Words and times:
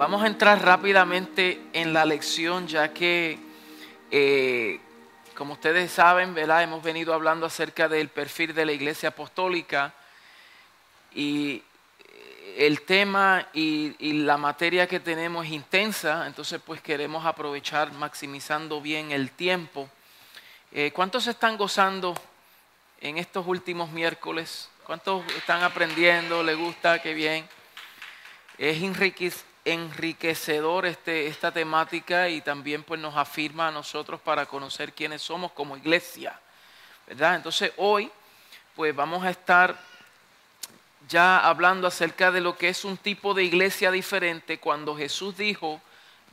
Vamos 0.00 0.22
a 0.22 0.28
entrar 0.28 0.64
rápidamente 0.64 1.60
en 1.74 1.92
la 1.92 2.06
lección 2.06 2.66
ya 2.66 2.90
que, 2.94 3.38
eh, 4.10 4.80
como 5.34 5.52
ustedes 5.52 5.92
saben, 5.92 6.32
¿verdad? 6.32 6.62
hemos 6.62 6.82
venido 6.82 7.12
hablando 7.12 7.44
acerca 7.44 7.86
del 7.86 8.08
perfil 8.08 8.54
de 8.54 8.64
la 8.64 8.72
iglesia 8.72 9.10
apostólica 9.10 9.92
y 11.14 11.62
el 12.56 12.80
tema 12.80 13.46
y, 13.52 13.94
la 14.24 14.38
materia 14.38 14.86
que 14.86 15.00
tenemos 15.00 15.44
es 15.44 15.52
intensa, 15.52 16.26
entonces 16.26 16.62
pues 16.64 16.80
queremos 16.80 17.26
aprovechar 17.26 17.92
maximizando 17.92 18.80
bien 18.80 19.12
el 19.12 19.30
tiempo. 19.32 19.86
Eh, 20.72 20.92
¿Cuántos 20.94 21.26
están 21.26 21.58
gozando 21.58 22.14
en 23.02 23.18
estos 23.18 23.46
últimos 23.46 23.90
miércoles? 23.90 24.70
¿Cuántos 24.82 25.26
están 25.36 25.62
aprendiendo? 25.62 26.42
¿Le 26.42 26.54
gusta? 26.54 27.02
Qué 27.02 27.12
bien. 27.12 27.46
Es 28.56 28.80
enriquecedor 29.72 30.86
este, 30.86 31.26
esta 31.26 31.52
temática 31.52 32.28
y 32.28 32.40
también 32.40 32.82
pues 32.82 33.00
nos 33.00 33.16
afirma 33.16 33.68
a 33.68 33.72
nosotros 33.72 34.20
para 34.20 34.46
conocer 34.46 34.92
quiénes 34.92 35.22
somos 35.22 35.52
como 35.52 35.76
iglesia. 35.76 36.38
¿Verdad? 37.06 37.36
Entonces 37.36 37.72
hoy 37.76 38.10
pues 38.76 38.94
vamos 38.94 39.24
a 39.24 39.30
estar 39.30 39.78
ya 41.08 41.38
hablando 41.38 41.86
acerca 41.86 42.30
de 42.30 42.40
lo 42.40 42.56
que 42.56 42.68
es 42.68 42.84
un 42.84 42.96
tipo 42.96 43.34
de 43.34 43.44
iglesia 43.44 43.90
diferente 43.90 44.58
cuando 44.58 44.96
Jesús 44.96 45.36
dijo, 45.36 45.80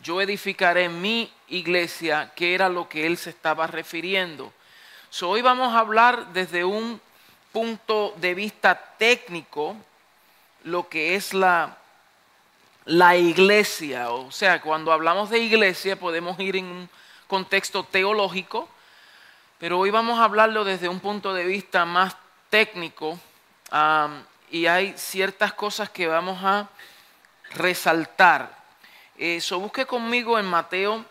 yo 0.04 0.22
edificaré 0.22 0.90
mi 0.90 1.32
iglesia, 1.48 2.32
que 2.36 2.54
era 2.54 2.70
lo 2.70 2.88
que 2.88 3.08
él 3.08 3.18
se 3.18 3.32
estaba 3.32 3.66
refiriendo. 3.68 4.54
hoy 5.24 5.42
vamos 5.42 5.74
a 5.74 5.80
hablar 5.80 6.28
desde 6.34 6.64
un 6.64 7.02
punto 7.52 8.14
de 8.18 8.36
vista 8.36 8.96
técnico 8.98 9.76
lo 10.64 10.88
que 10.90 11.16
es 11.16 11.34
la, 11.34 11.78
la 12.88 13.18
iglesia. 13.18 14.10
O 14.12 14.32
sea, 14.32 14.62
cuando 14.62 14.92
hablamos 14.92 15.30
de 15.30 15.40
iglesia 15.40 16.00
podemos 16.00 16.40
ir 16.40 16.56
en 16.56 16.66
un 16.66 16.90
contexto 17.28 17.84
teológico, 17.84 18.68
pero 19.60 19.80
hoy 19.80 19.92
vamos 19.92 20.20
a 20.20 20.24
hablarlo 20.24 20.64
desde 20.64 20.90
un 20.90 21.00
punto 21.00 21.34
de 21.34 21.46
vista 21.46 21.86
más 21.86 22.16
técnico 22.50 23.20
y 24.50 24.66
hay 24.66 24.94
ciertas 24.98 25.54
cosas 25.54 25.90
que 25.90 26.08
vamos 26.08 26.42
a 26.44 26.70
resaltar. 27.52 28.56
Eso, 29.18 29.60
busque 29.60 29.86
conmigo 29.86 30.40
en 30.40 30.46
Mateo 30.46 31.04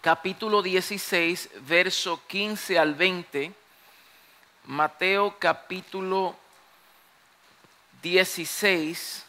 capítulo 0.00 0.62
16, 0.62 1.50
verso 1.60 2.20
15 2.26 2.78
al 2.78 2.94
20. 2.94 3.52
Mateo 4.64 5.36
capítulo 5.38 6.34
16. 8.02 9.26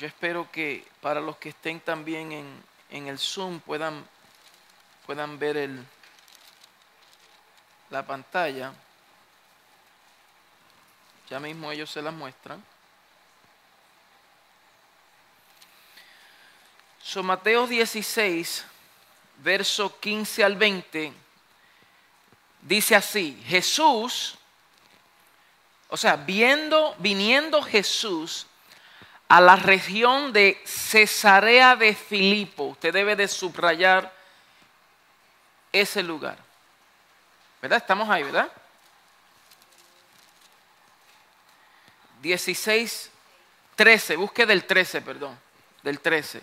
Yo 0.00 0.06
espero 0.06 0.50
que 0.50 0.82
para 1.02 1.20
los 1.20 1.36
que 1.36 1.50
estén 1.50 1.78
también 1.78 2.32
en, 2.32 2.64
en 2.88 3.06
el 3.06 3.18
Zoom 3.18 3.60
puedan, 3.60 4.02
puedan 5.04 5.38
ver 5.38 5.58
el, 5.58 5.86
la 7.90 8.06
pantalla. 8.06 8.72
Ya 11.28 11.38
mismo 11.38 11.70
ellos 11.70 11.90
se 11.90 12.00
las 12.00 12.14
muestran. 12.14 12.64
So, 17.02 17.22
Mateo 17.22 17.66
16, 17.66 18.64
verso 19.36 20.00
15 20.00 20.44
al 20.44 20.56
20, 20.56 21.12
dice 22.62 22.96
así, 22.96 23.38
Jesús, 23.46 24.38
o 25.88 25.96
sea, 25.98 26.16
viendo, 26.16 26.96
viniendo 27.00 27.60
Jesús 27.60 28.46
a 29.30 29.40
la 29.40 29.54
región 29.54 30.32
de 30.32 30.60
Cesarea 30.64 31.76
de 31.76 31.94
Filipo, 31.94 32.64
usted 32.64 32.92
debe 32.92 33.14
de 33.14 33.28
subrayar 33.28 34.12
ese 35.70 36.02
lugar. 36.02 36.36
¿Verdad? 37.62 37.78
Estamos 37.78 38.10
ahí, 38.10 38.24
¿verdad? 38.24 38.50
16, 42.22 43.08
13, 43.76 44.16
busque 44.16 44.44
del 44.46 44.64
13, 44.64 45.00
perdón, 45.00 45.38
del 45.84 46.00
13. 46.00 46.42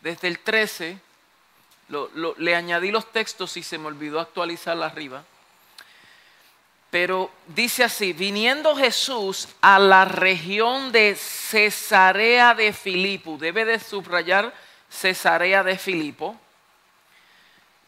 Desde 0.00 0.26
el 0.26 0.40
13, 0.40 0.98
le 2.38 2.56
añadí 2.56 2.90
los 2.90 3.12
textos 3.12 3.56
y 3.56 3.62
se 3.62 3.78
me 3.78 3.86
olvidó 3.86 4.18
actualizar 4.18 4.82
arriba. 4.82 5.22
Pero 6.92 7.30
dice 7.46 7.84
así, 7.84 8.12
viniendo 8.12 8.76
Jesús 8.76 9.48
a 9.62 9.78
la 9.78 10.04
región 10.04 10.92
de 10.92 11.16
Cesarea 11.16 12.52
de 12.52 12.74
Filipo, 12.74 13.38
debe 13.38 13.64
de 13.64 13.80
subrayar 13.80 14.52
Cesarea 14.90 15.62
de 15.62 15.78
Filipo, 15.78 16.38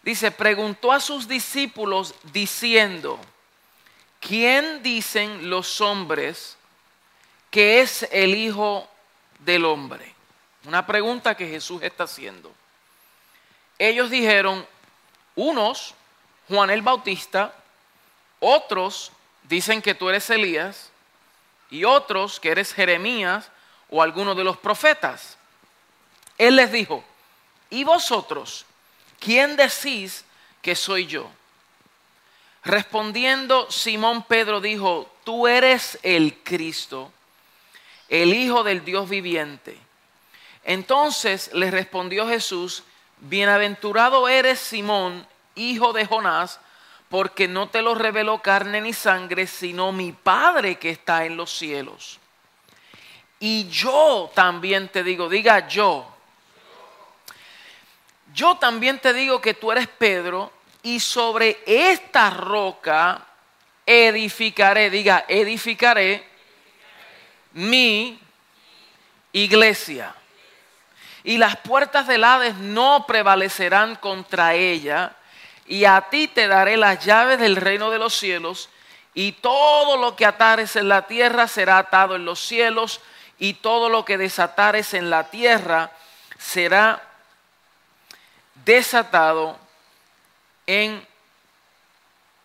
dice, 0.02 0.30
preguntó 0.30 0.90
a 0.90 1.00
sus 1.00 1.28
discípulos 1.28 2.14
diciendo, 2.32 3.20
¿quién 4.20 4.82
dicen 4.82 5.50
los 5.50 5.82
hombres 5.82 6.56
que 7.50 7.82
es 7.82 8.08
el 8.10 8.34
Hijo 8.34 8.88
del 9.40 9.66
Hombre? 9.66 10.14
Una 10.64 10.86
pregunta 10.86 11.36
que 11.36 11.46
Jesús 11.46 11.82
está 11.82 12.04
haciendo. 12.04 12.50
Ellos 13.78 14.08
dijeron, 14.08 14.66
unos, 15.36 15.92
Juan 16.48 16.70
el 16.70 16.80
Bautista, 16.80 17.54
otros 18.44 19.12
dicen 19.44 19.82
que 19.82 19.94
tú 19.94 20.08
eres 20.08 20.28
Elías 20.30 20.90
y 21.70 21.84
otros 21.84 22.38
que 22.40 22.50
eres 22.50 22.72
Jeremías 22.72 23.50
o 23.88 24.02
alguno 24.02 24.34
de 24.34 24.44
los 24.44 24.56
profetas. 24.56 25.38
Él 26.38 26.56
les 26.56 26.72
dijo, 26.72 27.04
¿y 27.70 27.84
vosotros 27.84 28.66
quién 29.20 29.56
decís 29.56 30.24
que 30.62 30.74
soy 30.74 31.06
yo? 31.06 31.30
Respondiendo 32.64 33.70
Simón 33.70 34.22
Pedro 34.22 34.60
dijo, 34.60 35.10
tú 35.24 35.46
eres 35.46 35.98
el 36.02 36.38
Cristo, 36.42 37.12
el 38.08 38.34
Hijo 38.34 38.64
del 38.64 38.84
Dios 38.84 39.08
viviente. 39.08 39.78
Entonces 40.64 41.50
le 41.52 41.70
respondió 41.70 42.26
Jesús, 42.26 42.84
bienaventurado 43.18 44.28
eres 44.28 44.58
Simón, 44.58 45.26
hijo 45.54 45.92
de 45.92 46.06
Jonás, 46.06 46.58
porque 47.14 47.46
no 47.46 47.68
te 47.68 47.80
lo 47.80 47.94
reveló 47.94 48.42
carne 48.42 48.80
ni 48.80 48.92
sangre, 48.92 49.46
sino 49.46 49.92
mi 49.92 50.10
Padre 50.10 50.80
que 50.80 50.90
está 50.90 51.24
en 51.24 51.36
los 51.36 51.56
cielos. 51.56 52.18
Y 53.38 53.68
yo 53.68 54.32
también 54.34 54.88
te 54.88 55.04
digo, 55.04 55.28
diga 55.28 55.68
yo, 55.68 56.12
yo 58.34 58.56
también 58.56 58.98
te 58.98 59.12
digo 59.12 59.40
que 59.40 59.54
tú 59.54 59.70
eres 59.70 59.86
Pedro, 59.86 60.52
y 60.82 60.98
sobre 60.98 61.62
esta 61.64 62.30
roca 62.30 63.24
edificaré, 63.86 64.90
diga, 64.90 65.24
edificaré 65.28 66.26
mi 67.52 68.18
iglesia. 69.30 70.12
Y 71.22 71.38
las 71.38 71.58
puertas 71.58 72.08
del 72.08 72.24
Hades 72.24 72.56
no 72.56 73.06
prevalecerán 73.06 73.94
contra 73.94 74.54
ella. 74.54 75.14
Y 75.66 75.84
a 75.84 76.02
ti 76.10 76.28
te 76.28 76.46
daré 76.46 76.76
las 76.76 77.04
llaves 77.04 77.38
del 77.38 77.56
reino 77.56 77.90
de 77.90 77.98
los 77.98 78.14
cielos. 78.14 78.68
Y 79.14 79.32
todo 79.32 79.96
lo 79.96 80.16
que 80.16 80.26
atares 80.26 80.76
en 80.76 80.88
la 80.88 81.06
tierra 81.06 81.48
será 81.48 81.78
atado 81.78 82.16
en 82.16 82.24
los 82.24 82.40
cielos. 82.40 83.00
Y 83.38 83.54
todo 83.54 83.88
lo 83.88 84.04
que 84.04 84.18
desatares 84.18 84.94
en 84.94 85.10
la 85.10 85.30
tierra 85.30 85.90
será 86.38 87.02
desatado 88.64 89.58
en 90.66 91.06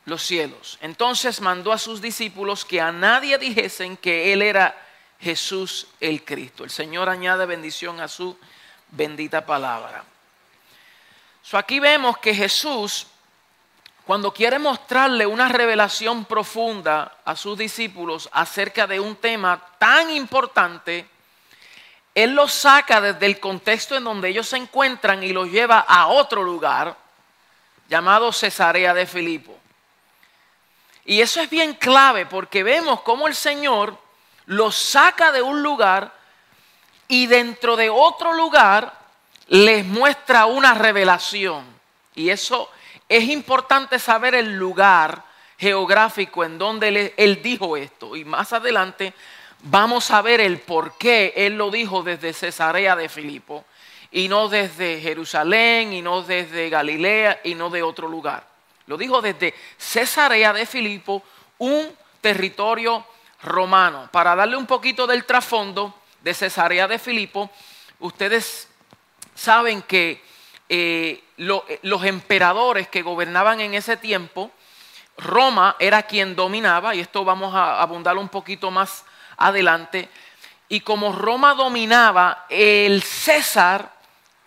los 0.06 0.24
cielos. 0.24 0.78
Entonces 0.82 1.40
mandó 1.42 1.72
a 1.72 1.78
sus 1.78 2.02
discípulos 2.02 2.66
que 2.66 2.82
a 2.82 2.92
nadie 2.92 3.38
dijesen 3.38 3.96
que 3.98 4.34
Él 4.34 4.42
era 4.42 4.76
Jesús 5.20 5.88
el 6.00 6.24
Cristo. 6.24 6.64
El 6.64 6.70
Señor 6.70 7.10
añade 7.10 7.46
bendición 7.46 8.00
a 8.00 8.08
su 8.08 8.38
bendita 8.92 9.46
palabra. 9.46 10.04
Aquí 11.58 11.80
vemos 11.80 12.18
que 12.20 12.34
Jesús, 12.36 13.08
cuando 14.06 14.34
quiere 14.34 14.60
mostrarle 14.60 15.26
una 15.26 15.50
revelación 15.50 16.26
profunda 16.26 17.18
a 17.26 17.36
sus 17.36 17.58
discípulos 17.58 18.30
acerca 18.32 18.86
de 18.86 19.00
un 19.00 19.16
tema 19.16 19.60
tan 19.80 20.12
importante, 20.12 21.08
Él 22.14 22.36
los 22.36 22.54
saca 22.54 23.02
desde 23.02 23.26
el 23.26 23.40
contexto 23.40 23.96
en 23.96 24.04
donde 24.04 24.30
ellos 24.30 24.48
se 24.48 24.58
encuentran 24.58 25.24
y 25.24 25.34
los 25.34 25.50
lleva 25.50 25.80
a 25.80 26.08
otro 26.08 26.44
lugar 26.44 26.96
llamado 27.88 28.32
Cesarea 28.32 28.94
de 28.94 29.08
Filipo. 29.08 29.58
Y 31.06 31.22
eso 31.22 31.42
es 31.42 31.50
bien 31.50 31.74
clave 31.74 32.28
porque 32.28 32.62
vemos 32.62 33.02
cómo 33.02 33.28
el 33.28 33.34
Señor 33.34 33.98
los 34.46 34.76
saca 34.76 35.32
de 35.32 35.42
un 35.42 35.64
lugar 35.64 36.14
y 37.08 37.26
dentro 37.26 37.76
de 37.76 37.90
otro 37.90 38.34
lugar 38.34 38.99
les 39.50 39.86
muestra 39.86 40.46
una 40.46 40.74
revelación. 40.74 41.66
Y 42.16 42.30
eso 42.30 42.70
es 43.08 43.26
importante 43.26 44.00
saber 44.00 44.36
el 44.36 44.56
lugar 44.56 45.24
geográfico 45.58 46.44
en 46.46 46.58
donde 46.58 47.14
él, 47.18 47.42
dijo 47.42 47.76
esto. 47.76 48.16
Y 48.16 48.24
más 48.24 48.54
adelante 48.54 49.14
vamos 49.64 50.10
a 50.12 50.22
ver 50.22 50.40
el 50.40 50.60
por 50.60 50.98
qué 50.98 51.34
él 51.36 51.58
lo 51.58 51.70
dijo 51.70 52.04
desde 52.04 52.34
Cesarea 52.34 52.96
de 52.96 53.10
Filipo 53.10 53.66
y 54.12 54.28
no 54.28 54.48
desde 54.48 55.02
Jerusalén 55.02 55.94
y 55.94 56.02
no 56.02 56.22
desde 56.22 56.70
Galilea 56.70 57.42
y 57.44 57.56
no 57.56 57.70
de 57.70 57.84
otro 57.84 58.08
lugar. 58.08 58.48
Lo 58.88 58.98
dijo 58.98 59.22
desde 59.22 59.54
Cesarea 59.78 60.54
de 60.54 60.66
Filipo, 60.66 61.24
un 61.58 61.92
territorio 62.22 63.06
romano. 63.44 64.10
Para 64.12 64.36
darle 64.36 64.56
un 64.56 64.66
poquito 64.66 65.06
del 65.06 65.26
trasfondo 65.26 65.94
de 66.22 66.34
Cesarea 66.34 66.88
de 66.88 67.00
Filipo, 67.00 67.50
ustedes 68.00 68.69
saben 69.40 69.82
que 69.82 70.22
eh, 70.68 71.24
eh, 71.38 71.80
los 71.84 72.04
emperadores 72.04 72.88
que 72.90 73.02
gobernaban 73.02 73.62
en 73.62 73.74
ese 73.74 73.98
tiempo, 73.98 74.52
Roma 75.18 75.76
era 75.80 76.04
quien 76.04 76.36
dominaba, 76.36 76.94
y 76.94 77.00
esto 77.00 77.24
vamos 77.24 77.56
a 77.56 77.82
abundar 77.82 78.18
un 78.18 78.30
poquito 78.30 78.70
más 78.70 79.06
adelante, 79.38 80.10
y 80.68 80.82
como 80.82 81.14
Roma 81.14 81.54
dominaba, 81.54 82.46
el 82.50 83.02
César 83.02 83.92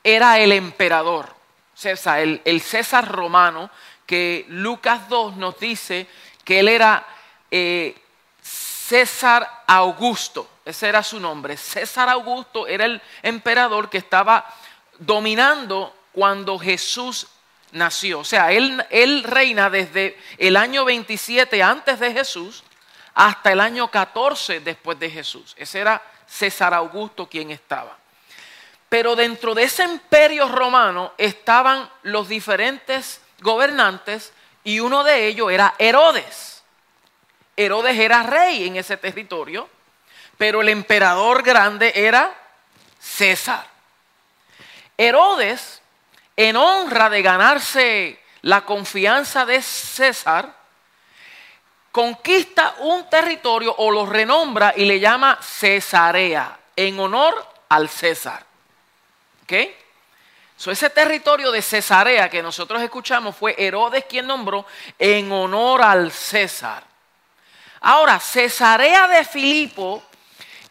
era 0.05 0.39
el 0.39 0.53
emperador, 0.53 1.35
César, 1.75 2.21
el, 2.21 2.61
César 2.61 3.09
romano, 3.09 3.71
que 4.07 4.45
Lucas 4.49 5.09
2 5.09 5.37
nos 5.37 5.59
dice 5.59 6.07
que 6.45 6.61
él 6.61 6.69
era 6.69 7.05
eh, 7.51 7.97
César 8.43 9.63
Augusto, 9.67 10.49
ese 10.65 10.89
era 10.89 11.03
su 11.03 11.19
nombre. 11.19 11.57
César 11.57 12.09
Augusto 12.09 12.67
era 12.67 12.85
el 12.85 13.01
emperador 13.23 13.91
que 13.91 13.99
estaba 13.99 14.47
dominando 15.07 15.95
cuando 16.13 16.59
Jesús 16.59 17.27
nació. 17.73 18.21
O 18.21 18.25
sea, 18.25 18.53
él, 18.53 19.23
reina 19.25 19.71
desde 19.71 20.19
el 20.39 20.57
año 20.57 20.85
27 20.85 21.63
antes 21.63 21.99
de 21.99 22.13
Jesús 22.13 22.63
hasta 23.15 23.53
el 23.53 23.61
año 23.61 23.91
14 23.91 24.61
después 24.61 24.99
de 24.99 25.11
Jesús. 25.11 25.55
Ese 25.59 25.81
era 25.81 26.03
César 26.27 26.75
Augusto 26.75 27.29
quien 27.29 27.51
estaba. 27.51 27.97
Pero 28.89 29.17
dentro 29.17 29.55
de 29.55 29.65
ese 29.65 29.85
imperio 29.85 30.49
romano 30.49 31.13
estaban 31.17 31.89
los 32.03 32.29
diferentes 32.29 33.21
gobernantes 33.41 34.33
y 34.65 34.81
uno 34.81 35.03
de 35.03 35.27
ellos 35.27 35.51
era 35.51 35.75
Herodes. 35.79 36.63
Herodes 37.57 37.99
era 37.99 38.23
rey 38.23 38.67
en 38.67 38.77
ese 38.77 38.97
territorio, 38.97 39.69
pero 40.39 40.61
el 40.61 40.69
emperador 40.69 41.43
grande 41.43 41.93
era 41.95 42.35
César. 42.99 43.72
Herodes, 44.97 45.83
en 46.37 46.57
honra 46.57 47.11
de 47.11 47.23
ganarse 47.23 48.21
la 48.43 48.65
confianza 48.65 49.47
de 49.47 49.63
César, 49.63 50.55
conquista 51.91 52.77
un 52.81 53.09
territorio 53.09 53.75
o 53.79 53.91
lo 53.91 54.07
renombra 54.07 54.73
y 54.77 54.85
le 54.85 54.99
llama 54.99 55.39
Cesarea, 55.41 56.59
en 56.75 56.99
honor 56.99 57.47
al 57.69 57.89
César. 57.89 58.45
¿Ok? 59.45 59.53
So, 60.57 60.71
ese 60.71 60.91
territorio 60.91 61.51
de 61.51 61.61
Cesarea 61.61 62.31
que 62.31 62.43
nosotros 62.43 62.81
escuchamos 62.81 63.37
fue 63.37 63.55
Herodes 63.59 64.05
quien 64.05 64.27
nombró 64.27 64.65
en 64.99 65.31
honor 65.33 65.83
al 65.83 66.13
César. 66.13 66.85
Ahora, 67.81 68.21
Cesarea 68.21 69.09
de 69.09 69.25
Filipo 69.25 70.05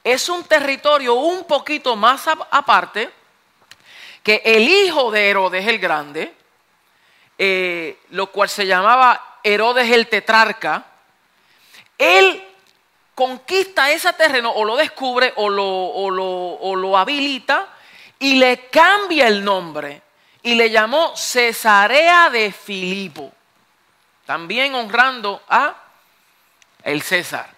es 0.04 0.30
un 0.30 0.46
territorio 0.46 1.16
un 1.16 1.44
poquito 1.44 1.96
más 1.96 2.26
aparte 2.28 3.21
que 4.24 4.42
el 4.46 4.68
hijo 4.68 5.12
de 5.12 5.30
Herodes 5.30 5.68
el 5.68 5.80
Grande, 5.80 6.34
eh, 7.38 8.00
lo 8.10 8.28
cual 8.28 8.50
se 8.50 8.68
llamaba 8.68 9.40
Herodes 9.44 9.90
el 9.92 10.08
Tetrarca, 10.08 10.86
él 11.98 12.48
conquista 13.16 13.92
ese 13.92 14.14
terreno 14.14 14.52
o 14.52 14.64
lo 14.64 14.76
descubre 14.76 15.34
o 15.36 15.50
lo, 15.50 15.68
o 15.68 16.76
lo 16.76 16.98
habilita 16.98 17.70
y 18.20 18.36
le 18.36 18.68
cambia 18.70 19.28
el 19.28 19.44
nombre 19.44 20.02
y 20.44 20.56
le 20.56 20.70
llamó 20.70 21.16
Cesarea 21.16 22.30
de 22.30 22.52
Filipo, 22.52 23.32
también 24.26 24.74
honrando 24.76 25.42
a 25.48 25.76
el 26.84 27.02
César. 27.02 27.50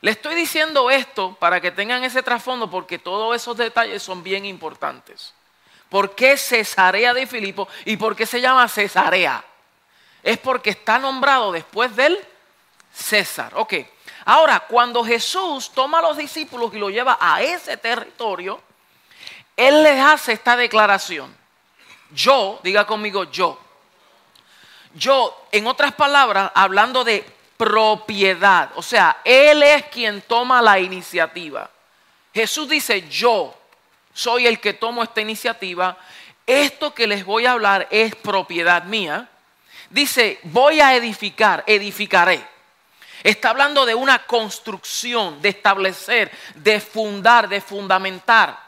Le 0.00 0.10
estoy 0.10 0.34
diciendo 0.34 0.90
esto 0.90 1.34
para 1.34 1.60
que 1.60 1.70
tengan 1.70 2.04
ese 2.04 2.22
trasfondo 2.22 2.70
porque 2.70 2.98
todos 2.98 3.34
esos 3.34 3.56
detalles 3.56 4.02
son 4.02 4.22
bien 4.22 4.44
importantes. 4.44 5.34
¿Por 5.96 6.14
qué 6.14 6.36
Cesarea 6.36 7.14
de 7.14 7.26
Filipo 7.26 7.66
y 7.86 7.96
por 7.96 8.14
qué 8.14 8.26
se 8.26 8.38
llama 8.38 8.68
Cesarea? 8.68 9.42
Es 10.22 10.36
porque 10.36 10.68
está 10.68 10.98
nombrado 10.98 11.52
después 11.52 11.96
del 11.96 12.22
César. 12.92 13.52
Ok. 13.54 13.76
Ahora, 14.26 14.60
cuando 14.60 15.02
Jesús 15.02 15.70
toma 15.70 16.00
a 16.00 16.02
los 16.02 16.18
discípulos 16.18 16.74
y 16.74 16.78
los 16.78 16.92
lleva 16.92 17.16
a 17.18 17.40
ese 17.40 17.78
territorio, 17.78 18.60
Él 19.56 19.82
les 19.82 19.98
hace 19.98 20.34
esta 20.34 20.54
declaración. 20.54 21.34
Yo, 22.10 22.60
diga 22.62 22.86
conmigo 22.86 23.24
yo. 23.30 23.58
Yo, 24.92 25.46
en 25.50 25.66
otras 25.66 25.94
palabras, 25.94 26.52
hablando 26.54 27.04
de 27.04 27.24
propiedad, 27.56 28.70
o 28.74 28.82
sea, 28.82 29.22
Él 29.24 29.62
es 29.62 29.84
quien 29.86 30.20
toma 30.20 30.60
la 30.60 30.78
iniciativa. 30.78 31.70
Jesús 32.34 32.68
dice, 32.68 33.08
yo 33.08 33.56
soy 34.16 34.46
el 34.46 34.60
que 34.60 34.72
tomo 34.72 35.02
esta 35.02 35.20
iniciativa, 35.20 35.98
esto 36.46 36.94
que 36.94 37.06
les 37.06 37.26
voy 37.26 37.44
a 37.44 37.52
hablar 37.52 37.86
es 37.90 38.14
propiedad 38.16 38.84
mía. 38.84 39.28
Dice, 39.90 40.40
voy 40.44 40.80
a 40.80 40.96
edificar, 40.96 41.62
edificaré. 41.66 42.42
Está 43.22 43.50
hablando 43.50 43.84
de 43.84 43.94
una 43.94 44.20
construcción, 44.24 45.42
de 45.42 45.50
establecer, 45.50 46.32
de 46.54 46.80
fundar, 46.80 47.46
de 47.46 47.60
fundamentar. 47.60 48.58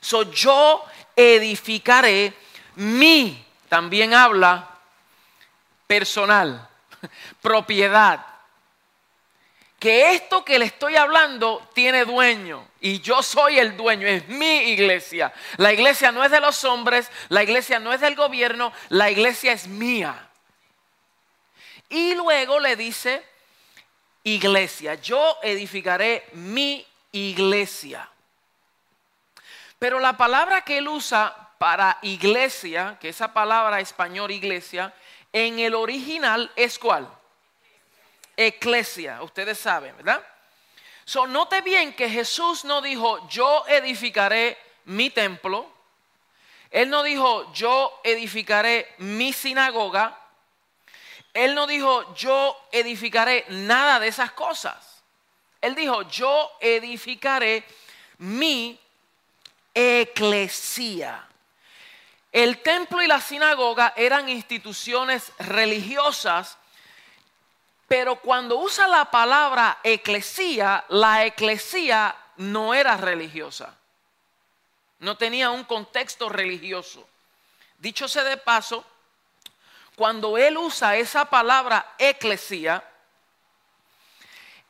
So, 0.00 0.22
yo 0.32 0.82
edificaré 1.14 2.32
mi, 2.76 3.44
también 3.68 4.14
habla 4.14 4.70
personal, 5.86 6.66
propiedad 7.42 8.24
que 9.84 10.14
esto 10.14 10.42
que 10.46 10.58
le 10.58 10.64
estoy 10.64 10.96
hablando 10.96 11.68
tiene 11.74 12.06
dueño 12.06 12.66
y 12.80 13.02
yo 13.02 13.22
soy 13.22 13.58
el 13.58 13.76
dueño, 13.76 14.06
es 14.06 14.26
mi 14.28 14.70
iglesia. 14.70 15.30
La 15.58 15.74
iglesia 15.74 16.10
no 16.10 16.24
es 16.24 16.30
de 16.30 16.40
los 16.40 16.64
hombres, 16.64 17.10
la 17.28 17.42
iglesia 17.42 17.78
no 17.78 17.92
es 17.92 18.00
del 18.00 18.14
gobierno, 18.14 18.72
la 18.88 19.10
iglesia 19.10 19.52
es 19.52 19.68
mía. 19.68 20.30
Y 21.90 22.14
luego 22.14 22.60
le 22.60 22.76
dice, 22.76 23.22
iglesia, 24.22 24.94
yo 24.94 25.36
edificaré 25.42 26.28
mi 26.32 26.86
iglesia. 27.12 28.08
Pero 29.78 30.00
la 30.00 30.16
palabra 30.16 30.62
que 30.62 30.78
él 30.78 30.88
usa 30.88 31.50
para 31.58 31.98
iglesia, 32.00 32.96
que 32.98 33.10
esa 33.10 33.34
palabra 33.34 33.80
español 33.80 34.30
iglesia, 34.30 34.94
en 35.30 35.58
el 35.58 35.74
original 35.74 36.50
es 36.56 36.78
cuál? 36.78 37.06
Eclesia, 38.36 39.22
ustedes 39.22 39.58
saben, 39.58 39.96
¿verdad? 39.96 40.24
So, 41.04 41.26
note 41.26 41.60
bien 41.60 41.94
que 41.94 42.08
Jesús 42.08 42.64
no 42.64 42.80
dijo, 42.80 43.28
yo 43.28 43.64
edificaré 43.68 44.56
mi 44.86 45.10
templo. 45.10 45.70
Él 46.70 46.90
no 46.90 47.02
dijo, 47.02 47.52
yo 47.52 48.00
edificaré 48.02 48.94
mi 48.98 49.32
sinagoga. 49.32 50.18
Él 51.34 51.54
no 51.54 51.66
dijo, 51.66 52.14
yo 52.14 52.56
edificaré 52.72 53.44
nada 53.48 54.00
de 54.00 54.08
esas 54.08 54.32
cosas. 54.32 55.02
Él 55.60 55.74
dijo, 55.74 56.02
yo 56.02 56.50
edificaré 56.60 57.64
mi 58.18 58.78
eclesia. 59.74 61.26
El 62.32 62.62
templo 62.62 63.02
y 63.02 63.06
la 63.06 63.20
sinagoga 63.20 63.92
eran 63.96 64.28
instituciones 64.28 65.32
religiosas 65.38 66.58
pero 67.96 68.16
cuando 68.16 68.56
usa 68.56 68.88
la 68.88 69.08
palabra 69.08 69.78
eclesía, 69.84 70.84
la 70.88 71.26
eclesía 71.26 72.12
no 72.38 72.74
era 72.74 72.96
religiosa. 72.96 73.72
No 74.98 75.16
tenía 75.16 75.50
un 75.50 75.62
contexto 75.62 76.28
religioso. 76.28 77.06
Dicho 77.78 78.08
sea 78.08 78.24
de 78.24 78.36
paso, 78.36 78.84
cuando 79.94 80.36
él 80.36 80.58
usa 80.58 80.96
esa 80.96 81.26
palabra 81.26 81.94
eclesía, 81.96 82.82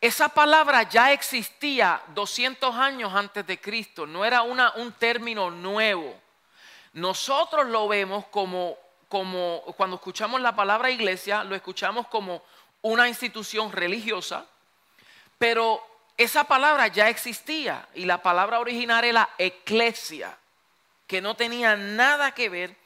esa 0.03 0.29
palabra 0.29 0.83
ya 0.83 1.11
existía 1.11 2.03
200 2.09 2.75
años 2.75 3.11
antes 3.15 3.47
de 3.47 3.59
Cristo, 3.59 4.07
no 4.07 4.27
era 4.27 4.43
una, 4.43 4.75
un 4.75 4.93
término 4.93 5.51
nuevo. 5.51 6.15
Nosotros 6.93 7.69
lo 7.69 7.89
vemos 7.89 8.27
como, 8.27 8.77
como, 9.09 9.63
cuando 9.79 9.97
escuchamos 9.97 10.43
la 10.43 10.55
palabra 10.55 10.91
iglesia, 10.91 11.43
lo 11.43 11.55
escuchamos 11.55 12.07
como 12.09 12.43
una 12.85 13.09
institución 13.09 13.73
religiosa, 13.73 14.45
pero 15.39 15.83
esa 16.19 16.45
palabra 16.45 16.89
ya 16.89 17.09
existía 17.09 17.89
y 17.95 18.05
la 18.05 18.23
palabra 18.23 18.61
original 18.61 19.05
era 19.05 19.31
eclesia, 19.39 20.37
que 21.07 21.23
no 21.23 21.35
tenía 21.35 21.77
nada 21.77 22.33
que 22.33 22.51
ver 22.51 22.77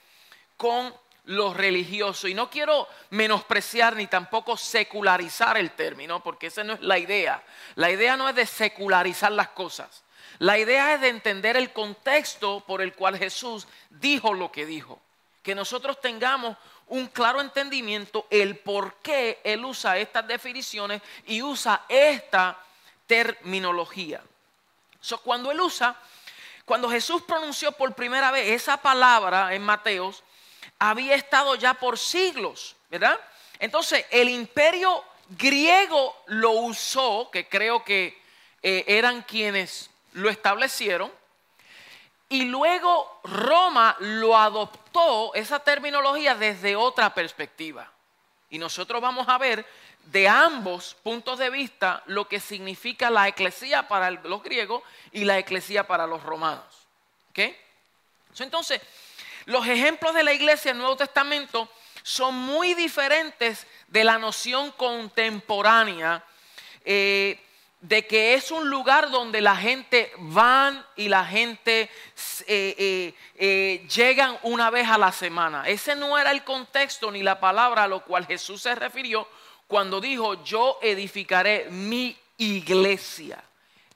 con 0.56 0.94
lo 1.24 1.52
religioso. 1.52 2.28
Y 2.28 2.34
no 2.34 2.48
quiero 2.48 2.86
menospreciar 3.10 3.96
ni 3.96 4.06
tampoco 4.06 4.56
secularizar 4.56 5.58
el 5.58 5.72
término, 5.72 6.22
porque 6.22 6.46
esa 6.46 6.62
no 6.62 6.74
es 6.74 6.80
la 6.80 6.98
idea. 6.98 7.42
La 7.74 7.90
idea 7.90 8.16
no 8.16 8.28
es 8.28 8.36
de 8.36 8.46
secularizar 8.46 9.32
las 9.32 9.48
cosas. 9.48 10.04
La 10.38 10.58
idea 10.58 10.94
es 10.94 11.00
de 11.00 11.08
entender 11.08 11.56
el 11.56 11.72
contexto 11.72 12.60
por 12.60 12.82
el 12.82 12.94
cual 12.94 13.18
Jesús 13.18 13.66
dijo 13.90 14.32
lo 14.32 14.52
que 14.52 14.64
dijo. 14.64 15.00
Que 15.42 15.56
nosotros 15.56 16.00
tengamos 16.00 16.56
un 16.88 17.06
claro 17.06 17.40
entendimiento 17.40 18.26
el 18.30 18.56
por 18.58 18.94
qué 18.96 19.40
Él 19.44 19.64
usa 19.64 19.98
estas 19.98 20.26
definiciones 20.26 21.02
y 21.26 21.42
usa 21.42 21.84
esta 21.88 22.58
terminología. 23.06 24.22
cuando 25.22 25.50
Él 25.50 25.60
usa, 25.60 25.96
cuando 26.64 26.90
Jesús 26.90 27.22
pronunció 27.22 27.72
por 27.72 27.94
primera 27.94 28.30
vez 28.30 28.48
esa 28.48 28.76
palabra 28.76 29.54
en 29.54 29.62
Mateos, 29.62 30.22
había 30.78 31.14
estado 31.14 31.54
ya 31.54 31.74
por 31.74 31.98
siglos, 31.98 32.76
¿verdad? 32.90 33.18
Entonces, 33.58 34.04
el 34.10 34.28
imperio 34.28 35.02
griego 35.30 36.14
lo 36.26 36.52
usó, 36.52 37.30
que 37.30 37.48
creo 37.48 37.84
que 37.84 38.20
eh, 38.62 38.84
eran 38.86 39.22
quienes 39.22 39.90
lo 40.12 40.30
establecieron, 40.30 41.12
y 42.28 42.44
luego 42.44 43.20
Roma 43.24 43.96
lo 44.00 44.36
adoptó, 44.36 45.34
esa 45.34 45.60
terminología, 45.60 46.34
desde 46.34 46.76
otra 46.76 47.14
perspectiva. 47.14 47.90
Y 48.50 48.58
nosotros 48.58 49.00
vamos 49.00 49.28
a 49.28 49.38
ver 49.38 49.64
de 50.04 50.28
ambos 50.28 50.96
puntos 51.02 51.38
de 51.38 51.50
vista 51.50 52.02
lo 52.06 52.28
que 52.28 52.40
significa 52.40 53.10
la 53.10 53.28
eclesía 53.28 53.88
para 53.88 54.10
los 54.10 54.42
griegos 54.42 54.82
y 55.12 55.24
la 55.24 55.38
eclesía 55.38 55.86
para 55.86 56.06
los 56.06 56.22
romanos. 56.22 56.86
¿Ok? 57.30 57.40
Entonces, 58.38 58.80
los 59.46 59.66
ejemplos 59.66 60.14
de 60.14 60.22
la 60.22 60.32
iglesia 60.32 60.70
en 60.70 60.76
el 60.76 60.82
Nuevo 60.82 60.96
Testamento 60.96 61.68
son 62.02 62.34
muy 62.34 62.74
diferentes 62.74 63.66
de 63.88 64.04
la 64.04 64.18
noción 64.18 64.70
contemporánea 64.72 66.24
eh, 66.84 67.38
de 67.80 68.06
que 68.06 68.34
es 68.34 68.50
un 68.50 68.68
lugar 68.68 69.10
donde 69.10 69.40
la 69.40 69.54
gente 69.54 70.12
van 70.18 70.84
y 70.96 71.08
la 71.08 71.24
gente 71.24 71.88
eh, 72.46 73.14
eh, 73.36 73.86
llegan 73.88 74.36
una 74.42 74.70
vez 74.70 74.88
a 74.88 74.98
la 74.98 75.12
semana. 75.12 75.68
Ese 75.68 75.94
no 75.94 76.18
era 76.18 76.32
el 76.32 76.42
contexto 76.42 77.10
ni 77.10 77.22
la 77.22 77.38
palabra 77.38 77.84
a 77.84 77.88
lo 77.88 78.04
cual 78.04 78.26
Jesús 78.26 78.62
se 78.62 78.74
refirió 78.74 79.28
cuando 79.68 80.00
dijo 80.00 80.42
yo 80.42 80.78
edificaré 80.82 81.68
mi 81.70 82.16
iglesia. 82.38 83.42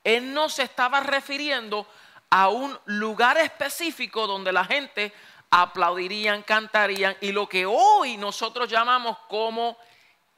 Él 0.05 0.33
no 0.33 0.49
se 0.49 0.63
estaba 0.65 1.01
refiriendo 1.01 1.87
a 2.31 2.49
un 2.49 2.79
lugar 2.87 3.39
específico 3.39 4.27
donde 4.27 4.53
la 4.53 4.65
gente 4.65 5.13
aplaudirían, 5.51 6.43
cantarían 6.43 7.17
y 7.21 7.33
lo 7.33 7.49
que 7.49 7.67
hoy 7.67 8.17
nosotros 8.17 8.71
llamamos 8.71 9.19
como 9.29 9.77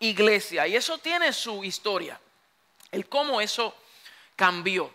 iglesia. 0.00 0.66
Y 0.66 0.76
eso 0.76 0.98
tiene 0.98 1.32
su 1.32 1.62
historia, 1.62 2.20
el 2.94 3.08
cómo 3.08 3.40
eso 3.40 3.74
cambió. 4.36 4.92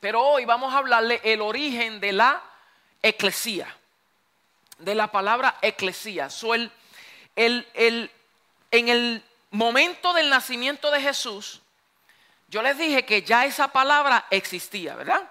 Pero 0.00 0.22
hoy 0.22 0.44
vamos 0.44 0.72
a 0.72 0.78
hablarle 0.78 1.20
el 1.24 1.40
origen 1.40 2.00
de 2.00 2.12
la 2.12 2.42
eclesía, 3.02 3.76
de 4.78 4.94
la 4.94 5.08
palabra 5.08 5.58
eclesía. 5.60 6.28
el, 7.36 7.64
en 8.70 8.88
el 8.88 9.22
momento 9.50 10.12
del 10.12 10.30
nacimiento 10.30 10.90
de 10.90 11.00
Jesús, 11.00 11.60
yo 12.48 12.62
les 12.62 12.78
dije 12.78 13.04
que 13.04 13.22
ya 13.22 13.44
esa 13.44 13.68
palabra 13.68 14.26
existía, 14.30 14.94
¿verdad? 14.94 15.28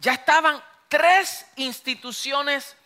Ya 0.00 0.12
estaban 0.12 0.62
tres 0.88 1.46
instituciones 1.56 2.76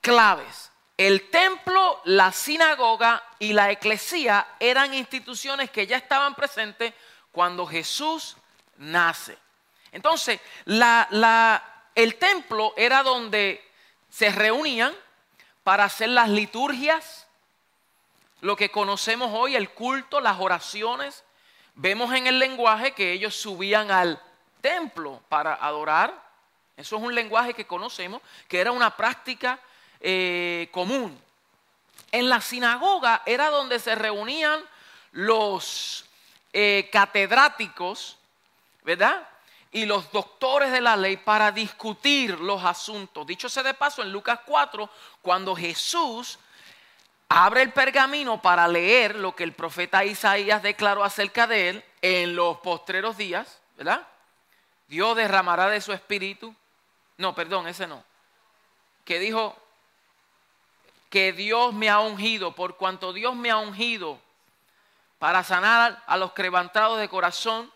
claves. 0.00 0.70
El 0.96 1.30
templo, 1.30 2.00
la 2.04 2.32
sinagoga 2.32 3.22
y 3.38 3.52
la 3.52 3.70
eclesía 3.70 4.46
eran 4.58 4.94
instituciones 4.94 5.70
que 5.70 5.86
ya 5.86 5.96
estaban 5.96 6.34
presentes 6.34 6.92
cuando 7.32 7.66
Jesús 7.66 8.36
nace. 8.76 9.38
Entonces, 9.92 10.40
el 11.94 12.16
templo 12.16 12.74
era 12.76 13.02
donde 13.02 13.64
se 14.08 14.30
reunían 14.30 14.94
para 15.64 15.84
hacer 15.84 16.08
las 16.10 16.28
liturgias, 16.28 17.26
lo 18.40 18.56
que 18.56 18.70
conocemos 18.70 19.30
hoy, 19.32 19.56
el 19.56 19.70
culto, 19.70 20.20
las 20.20 20.38
oraciones. 20.38 21.24
Vemos 21.74 22.14
en 22.14 22.26
el 22.26 22.38
lenguaje 22.38 22.92
que 22.92 23.12
ellos 23.12 23.34
subían 23.34 23.90
al 23.90 24.22
templo 24.60 25.20
para 25.28 25.54
adorar. 25.54 26.28
Eso 26.76 26.96
es 26.96 27.02
un 27.02 27.14
lenguaje 27.14 27.54
que 27.54 27.66
conocemos, 27.66 28.22
que 28.46 28.60
era 28.60 28.72
una 28.72 28.96
práctica 28.96 29.58
eh, 30.00 30.68
común. 30.70 31.20
En 32.12 32.28
la 32.28 32.40
sinagoga 32.40 33.22
era 33.26 33.50
donde 33.50 33.78
se 33.78 33.94
reunían 33.94 34.60
los 35.12 36.07
eh, 36.52 36.88
catedráticos, 36.92 38.18
¿verdad? 38.82 39.28
Y 39.72 39.86
los 39.86 40.10
doctores 40.12 40.72
de 40.72 40.80
la 40.80 40.96
ley 40.96 41.16
para 41.16 41.52
discutir 41.52 42.40
los 42.40 42.64
asuntos. 42.64 43.26
Dicho 43.26 43.48
sea 43.48 43.62
de 43.62 43.74
paso, 43.74 44.02
en 44.02 44.12
Lucas 44.12 44.40
4, 44.46 44.88
cuando 45.20 45.54
Jesús 45.54 46.38
abre 47.28 47.62
el 47.62 47.72
pergamino 47.72 48.40
para 48.40 48.66
leer 48.66 49.16
lo 49.16 49.36
que 49.36 49.44
el 49.44 49.52
profeta 49.52 50.04
Isaías 50.04 50.62
declaró 50.62 51.04
acerca 51.04 51.46
de 51.46 51.68
él 51.68 51.84
en 52.00 52.34
los 52.34 52.58
postreros 52.58 53.16
días, 53.16 53.60
¿verdad? 53.76 54.06
Dios 54.88 55.16
derramará 55.16 55.68
de 55.68 55.80
su 55.80 55.92
espíritu. 55.92 56.54
No, 57.18 57.34
perdón, 57.34 57.68
ese 57.68 57.86
no. 57.86 58.02
Que 59.04 59.18
dijo, 59.18 59.54
que 61.10 61.32
Dios 61.32 61.72
me 61.72 61.88
ha 61.88 62.00
ungido, 62.00 62.54
por 62.54 62.76
cuanto 62.76 63.12
Dios 63.12 63.34
me 63.34 63.50
ha 63.50 63.58
ungido 63.58 64.20
para 65.18 65.42
sanar 65.42 66.02
a 66.06 66.16
los 66.16 66.32
quebrantados 66.32 66.98
de 66.98 67.08
corazón. 67.08 67.72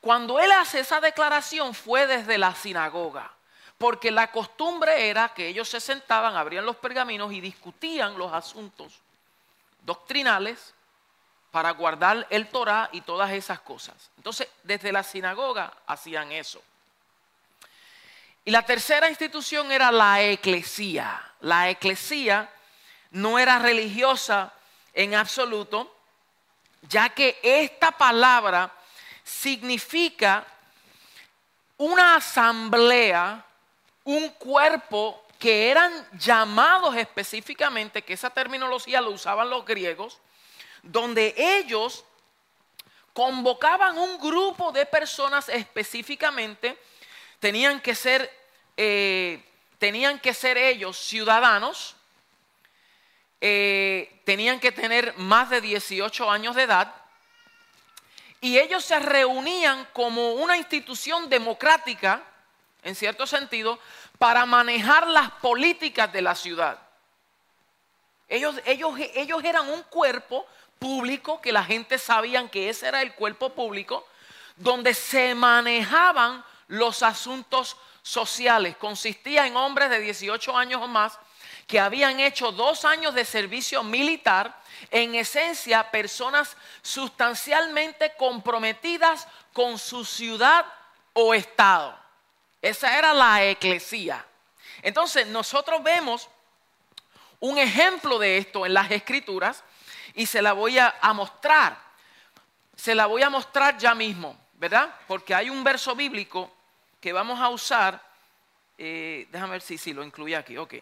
Cuando 0.00 0.38
él 0.38 0.50
hace 0.52 0.80
esa 0.80 1.00
declaración 1.00 1.74
fue 1.74 2.06
desde 2.06 2.38
la 2.38 2.54
sinagoga, 2.54 3.30
porque 3.78 4.10
la 4.10 4.30
costumbre 4.30 5.08
era 5.08 5.30
que 5.30 5.48
ellos 5.48 5.68
se 5.68 5.80
sentaban, 5.80 6.36
abrían 6.36 6.66
los 6.66 6.76
pergaminos 6.76 7.32
y 7.32 7.40
discutían 7.40 8.18
los 8.18 8.32
asuntos 8.32 8.92
doctrinales 9.84 10.74
para 11.50 11.70
guardar 11.70 12.26
el 12.30 12.48
Torah 12.48 12.88
y 12.92 13.02
todas 13.02 13.30
esas 13.30 13.60
cosas. 13.60 13.94
Entonces, 14.16 14.48
desde 14.64 14.90
la 14.90 15.02
sinagoga 15.02 15.72
hacían 15.86 16.32
eso. 16.32 16.60
Y 18.44 18.50
la 18.50 18.62
tercera 18.66 19.08
institución 19.08 19.70
era 19.72 19.90
la 19.90 20.20
eclesía. 20.22 21.22
La 21.40 21.70
eclesía 21.70 22.50
no 23.12 23.38
era 23.38 23.58
religiosa 23.58 24.52
en 24.92 25.14
absoluto, 25.14 25.93
ya 26.88 27.08
que 27.08 27.38
esta 27.42 27.90
palabra 27.92 28.72
significa 29.22 30.46
una 31.76 32.16
asamblea, 32.16 33.44
un 34.04 34.28
cuerpo 34.30 35.24
que 35.38 35.70
eran 35.70 35.92
llamados 36.18 36.96
específicamente, 36.96 38.02
que 38.02 38.14
esa 38.14 38.30
terminología 38.30 39.00
lo 39.00 39.10
usaban 39.10 39.50
los 39.50 39.64
griegos, 39.64 40.18
donde 40.82 41.34
ellos 41.36 42.04
convocaban 43.12 43.98
un 43.98 44.18
grupo 44.18 44.72
de 44.72 44.86
personas 44.86 45.48
específicamente, 45.48 46.78
tenían 47.38 47.80
que 47.80 47.94
ser, 47.94 48.30
eh, 48.76 49.42
tenían 49.78 50.18
que 50.18 50.34
ser 50.34 50.58
ellos 50.58 50.96
ciudadanos, 50.98 51.96
eh, 53.40 54.20
tenían 54.24 54.60
que 54.60 54.72
tener 54.72 55.16
más 55.18 55.50
de 55.50 55.60
18 55.60 56.30
años 56.30 56.54
de 56.56 56.62
edad 56.62 56.94
y 58.44 58.58
ellos 58.58 58.84
se 58.84 58.98
reunían 58.98 59.88
como 59.94 60.34
una 60.34 60.58
institución 60.58 61.30
democrática, 61.30 62.22
en 62.82 62.94
cierto 62.94 63.26
sentido, 63.26 63.78
para 64.18 64.44
manejar 64.44 65.06
las 65.06 65.30
políticas 65.30 66.12
de 66.12 66.20
la 66.20 66.34
ciudad. 66.34 66.78
Ellos, 68.28 68.60
ellos, 68.66 68.92
ellos 69.14 69.42
eran 69.42 69.70
un 69.70 69.82
cuerpo 69.84 70.46
público 70.78 71.40
que 71.40 71.52
la 71.52 71.64
gente 71.64 71.98
sabía 71.98 72.46
que 72.50 72.68
ese 72.68 72.88
era 72.88 73.00
el 73.00 73.14
cuerpo 73.14 73.54
público, 73.54 74.06
donde 74.56 74.92
se 74.92 75.34
manejaban 75.34 76.44
los 76.68 77.02
asuntos 77.02 77.78
sociales. 78.02 78.76
Consistía 78.76 79.46
en 79.46 79.56
hombres 79.56 79.88
de 79.88 80.00
18 80.00 80.54
años 80.54 80.82
o 80.82 80.86
más 80.86 81.18
que 81.66 81.80
habían 81.80 82.20
hecho 82.20 82.52
dos 82.52 82.84
años 82.84 83.14
de 83.14 83.24
servicio 83.24 83.82
militar, 83.82 84.60
en 84.90 85.14
esencia 85.14 85.90
personas 85.90 86.56
sustancialmente 86.82 88.14
comprometidas 88.16 89.26
con 89.52 89.78
su 89.78 90.04
ciudad 90.04 90.66
o 91.12 91.32
estado. 91.32 91.98
Esa 92.60 92.98
era 92.98 93.14
la 93.14 93.44
eclesía. 93.44 94.24
Entonces 94.82 95.26
nosotros 95.26 95.82
vemos 95.82 96.28
un 97.40 97.58
ejemplo 97.58 98.18
de 98.18 98.38
esto 98.38 98.66
en 98.66 98.74
las 98.74 98.90
escrituras 98.90 99.64
y 100.14 100.26
se 100.26 100.42
la 100.42 100.52
voy 100.52 100.78
a, 100.78 100.94
mostrar. 101.14 101.78
Se 102.76 102.94
la 102.94 103.06
voy 103.06 103.22
a 103.22 103.30
mostrar 103.30 103.78
ya 103.78 103.94
mismo, 103.94 104.36
¿verdad? 104.54 104.94
Porque 105.06 105.34
hay 105.34 105.50
un 105.50 105.64
verso 105.64 105.94
bíblico 105.94 106.52
que 107.00 107.12
vamos 107.12 107.40
a 107.40 107.48
usar. 107.48 108.02
Eh, 108.76 109.26
déjame 109.30 109.52
ver 109.52 109.62
si, 109.62 109.78
si 109.78 109.92
lo 109.92 110.04
incluye 110.04 110.36
aquí. 110.36 110.56
Ok 110.58 110.74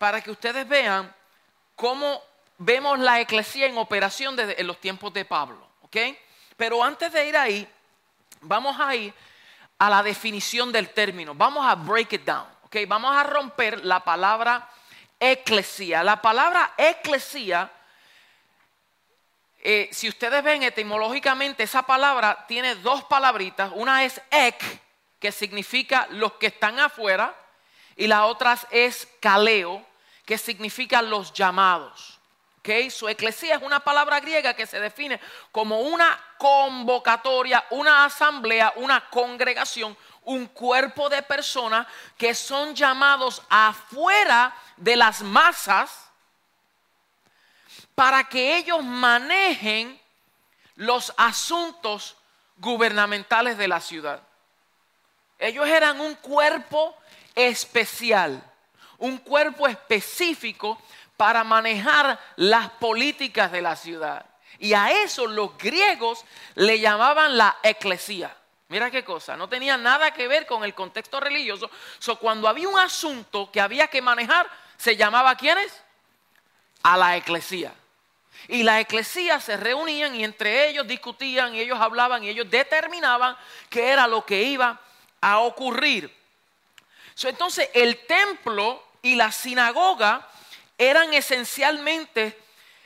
para 0.00 0.22
que 0.22 0.30
ustedes 0.30 0.66
vean 0.66 1.14
cómo 1.76 2.22
vemos 2.56 2.98
la 2.98 3.20
eclesía 3.20 3.66
en 3.66 3.76
operación 3.76 4.34
desde 4.34 4.58
en 4.58 4.66
los 4.66 4.80
tiempos 4.80 5.12
de 5.12 5.26
Pablo. 5.26 5.68
Pero 6.56 6.82
antes 6.82 7.12
de 7.12 7.28
ir 7.28 7.36
ahí, 7.36 7.68
vamos 8.40 8.80
a 8.80 8.96
ir 8.96 9.12
a 9.78 9.90
la 9.90 10.02
definición 10.02 10.72
del 10.72 10.88
término. 10.88 11.34
Vamos 11.34 11.66
a 11.66 11.74
break 11.74 12.14
it 12.14 12.24
down. 12.24 12.46
Vamos 12.88 13.14
a 13.14 13.24
romper 13.24 13.84
la 13.84 14.02
palabra 14.02 14.66
eclesía. 15.18 16.02
La 16.02 16.22
palabra 16.22 16.72
eclesía, 16.78 17.70
eh, 19.58 19.90
si 19.92 20.08
ustedes 20.08 20.42
ven 20.42 20.62
etimológicamente, 20.62 21.64
esa 21.64 21.82
palabra 21.82 22.46
tiene 22.48 22.74
dos 22.76 23.04
palabritas. 23.04 23.70
Una 23.74 24.02
es 24.02 24.18
ek, 24.30 24.62
que 25.18 25.30
significa 25.30 26.06
los 26.08 26.32
que 26.32 26.46
están 26.46 26.80
afuera, 26.80 27.34
y 27.96 28.06
la 28.06 28.24
otra 28.24 28.58
es 28.70 29.06
kaleo, 29.20 29.89
que 30.24 30.38
significa 30.38 31.02
los 31.02 31.32
llamados. 31.32 32.18
Okay, 32.60 32.90
su 32.90 33.08
eclesía 33.08 33.54
es 33.54 33.62
una 33.62 33.80
palabra 33.80 34.20
griega 34.20 34.52
que 34.52 34.66
se 34.66 34.78
define 34.78 35.18
como 35.50 35.80
una 35.80 36.22
convocatoria, 36.36 37.64
una 37.70 38.04
asamblea, 38.04 38.74
una 38.76 39.08
congregación, 39.08 39.96
un 40.24 40.46
cuerpo 40.46 41.08
de 41.08 41.22
personas 41.22 41.86
que 42.18 42.34
son 42.34 42.74
llamados 42.74 43.42
afuera 43.48 44.54
de 44.76 44.94
las 44.94 45.22
masas 45.22 46.10
para 47.94 48.24
que 48.24 48.58
ellos 48.58 48.84
manejen 48.84 50.00
los 50.76 51.12
asuntos 51.16 52.16
gubernamentales 52.56 53.56
de 53.56 53.68
la 53.68 53.80
ciudad. 53.80 54.22
Ellos 55.38 55.66
eran 55.66 56.00
un 56.00 56.14
cuerpo 56.16 56.96
especial, 57.34 58.42
un 59.00 59.18
cuerpo 59.18 59.66
específico 59.66 60.80
para 61.16 61.44
manejar 61.44 62.18
las 62.36 62.70
políticas 62.70 63.52
de 63.52 63.60
la 63.60 63.76
ciudad. 63.76 64.24
Y 64.58 64.72
a 64.74 64.90
eso 64.90 65.26
los 65.26 65.56
griegos 65.58 66.24
le 66.54 66.80
llamaban 66.80 67.36
la 67.36 67.58
eclesía. 67.62 68.34
Mira 68.68 68.90
qué 68.90 69.02
cosa, 69.02 69.36
no 69.36 69.48
tenía 69.48 69.76
nada 69.76 70.12
que 70.12 70.28
ver 70.28 70.46
con 70.46 70.62
el 70.62 70.74
contexto 70.74 71.18
religioso. 71.18 71.70
So, 71.98 72.18
cuando 72.18 72.46
había 72.46 72.68
un 72.68 72.78
asunto 72.78 73.50
que 73.50 73.60
había 73.60 73.88
que 73.88 74.00
manejar, 74.00 74.48
se 74.76 74.96
llamaba 74.96 75.30
¿a 75.30 75.36
quiénes? 75.36 75.82
A 76.82 76.96
la 76.96 77.16
eclesía. 77.16 77.74
Y 78.48 78.62
la 78.62 78.80
eclesía 78.80 79.40
se 79.40 79.56
reunían 79.56 80.14
y 80.14 80.24
entre 80.24 80.68
ellos 80.68 80.86
discutían 80.86 81.54
y 81.54 81.60
ellos 81.60 81.80
hablaban 81.80 82.24
y 82.24 82.28
ellos 82.28 82.48
determinaban 82.50 83.36
qué 83.68 83.88
era 83.88 84.06
lo 84.06 84.24
que 84.24 84.42
iba 84.42 84.80
a 85.20 85.40
ocurrir. 85.40 86.14
entonces 87.24 87.68
el 87.74 88.06
templo 88.06 88.89
y 89.02 89.16
la 89.16 89.32
sinagoga 89.32 90.26
eran 90.78 91.12
esencialmente 91.14 92.38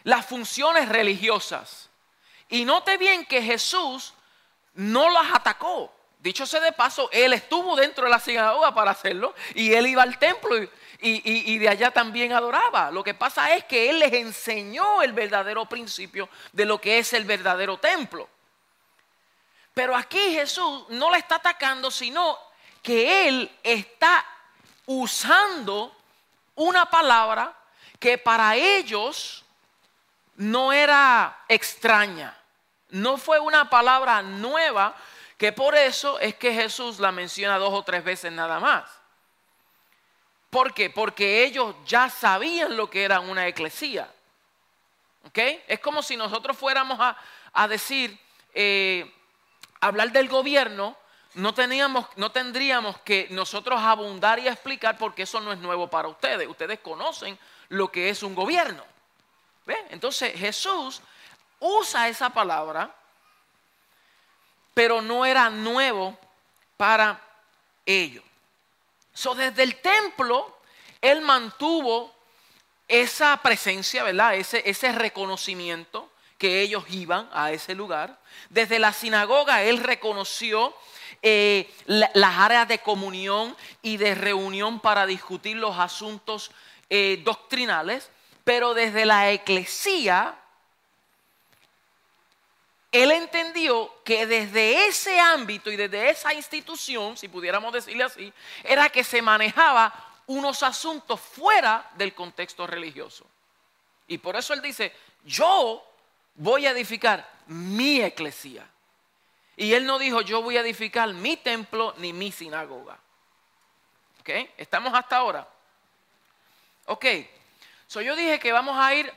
las 0.05 0.27
funciones 0.27 0.89
religiosas. 0.89 1.89
Y 2.49 2.65
note 2.65 2.97
bien 2.99 3.25
que 3.25 3.43
Jesús 3.43 4.15
no 4.75 5.11
las 5.11 5.33
atacó. 5.33 5.93
Dicho 6.19 6.47
sea 6.47 6.61
de 6.61 6.73
paso, 6.73 7.09
él 7.13 7.33
estuvo 7.33 7.77
dentro 7.77 8.05
de 8.05 8.11
la 8.11 8.19
sinagoga 8.19 8.75
para 8.75 8.93
hacerlo 8.93 9.35
y 9.55 9.73
él 9.75 9.87
iba 9.87 10.03
al 10.03 10.19
templo 10.19 10.57
y, 10.57 10.71
y, 11.03 11.59
de 11.59 11.69
allá 11.69 11.91
también 11.91 12.33
adoraba. 12.33 12.91
Lo 12.91 13.05
que 13.05 13.13
pasa 13.13 13.55
es 13.55 13.65
que 13.65 13.91
él 13.91 13.99
les 13.99 14.13
enseñó 14.13 15.03
el 15.03 15.13
verdadero 15.13 15.67
principio 15.67 16.31
de 16.53 16.65
lo 16.65 16.81
que 16.81 16.99
es 16.99 17.13
el 17.13 17.25
verdadero 17.25 17.77
templo. 17.77 18.29
Pero 19.75 19.95
aquí 19.95 20.33
Jesús 20.33 20.87
no 20.89 21.11
le 21.11 21.19
está 21.19 21.37
atacando, 21.37 21.91
sino 21.91 22.39
que 22.83 23.29
él 23.29 23.59
está 23.63 24.25
usando 24.87 25.95
una 26.55 26.87
palabra 26.87 27.55
que 27.99 28.19
para 28.19 28.57
ellos 28.57 29.45
no 30.37 30.73
era 30.73 31.45
extraña, 31.49 32.37
no 32.91 33.17
fue 33.17 33.39
una 33.39 33.71
palabra 33.71 34.23
nueva, 34.23 34.95
que 35.39 35.53
por 35.53 35.75
eso 35.75 36.19
es 36.21 36.35
que 36.37 36.55
Jesús 36.55 36.99
la 36.99 37.13
menciona 37.13 37.59
dos 37.59 37.73
o 37.73 37.83
tres 37.83 38.05
veces 38.05 38.33
nada 38.33 38.61
más. 38.61 38.85
¿Por 40.51 40.73
qué? 40.73 40.89
Porque 40.91 41.45
ellos 41.45 41.75
ya 41.85 42.09
sabían 42.09 42.77
lo 42.77 42.89
que 42.89 43.03
era 43.03 43.19
una 43.19 43.49
eclesía. 43.49 44.09
¿Ok? 45.27 45.39
Es 45.67 45.81
como 45.81 46.03
si 46.03 46.17
nosotros 46.17 46.57
fuéramos 46.57 46.99
a, 47.53 47.69
decir, 47.69 48.17
eh, 48.55 49.13
hablar 49.81 50.13
del 50.13 50.29
gobierno, 50.29 50.97
no, 51.35 51.55
teníamos, 51.55 52.07
no 52.17 52.31
tendríamos 52.31 52.99
que 53.01 53.29
nosotros 53.31 53.81
abundar 53.81 54.39
y 54.39 54.49
explicar 54.49 54.97
porque 54.99 55.23
eso 55.23 55.41
no 55.41 55.53
es 55.53 55.59
nuevo 55.59 55.89
para 55.89 56.09
ustedes. 56.09 56.49
Ustedes 56.49 56.81
conocen 56.81 57.39
lo 57.69 57.91
que 57.91 58.11
es 58.11 58.23
un 58.23 58.35
gobierno. 58.35 58.85
Entonces 59.91 60.39
Jesús 60.39 61.01
usa 61.61 62.09
esa 62.09 62.31
palabra, 62.31 62.95
pero 64.75 65.01
no 65.01 65.25
era 65.25 65.49
nuevo 65.51 66.19
para 66.77 67.21
ellos. 67.87 68.25
So, 69.13 69.35
desde 69.35 69.63
el 69.63 69.81
templo, 69.81 70.59
él 71.01 71.21
mantuvo 71.21 72.13
esa 72.89 73.37
presencia, 73.39 74.03
¿verdad? 74.03 74.35
Ese, 74.35 74.63
ese 74.69 74.93
reconocimiento 74.93 76.11
que 76.37 76.61
ellos 76.61 76.85
iban 76.91 77.31
a 77.33 77.53
ese 77.53 77.75
lugar. 77.75 78.19
Desde 78.51 78.79
la 78.79 78.93
sinagoga, 78.93 79.63
él 79.63 79.79
reconoció 79.79 80.75
eh, 81.27 81.73
las 81.87 82.39
áreas 82.39 82.69
de 82.69 82.81
comunión 82.81 83.57
y 83.81 83.97
de 83.97 84.15
reunión 84.15 84.79
para 84.79 85.07
discutir 85.07 85.57
los 85.57 85.79
asuntos 85.79 86.51
eh, 86.91 87.23
doctrinales, 87.25 88.11
pero 88.45 88.75
desde 88.75 89.07
la 89.07 89.31
eclesía, 89.31 90.35
él 92.93 93.11
entendió 93.11 93.91
que 94.05 94.27
desde 94.27 94.87
ese 94.87 95.19
ámbito 95.19 95.73
y 95.73 95.77
desde 95.77 96.11
esa 96.11 96.35
institución, 96.35 97.17
si 97.17 97.29
pudiéramos 97.29 97.73
decirle 97.73 98.05
así, 98.05 98.31
era 98.63 98.91
que 98.91 99.03
se 99.03 99.23
manejaba 99.23 99.95
unos 100.27 100.63
asuntos 100.63 101.19
fuera 101.19 101.91
del 101.97 102.13
contexto 102.13 102.67
religioso. 102.67 103.25
Y 104.09 104.19
por 104.19 104.37
eso 104.37 104.53
él 104.53 104.61
dice, 104.61 104.93
yo 105.25 105.83
voy 106.35 106.67
a 106.67 106.73
edificar 106.73 107.27
mi 107.47 108.03
eclesía. 108.03 108.69
Y 109.57 109.75
él 109.75 109.87
no 109.87 109.99
dijo, 109.99 110.21
yo 110.21 110.43
voy 110.43 110.57
a 110.57 110.61
edificar 110.61 111.13
mi 111.13 111.37
templo 111.37 111.95
ni 111.99 112.13
mi 112.13 112.33
sinagoga. 112.33 112.99
¿Ok? 114.21 114.31
¿Estamos 114.57 114.93
hasta 114.95 115.17
ahora? 115.17 115.47
Ok, 116.87 117.07
so 117.87 118.01
yo 118.03 118.15
dije 118.15 118.39
que 118.39 118.53
vamos 118.53 118.77
a 118.79 118.95
ir 118.95 119.13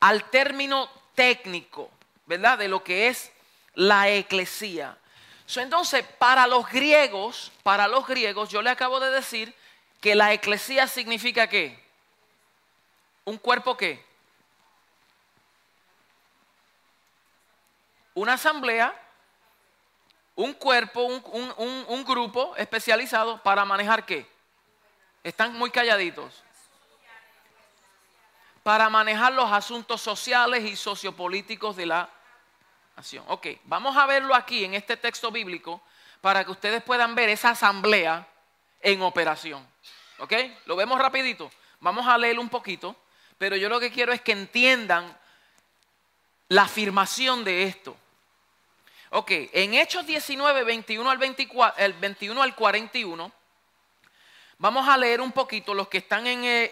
al 0.00 0.30
término 0.30 0.88
técnico, 1.14 1.90
¿verdad? 2.26 2.58
De 2.58 2.68
lo 2.68 2.84
que 2.84 3.08
es 3.08 3.32
la 3.74 4.08
eclesía. 4.08 4.96
So, 5.46 5.60
entonces, 5.60 6.04
para 6.18 6.46
los 6.46 6.68
griegos, 6.68 7.52
para 7.62 7.88
los 7.88 8.06
griegos, 8.06 8.50
yo 8.50 8.62
le 8.62 8.70
acabo 8.70 9.00
de 9.00 9.10
decir 9.10 9.54
que 10.00 10.14
la 10.14 10.32
eclesía 10.32 10.86
significa 10.86 11.48
qué? 11.48 11.82
¿Un 13.24 13.38
cuerpo 13.38 13.76
qué? 13.76 14.04
Una 18.14 18.34
asamblea, 18.34 18.94
un 20.36 20.52
cuerpo, 20.52 21.02
un, 21.02 21.84
un 21.88 22.04
grupo 22.04 22.54
especializado 22.56 23.42
para 23.42 23.64
manejar 23.64 24.06
qué? 24.06 24.26
Están 25.24 25.54
muy 25.54 25.70
calladitos 25.70 26.44
para 28.66 28.90
manejar 28.90 29.32
los 29.32 29.52
asuntos 29.52 30.00
sociales 30.00 30.64
y 30.64 30.74
sociopolíticos 30.74 31.76
de 31.76 31.86
la 31.86 32.10
nación. 32.96 33.24
Ok, 33.28 33.46
vamos 33.62 33.96
a 33.96 34.06
verlo 34.06 34.34
aquí 34.34 34.64
en 34.64 34.74
este 34.74 34.96
texto 34.96 35.30
bíblico 35.30 35.80
para 36.20 36.44
que 36.44 36.50
ustedes 36.50 36.82
puedan 36.82 37.14
ver 37.14 37.28
esa 37.28 37.50
asamblea 37.50 38.26
en 38.80 39.02
operación. 39.02 39.64
¿Ok? 40.18 40.32
Lo 40.64 40.74
vemos 40.74 40.98
rapidito. 40.98 41.48
Vamos 41.78 42.08
a 42.08 42.18
leerlo 42.18 42.42
un 42.42 42.48
poquito, 42.48 42.96
pero 43.38 43.54
yo 43.54 43.68
lo 43.68 43.78
que 43.78 43.92
quiero 43.92 44.12
es 44.12 44.20
que 44.20 44.32
entiendan 44.32 45.16
la 46.48 46.62
afirmación 46.62 47.44
de 47.44 47.62
esto. 47.62 47.96
Ok, 49.18 49.30
en 49.30 49.72
Hechos 49.72 50.04
19, 50.06 50.62
21 50.64 51.08
al, 51.08 51.16
24, 51.16 51.82
el 51.82 51.94
21 51.94 52.42
al 52.42 52.54
41 52.54 53.32
Vamos 54.58 54.86
a 54.86 54.98
leer 54.98 55.22
un 55.22 55.32
poquito, 55.32 55.72
los 55.72 55.88
que 55.88 55.96
están 55.96 56.26
en, 56.26 56.44
eh, 56.44 56.70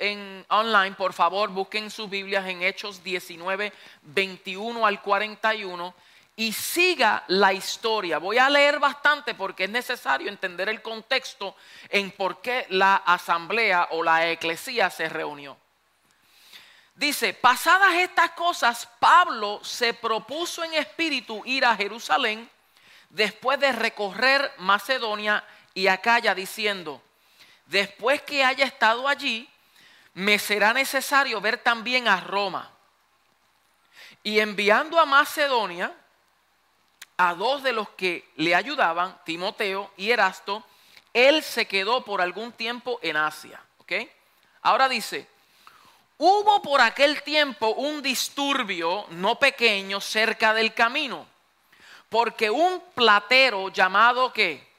el 0.00 0.44
online, 0.48 0.96
por 0.96 1.12
favor, 1.12 1.50
busquen 1.50 1.92
sus 1.92 2.10
Biblias 2.10 2.48
en 2.48 2.64
Hechos 2.64 3.04
19, 3.04 3.72
21 4.02 4.84
al 4.84 5.00
41 5.02 5.94
y 6.34 6.52
siga 6.52 7.22
la 7.28 7.52
historia. 7.52 8.18
Voy 8.18 8.38
a 8.38 8.50
leer 8.50 8.80
bastante 8.80 9.36
porque 9.36 9.64
es 9.64 9.70
necesario 9.70 10.28
entender 10.28 10.68
el 10.68 10.82
contexto 10.82 11.54
en 11.90 12.10
por 12.10 12.40
qué 12.40 12.66
la 12.70 12.96
asamblea 12.96 13.86
o 13.92 14.02
la 14.02 14.32
eclesía 14.32 14.90
se 14.90 15.08
reunió. 15.08 15.56
Dice, 16.94 17.34
pasadas 17.34 17.94
estas 17.94 18.30
cosas, 18.32 18.88
Pablo 19.00 19.60
se 19.64 19.94
propuso 19.94 20.62
en 20.62 20.74
espíritu 20.74 21.42
ir 21.44 21.64
a 21.64 21.76
Jerusalén 21.76 22.48
después 23.10 23.58
de 23.58 23.72
recorrer 23.72 24.52
Macedonia 24.58 25.44
y 25.74 25.88
Acaya 25.88 26.34
diciendo, 26.34 27.02
después 27.66 28.22
que 28.22 28.44
haya 28.44 28.64
estado 28.64 29.08
allí, 29.08 29.48
me 30.14 30.38
será 30.38 30.72
necesario 30.72 31.40
ver 31.40 31.58
también 31.58 32.06
a 32.06 32.20
Roma. 32.20 32.70
Y 34.22 34.38
enviando 34.38 35.00
a 35.00 35.04
Macedonia 35.04 35.92
a 37.16 37.34
dos 37.34 37.62
de 37.62 37.72
los 37.72 37.88
que 37.90 38.28
le 38.36 38.54
ayudaban, 38.54 39.18
Timoteo 39.24 39.92
y 39.96 40.10
Erasto, 40.10 40.64
él 41.12 41.42
se 41.42 41.66
quedó 41.66 42.04
por 42.04 42.20
algún 42.20 42.52
tiempo 42.52 42.98
en 43.02 43.16
Asia. 43.16 43.60
Ahora 44.62 44.88
dice, 44.88 45.28
hubo 46.18 46.62
por 46.62 46.80
aquel 46.80 47.22
tiempo 47.22 47.68
un 47.70 48.02
disturbio 48.02 49.06
no 49.10 49.38
pequeño 49.38 50.00
cerca 50.00 50.54
del 50.54 50.74
camino, 50.74 51.26
porque 52.08 52.50
un 52.50 52.82
platero 52.94 53.68
llamado 53.68 54.32
que 54.32 54.72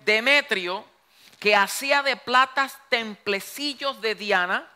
Demetrio, 0.00 0.84
que 1.38 1.54
hacía 1.56 2.02
de 2.02 2.16
platas 2.16 2.78
templecillos 2.88 4.00
de 4.00 4.14
Diana, 4.14 4.68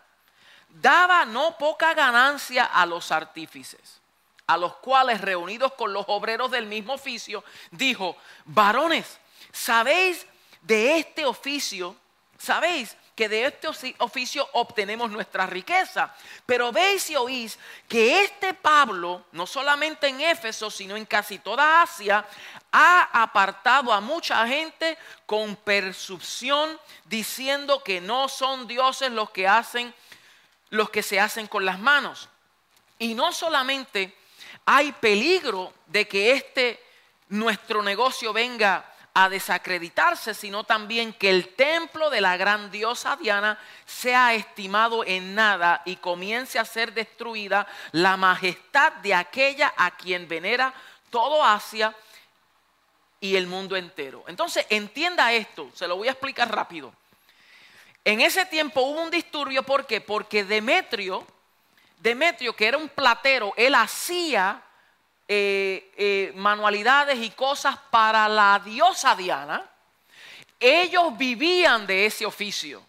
daba 0.69 1.25
no 1.25 1.57
poca 1.59 1.95
ganancia 1.95 2.65
a 2.65 2.87
los 2.87 3.11
artífices, 3.11 4.01
a 4.47 4.57
los 4.57 4.77
cuales 4.77 5.21
reunidos 5.21 5.73
con 5.75 5.93
los 5.93 6.05
obreros 6.09 6.51
del 6.51 6.67
mismo 6.67 6.95
oficio, 6.95 7.45
dijo, 7.71 8.17
varones, 8.45 9.19
¿sabéis 9.53 10.27
de 10.63 10.99
este 10.99 11.27
oficio? 11.27 11.97
¿Sabéis 12.39 12.97
que 13.19 13.29
de 13.29 13.47
este 13.47 13.67
oficio 13.99 14.49
obtenemos 14.53 15.11
nuestra 15.11 15.45
riqueza. 15.45 16.15
Pero 16.47 16.71
veis 16.71 17.11
y 17.11 17.17
oís 17.17 17.59
que 17.89 18.23
este 18.23 18.55
Pablo, 18.55 19.25
no 19.33 19.45
solamente 19.45 20.07
en 20.07 20.21
Éfeso, 20.21 20.71
sino 20.71 20.97
en 20.97 21.05
casi 21.05 21.41
toda 21.41 21.83
Asia, 21.83 22.25
ha 22.71 23.09
apartado 23.21 23.93
a 23.93 24.01
mucha 24.01 24.47
gente 24.47 24.97
con 25.27 25.57
persuasión, 25.57 26.79
diciendo 27.07 27.83
que 27.83 28.01
no 28.01 28.29
son 28.29 28.69
dioses 28.69 29.11
los 29.11 29.31
que 29.31 29.49
hacen, 29.49 29.93
los 30.71 30.89
que 30.89 31.03
se 31.03 31.19
hacen 31.19 31.49
con 31.49 31.65
las 31.65 31.81
manos. 31.81 32.29
Y 33.01 33.15
no 33.15 33.33
solamente 33.33 34.17
hay 34.65 34.93
peligro 34.93 35.75
de 35.87 36.07
que 36.07 36.35
este 36.35 36.81
nuestro 37.31 37.83
negocio 37.83 38.33
venga 38.33 38.85
a 39.15 39.29
desacreditarse, 39.29 40.35
sino 40.35 40.65
también 40.65 41.13
que 41.13 41.31
el 41.31 41.55
templo 41.55 42.11
de 42.11 42.21
la 42.21 42.37
gran 42.37 42.71
diosa 42.71 43.17
Diana 43.17 43.59
sea 43.85 44.35
estimado 44.35 45.05
en 45.05 45.35
nada 45.35 45.83
y 45.85 45.97
comience 45.97 46.59
a 46.59 46.65
ser 46.65 46.93
destruida 46.93 47.67
la 47.93 48.17
majestad 48.17 48.93
de 48.95 49.15
aquella 49.15 49.75
a 49.77 49.91
quien 49.93 50.29
venera 50.29 50.73
todo 51.11 51.45
Asia 51.45 51.95
y 53.21 53.37
el 53.37 53.47
mundo 53.47 53.77
entero. 53.77 54.25
Entonces, 54.29 54.67
entienda 54.71 55.33
esto, 55.33 55.71
se 55.75 55.89
lo 55.89 55.97
voy 55.97 56.09
a 56.09 56.13
explicar 56.13 56.55
rápido. 56.55 56.93
En 58.05 58.21
ese 58.21 58.47
tiempo 58.47 58.81
hubo 58.83 59.03
un 59.03 59.11
disturbio, 59.11 59.63
¿por 59.63 59.87
qué? 59.87 60.01
Porque 60.01 60.45
Demetrio, 60.45 61.27
Demetrio, 61.99 62.55
que 62.55 62.67
era 62.67 62.79
un 62.79 62.89
platero, 62.89 63.53
él 63.57 63.75
hacía 63.75 64.63
eh, 65.31 65.93
eh, 65.97 66.33
manualidades 66.37 67.19
y 67.19 67.29
cosas 67.31 67.77
para 67.91 68.27
la 68.29 68.61
diosa 68.65 69.15
Diana, 69.15 69.63
ellos 70.59 71.17
vivían 71.19 71.87
de 71.87 72.07
ese 72.07 72.25
oficio. 72.25 72.83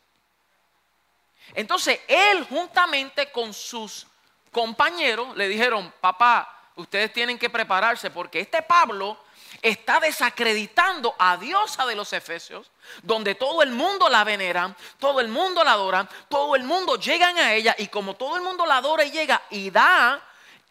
Entonces 1.54 2.00
él 2.08 2.46
juntamente 2.46 3.30
con 3.32 3.54
sus 3.54 4.08
compañeros 4.52 5.36
le 5.36 5.50
dijeron, 5.50 5.94
papá, 6.00 6.72
ustedes 6.78 7.12
tienen 7.12 7.38
que 7.38 7.50
prepararse 7.50 8.10
porque 8.10 8.40
este 8.40 8.62
Pablo 8.62 9.18
está 9.62 10.00
desacreditando 10.00 11.14
a 11.20 11.36
diosa 11.36 11.86
de 11.86 11.96
los 11.96 12.14
Efesios, 12.14 12.72
donde 13.04 13.36
todo 13.36 13.62
el 13.64 13.72
mundo 13.72 14.08
la 14.08 14.24
venera, 14.24 14.74
todo 14.98 15.20
el 15.20 15.28
mundo 15.28 15.64
la 15.64 15.74
adora, 15.74 16.08
todo 16.30 16.56
el 16.56 16.64
mundo 16.64 16.96
llegan 16.96 17.38
a 17.38 17.54
ella 17.54 17.76
y 17.78 17.88
como 17.88 18.16
todo 18.16 18.38
el 18.38 18.44
mundo 18.44 18.66
la 18.66 18.78
adora 18.78 19.04
y 19.04 19.12
llega 19.12 19.42
y 19.50 19.70
da 19.70 20.24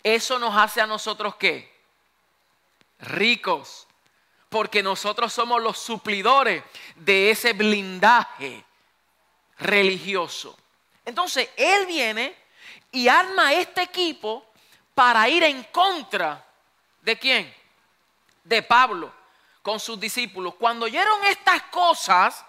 eso 0.02 0.38
nos 0.38 0.56
hace 0.56 0.80
a 0.80 0.86
nosotros 0.86 1.36
qué? 1.36 1.72
Ricos. 3.00 3.86
Porque 4.48 4.82
nosotros 4.82 5.32
somos 5.32 5.62
los 5.62 5.78
suplidores 5.78 6.64
de 6.96 7.30
ese 7.30 7.52
blindaje 7.52 8.64
religioso. 9.58 10.58
Entonces, 11.04 11.50
Él 11.56 11.86
viene 11.86 12.34
y 12.92 13.08
arma 13.08 13.52
este 13.52 13.82
equipo 13.82 14.46
para 14.94 15.28
ir 15.28 15.42
en 15.42 15.62
contra 15.64 16.44
de 17.02 17.18
quién? 17.18 17.54
De 18.44 18.62
Pablo 18.62 19.12
con 19.62 19.78
sus 19.78 20.00
discípulos. 20.00 20.54
Cuando 20.54 20.86
oyeron 20.86 21.24
estas 21.26 21.62
cosas, 21.64 22.44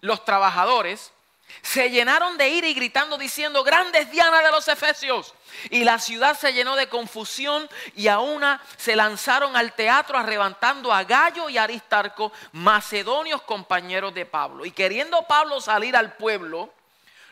los 0.00 0.24
trabajadores, 0.24 1.12
se 1.60 1.90
llenaron 1.90 2.38
de 2.38 2.48
ira 2.48 2.66
y 2.66 2.74
gritando 2.74 3.18
diciendo, 3.18 3.62
grandes 3.62 4.10
Diana 4.10 4.40
de 4.40 4.50
los 4.50 4.66
Efesios. 4.68 5.34
Y 5.70 5.84
la 5.84 5.98
ciudad 5.98 6.36
se 6.38 6.52
llenó 6.52 6.76
de 6.76 6.88
confusión 6.88 7.68
y 7.94 8.08
a 8.08 8.18
una 8.18 8.60
se 8.78 8.96
lanzaron 8.96 9.56
al 9.56 9.74
teatro 9.74 10.18
arrebatando 10.18 10.92
a 10.92 11.04
Gallo 11.04 11.48
y 11.48 11.58
Aristarco, 11.58 12.32
macedonios 12.52 13.42
compañeros 13.42 14.14
de 14.14 14.24
Pablo. 14.24 14.64
Y 14.64 14.70
queriendo 14.70 15.22
Pablo 15.28 15.60
salir 15.60 15.94
al 15.94 16.14
pueblo, 16.14 16.72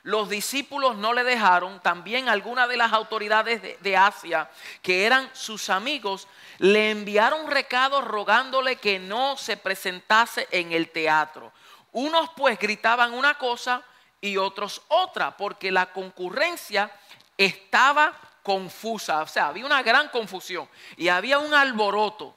los 0.03 0.29
discípulos 0.29 0.97
no 0.97 1.13
le 1.13 1.25
dejaron, 1.25 1.81
también 1.81 2.29
algunas 2.29 2.69
de 2.69 2.77
las 2.77 2.93
autoridades 2.93 3.61
de, 3.61 3.79
de, 3.81 3.97
Asia, 3.97 4.51
que 4.81 5.05
eran 5.05 5.29
sus 5.35 5.69
amigos, 5.69 6.27
le 6.59 6.91
enviaron 6.91 7.51
recados 7.51 8.05
rogándole 8.05 8.77
que 8.77 8.99
no 8.99 9.37
se 9.37 9.57
presentase 9.57 10.49
en 10.53 10.73
el 10.73 10.91
teatro. 10.91 11.53
Unos 11.93 12.31
pues 12.37 12.59
gritaban 12.59 13.13
una 13.13 13.35
cosa 13.35 13.83
y 14.21 14.37
otros 14.37 14.83
otra, 14.89 15.37
porque 15.37 15.71
la 15.71 15.93
concurrencia 15.93 16.91
estaba 17.37 18.13
confusa, 18.43 19.23
o 19.23 19.27
sea, 19.27 19.49
había 19.49 19.67
una 19.67 19.83
gran 19.83 20.09
confusión 20.09 20.69
y 20.97 21.09
había 21.09 21.39
un 21.39 21.55
alboroto 21.55 22.35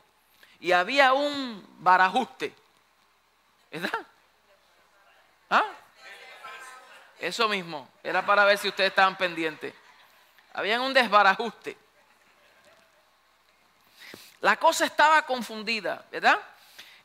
y 0.60 0.72
había 0.72 1.14
un 1.14 1.66
barajuste, 1.80 2.54
¿verdad? 3.72 4.08
¿Ah? 5.50 5.66
Eso 7.20 7.48
mismo, 7.48 7.88
era 8.04 8.26
para 8.26 8.46
ver 8.46 8.58
si 8.58 8.68
ustedes 8.68 8.90
estaban 8.90 9.18
pendientes. 9.18 9.74
Había 10.54 10.80
un 10.82 10.94
desbarajuste. 10.94 11.78
La 14.42 14.58
cosa 14.58 14.86
estaba 14.86 15.26
confundida, 15.26 16.06
¿verdad? 16.12 16.38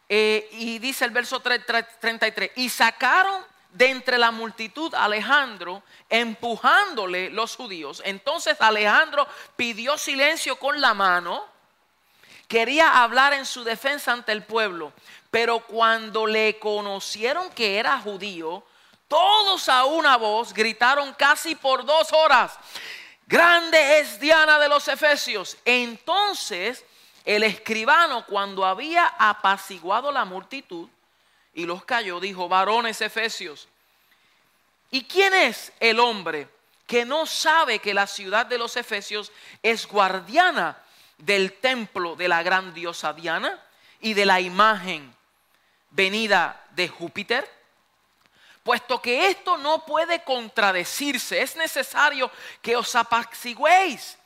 Eh, 0.08 0.48
y 0.52 0.78
dice 0.78 1.04
el 1.04 1.12
verso 1.12 1.40
33, 1.40 2.52
y 2.56 2.68
sacaron 2.68 3.44
de 3.72 3.90
entre 3.90 4.18
la 4.18 4.30
multitud 4.30 4.94
Alejandro, 4.94 5.82
empujándole 6.08 7.30
los 7.30 7.56
judíos. 7.56 8.02
Entonces 8.04 8.56
Alejandro 8.60 9.26
pidió 9.56 9.98
silencio 9.98 10.56
con 10.56 10.80
la 10.80 10.94
mano, 10.94 11.44
quería 12.46 13.02
hablar 13.02 13.34
en 13.34 13.46
su 13.46 13.64
defensa 13.64 14.12
ante 14.12 14.32
el 14.32 14.42
pueblo, 14.42 14.92
pero 15.30 15.60
cuando 15.60 16.26
le 16.26 16.58
conocieron 16.58 17.50
que 17.50 17.78
era 17.78 18.00
judío, 18.00 18.64
todos 19.06 19.68
a 19.68 19.84
una 19.84 20.16
voz 20.16 20.52
gritaron 20.52 21.12
casi 21.14 21.54
por 21.54 21.84
dos 21.84 22.12
horas, 22.12 22.58
grande 23.26 24.00
es 24.00 24.18
Diana 24.18 24.58
de 24.58 24.68
los 24.68 24.88
Efesios. 24.88 25.56
Entonces 25.64 26.84
el 27.28 27.42
escribano, 27.42 28.24
cuando 28.24 28.64
había 28.64 29.06
apaciguado 29.18 30.10
la 30.10 30.24
multitud, 30.24 30.88
y 31.54 31.66
los 31.66 31.84
cayó, 31.84 32.20
dijo, 32.20 32.48
varones 32.48 33.00
efesios, 33.00 33.68
¿y 34.90 35.04
quién 35.04 35.34
es 35.34 35.72
el 35.80 35.98
hombre 36.00 36.48
que 36.86 37.04
no 37.04 37.26
sabe 37.26 37.80
que 37.80 37.94
la 37.94 38.06
ciudad 38.06 38.46
de 38.46 38.58
los 38.58 38.76
efesios 38.76 39.32
es 39.62 39.86
guardiana 39.86 40.78
del 41.18 41.54
templo 41.54 42.16
de 42.16 42.28
la 42.28 42.42
gran 42.42 42.72
diosa 42.72 43.12
Diana 43.12 43.60
y 44.00 44.14
de 44.14 44.24
la 44.24 44.40
imagen 44.40 45.14
venida 45.90 46.64
de 46.70 46.88
Júpiter? 46.88 47.50
Puesto 48.62 49.00
que 49.00 49.28
esto 49.28 49.56
no 49.56 49.84
puede 49.84 50.22
contradecirse, 50.22 51.40
es 51.40 51.56
necesario 51.56 52.30
que 52.60 52.76
os 52.76 52.94
apaciguéis 52.94 54.18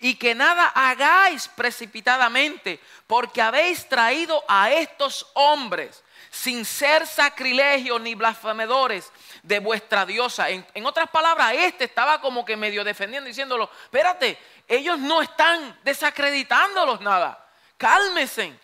y 0.00 0.14
que 0.14 0.34
nada 0.34 0.68
hagáis 0.68 1.48
precipitadamente, 1.48 2.80
porque 3.06 3.42
habéis 3.42 3.88
traído 3.88 4.44
a 4.46 4.70
estos 4.70 5.26
hombres 5.34 6.02
sin 6.30 6.64
ser 6.64 7.06
sacrilegios 7.06 8.00
ni 8.00 8.14
blasfemedores 8.14 9.10
de 9.42 9.58
vuestra 9.58 10.04
diosa. 10.04 10.48
En, 10.50 10.86
otras 10.86 11.08
palabras, 11.10 11.54
este 11.54 11.84
estaba 11.84 12.20
como 12.20 12.44
que 12.44 12.56
medio 12.56 12.84
defendiendo, 12.84 13.28
diciéndolo, 13.28 13.70
espérate, 13.84 14.38
ellos 14.66 14.98
no 14.98 15.22
están 15.22 15.78
desacreditándolos 15.84 17.00
nada, 17.00 17.46
cálmese. 17.76 18.58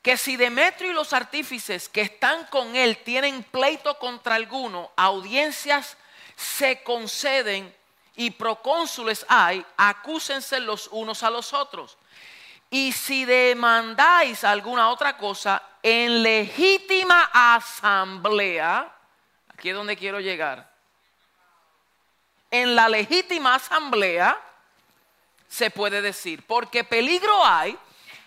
Que 0.00 0.16
si 0.16 0.36
Demetrio 0.36 0.90
y 0.90 0.94
los 0.94 1.12
artífices 1.12 1.88
que 1.88 2.00
están 2.00 2.46
con 2.46 2.74
él 2.74 2.98
tienen 3.04 3.44
pleito 3.44 3.98
contra 3.98 4.34
alguno, 4.34 4.90
audiencias 4.96 5.96
se 6.34 6.82
conceden 6.82 7.72
y 8.16 8.30
procónsules 8.30 9.24
hay, 9.28 9.64
acúsense 9.76 10.58
los 10.60 10.88
unos 10.88 11.22
a 11.22 11.30
los 11.30 11.52
otros. 11.52 11.96
Y 12.74 12.90
si 12.92 13.26
demandáis 13.26 14.44
alguna 14.44 14.88
otra 14.88 15.18
cosa 15.18 15.62
en 15.82 16.22
legítima 16.22 17.28
asamblea, 17.30 18.90
aquí 19.52 19.68
es 19.68 19.74
donde 19.74 19.94
quiero 19.94 20.20
llegar. 20.20 20.72
en 22.50 22.74
la 22.74 22.88
legítima 22.88 23.56
asamblea, 23.56 24.40
se 25.50 25.70
puede 25.70 26.00
decir, 26.00 26.46
porque 26.46 26.82
peligro 26.82 27.44
hay 27.44 27.76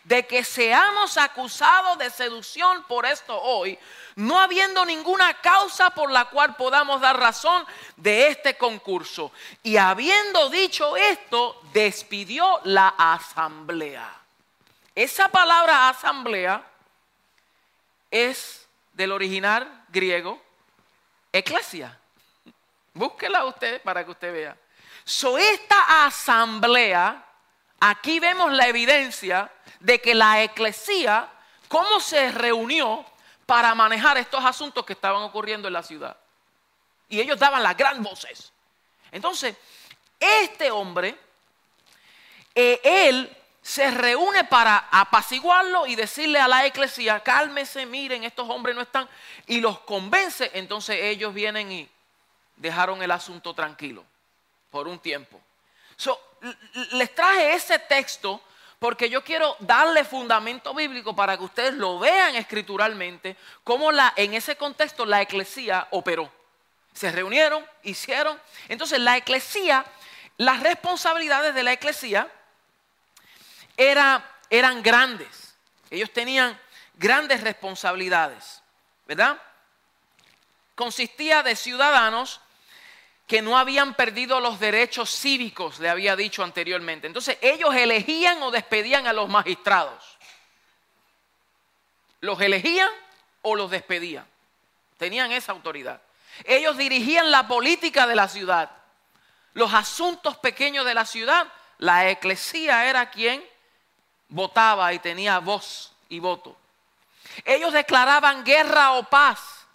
de 0.03 0.27
que 0.27 0.43
seamos 0.43 1.17
acusados 1.17 1.97
de 1.97 2.11
seducción 2.11 2.83
por 2.83 3.07
esto 3.07 3.35
hoy, 3.41 3.79
no 4.15 4.39
habiendo 4.39 4.85
ninguna 4.85 5.41
causa 5.41 5.89
por 5.89 6.11
la 6.11 6.25
cual 6.25 6.55
podamos 6.55 7.01
dar 7.01 7.19
razón 7.19 7.65
de 7.95 8.27
este 8.27 8.55
concurso. 8.57 9.31
Y 9.63 9.77
habiendo 9.77 10.51
dicho 10.51 10.95
esto, 10.95 11.59
despidió 11.73 12.59
la 12.65 12.89
asamblea. 12.89 14.24
Esa 14.95 15.27
palabra 15.27 15.89
asamblea 15.89 16.65
es 18.09 18.65
del 18.93 19.11
original 19.11 19.85
griego 19.89 20.41
eclesia. 21.33 21.99
Búsquela 22.93 23.43
usted 23.43 23.81
para 23.81 24.05
que 24.05 24.11
usted 24.11 24.31
vea. 24.31 24.57
So, 25.03 25.37
esta 25.37 26.05
asamblea, 26.05 27.25
aquí 27.79 28.21
vemos 28.21 28.53
la 28.53 28.67
evidencia 28.67 29.51
de 29.81 29.99
que 29.99 30.15
la 30.15 30.41
eclesía, 30.43 31.29
cómo 31.67 31.99
se 31.99 32.31
reunió 32.31 33.05
para 33.45 33.75
manejar 33.75 34.17
estos 34.17 34.43
asuntos 34.43 34.85
que 34.85 34.93
estaban 34.93 35.21
ocurriendo 35.23 35.67
en 35.67 35.73
la 35.73 35.83
ciudad. 35.83 36.15
Y 37.09 37.19
ellos 37.19 37.37
daban 37.37 37.61
las 37.61 37.75
gran 37.75 38.01
voces. 38.01 38.51
Entonces, 39.11 39.57
este 40.19 40.71
hombre, 40.71 41.19
eh, 42.55 42.79
él 42.81 43.37
se 43.65 43.89
reúne 43.89 44.43
para 44.43 44.89
apaciguarlo 44.91 45.87
y 45.87 45.95
decirle 45.95 46.39
a 46.39 46.47
la 46.47 46.67
eclesía, 46.67 47.21
cálmese, 47.21 47.87
miren, 47.87 48.23
estos 48.23 48.47
hombres 48.47 48.75
no 48.75 48.83
están, 48.83 49.09
y 49.47 49.59
los 49.59 49.79
convence, 49.79 50.51
entonces 50.53 50.99
ellos 51.01 51.33
vienen 51.33 51.71
y 51.71 51.89
dejaron 52.57 53.01
el 53.01 53.09
asunto 53.09 53.55
tranquilo 53.55 54.05
por 54.69 54.87
un 54.87 54.99
tiempo. 54.99 55.41
les 56.91 57.15
traje 57.15 57.53
ese 57.53 57.79
texto 57.79 58.39
porque 58.77 59.09
yo 59.09 59.23
quiero 59.23 59.55
darle 59.61 60.03
fundamento 60.03 60.75
bíblico 60.75 61.15
para 61.15 61.35
que 61.35 61.45
ustedes 61.45 61.73
lo 61.73 61.97
vean 61.97 62.35
escrituralmente, 62.35 63.35
cómo 63.63 63.91
la, 63.91 64.13
en 64.15 64.35
ese 64.35 64.55
contexto 64.57 65.07
la 65.07 65.23
eclesía 65.23 65.87
operó. 65.89 66.31
Se 66.93 67.11
reunieron, 67.11 67.65
hicieron. 67.81 68.39
Entonces 68.69 68.99
la 68.99 69.17
eclesía, 69.17 69.83
las 70.37 70.61
responsabilidades 70.61 71.55
de 71.55 71.63
la 71.63 71.73
eclesía 71.73 72.31
era, 73.77 74.39
eran 74.49 74.81
grandes. 74.81 75.55
Ellos 75.89 76.11
tenían 76.11 76.59
grandes 76.95 77.41
responsabilidades, 77.41 78.61
¿verdad? 79.05 79.41
Consistía 80.75 81.43
de 81.43 81.55
ciudadanos 81.55 82.41
que 83.27 83.41
no 83.41 83.57
habían 83.57 83.95
perdido 83.95 84.39
los 84.39 84.59
derechos 84.59 85.09
cívicos, 85.09 85.79
le 85.79 85.89
había 85.89 86.15
dicho 86.15 86.43
anteriormente. 86.43 87.07
Entonces 87.07 87.37
ellos 87.41 87.73
elegían 87.75 88.41
o 88.43 88.51
despedían 88.51 89.07
a 89.07 89.13
los 89.13 89.29
magistrados. 89.29 90.17
Los 92.21 92.39
elegían 92.41 92.89
o 93.41 93.55
los 93.55 93.71
despedían. 93.71 94.25
Tenían 94.97 95.31
esa 95.31 95.51
autoridad. 95.51 96.01
Ellos 96.43 96.77
dirigían 96.77 97.31
la 97.31 97.47
política 97.47 98.05
de 98.07 98.15
la 98.15 98.27
ciudad. 98.27 98.69
Los 99.53 99.73
asuntos 99.73 100.37
pequeños 100.37 100.85
de 100.85 100.93
la 100.93 101.05
ciudad, 101.05 101.47
la 101.77 102.09
eclesía 102.09 102.87
era 102.89 103.09
quien 103.09 103.43
votaba 104.29 104.91
y 104.93 104.99
tenía 104.99 105.39
voz 105.39 105.93
y 106.09 106.19
voto. 106.19 106.55
Ellos 107.43 107.73
declaraban 107.73 108.43
guerra 108.43 108.93
o 108.93 109.03
paz 109.03 109.65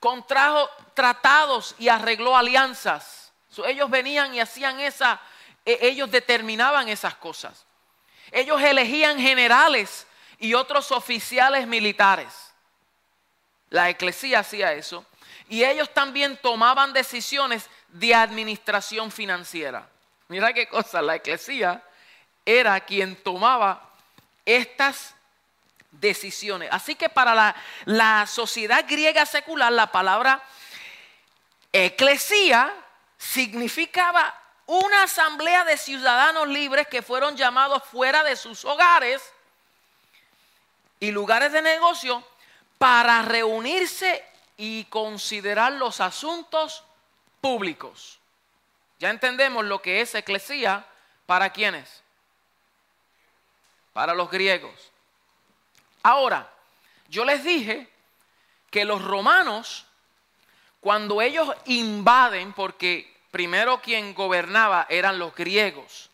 contrajo 0.00 0.68
tratados 0.94 1.74
y 1.78 1.88
arregló 1.88 2.36
alianzas. 2.36 3.32
ellos 3.66 3.90
venían 3.90 4.34
y 4.34 4.40
hacían 4.40 4.80
esa, 4.80 5.20
e, 5.64 5.78
ellos 5.82 6.10
determinaban 6.10 6.88
esas 6.88 7.14
cosas. 7.14 7.66
Ellos 8.32 8.60
elegían 8.62 9.18
generales 9.18 10.06
y 10.38 10.54
otros 10.54 10.90
oficiales 10.92 11.66
militares. 11.66 12.52
La 13.68 13.90
eclesía 13.90 14.40
hacía 14.40 14.72
eso. 14.72 15.04
Y 15.48 15.64
ellos 15.64 15.92
también 15.92 16.38
tomaban 16.38 16.92
decisiones 16.92 17.68
de 17.88 18.14
administración 18.14 19.10
financiera. 19.10 19.88
Mira 20.28 20.52
qué 20.52 20.68
cosa, 20.68 21.02
la 21.02 21.16
eclesía 21.16 21.82
era 22.44 22.80
quien 22.80 23.16
tomaba 23.16 23.90
estas 24.44 25.14
decisiones. 25.90 26.68
Así 26.72 26.94
que 26.94 27.08
para 27.08 27.54
la, 27.84 28.26
sociedad 28.26 28.84
griega 28.88 29.26
secular, 29.26 29.72
la 29.72 29.90
palabra 29.90 30.42
eclesía 31.72 32.72
significaba 33.18 34.34
una 34.66 35.02
asamblea 35.04 35.64
de 35.64 35.76
ciudadanos 35.76 36.48
libres 36.48 36.86
que 36.88 37.02
fueron 37.02 37.36
llamados 37.36 37.82
fuera 37.84 38.22
de 38.22 38.36
sus 38.36 38.64
hogares 38.64 39.20
y 41.00 41.10
lugares 41.10 41.52
de 41.52 41.62
negocio 41.62 42.24
para 42.78 43.22
reunirse 43.22 44.24
y 44.56 44.84
considerar 44.84 45.72
los 45.72 46.00
asuntos 46.00 46.84
públicos. 47.40 48.18
Ya 48.98 49.10
entendemos 49.10 49.64
lo 49.64 49.80
que 49.82 50.02
es 50.02 50.14
eclesía 50.14 50.86
para 51.26 51.50
quienes. 51.50 52.02
Para 53.92 54.14
los 54.14 54.30
griegos. 54.30 54.90
Ahora, 56.02 56.50
yo 57.08 57.24
les 57.24 57.44
dije 57.44 57.88
que 58.70 58.84
los 58.84 59.02
romanos, 59.02 59.86
cuando 60.80 61.20
ellos 61.20 61.48
invaden, 61.66 62.52
porque 62.52 63.12
primero 63.30 63.80
quien 63.80 64.14
gobernaba 64.14 64.86
eran 64.88 65.18
los 65.18 65.34
griegos, 65.34 66.10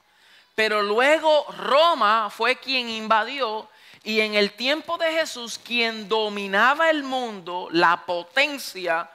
pero 0.55 0.83
luego 0.83 1.47
Roma 1.53 2.31
fue 2.31 2.57
quien 2.57 2.89
invadió 2.89 3.69
y 4.03 4.21
en 4.21 4.35
el 4.35 4.53
tiempo 4.53 4.97
de 4.97 5.13
Jesús 5.13 5.59
quien 5.59 6.09
dominaba 6.09 6.91
el 6.91 7.03
mundo, 7.03 7.69
la 7.73 8.07
potencia 8.07 9.11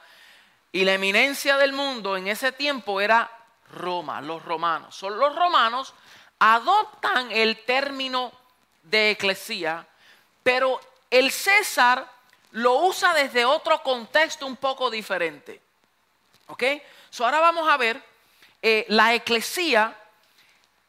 y 0.70 0.84
la 0.84 0.94
eminencia 0.94 1.56
del 1.56 1.72
mundo 1.72 2.16
en 2.16 2.28
ese 2.28 2.52
tiempo 2.52 3.00
era 3.00 3.30
Roma, 3.72 4.20
los 4.20 4.44
romanos. 4.44 4.94
Son 4.94 5.18
los 5.18 5.34
romanos 5.34 5.94
adoptan 6.38 7.30
el 7.30 7.64
término 7.64 8.32
de 8.82 9.10
eclesía 9.10 9.86
pero 10.42 10.80
el 11.10 11.30
César 11.30 12.10
lo 12.52 12.74
usa 12.80 13.14
desde 13.14 13.44
otro 13.44 13.82
contexto 13.82 14.46
un 14.46 14.56
poco 14.56 14.90
diferente. 14.90 15.60
¿Ok? 16.48 16.64
So 17.10 17.24
ahora 17.24 17.40
vamos 17.40 17.68
a 17.68 17.76
ver 17.76 18.02
eh, 18.60 18.84
la 18.88 19.14
eclesía 19.14 19.96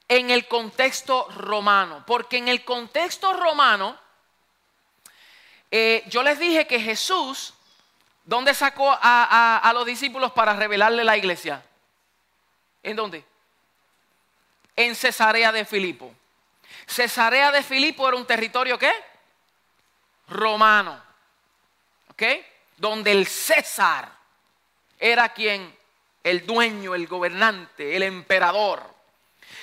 en 0.08 0.32
el 0.32 0.47
contexto 0.47 1.29
romano. 1.36 2.03
Porque 2.06 2.38
en 2.38 2.47
el 2.47 2.65
contexto 2.65 3.34
romano, 3.34 3.97
eh, 5.71 6.03
yo 6.08 6.23
les 6.23 6.39
dije 6.39 6.67
que 6.67 6.79
Jesús, 6.79 7.53
¿dónde 8.25 8.53
sacó 8.53 8.91
a, 8.91 9.58
a 9.58 9.73
los 9.73 9.86
discípulos 9.86 10.32
para 10.32 10.53
revelarle 10.53 11.03
la 11.03 11.17
iglesia? 11.17 11.63
¿En 12.82 12.95
dónde? 12.95 13.23
En 14.75 14.95
Cesarea 14.95 15.51
de 15.51 15.63
Filipo. 15.65 16.13
Cesarea 16.86 17.52
de 17.52 17.63
Filipo 17.63 18.08
era 18.08 18.17
un 18.17 18.26
territorio 18.26 18.78
¿qué? 18.78 18.91
romano, 20.28 21.02
¿ok? 22.10 22.24
Donde 22.78 23.12
el 23.12 23.28
César 23.28 24.12
era 25.00 25.30
quien, 25.30 25.76
el 26.24 26.46
dueño, 26.46 26.96
el 26.96 27.08
gobernante, 27.08 27.96
el 27.96 28.04
emperador. 28.04 28.84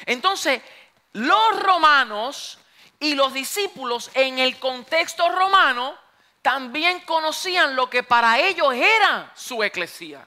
Entonces, 0.07 0.61
los 1.13 1.63
romanos 1.63 2.59
y 2.99 3.15
los 3.15 3.33
discípulos 3.33 4.11
en 4.15 4.39
el 4.39 4.59
contexto 4.59 5.29
romano 5.31 5.97
también 6.43 7.01
conocían 7.01 7.75
lo 7.75 7.89
que 7.91 8.03
para 8.03 8.39
ellos 8.39 8.73
era 8.75 9.33
su 9.35 9.63
eclesía. 9.63 10.27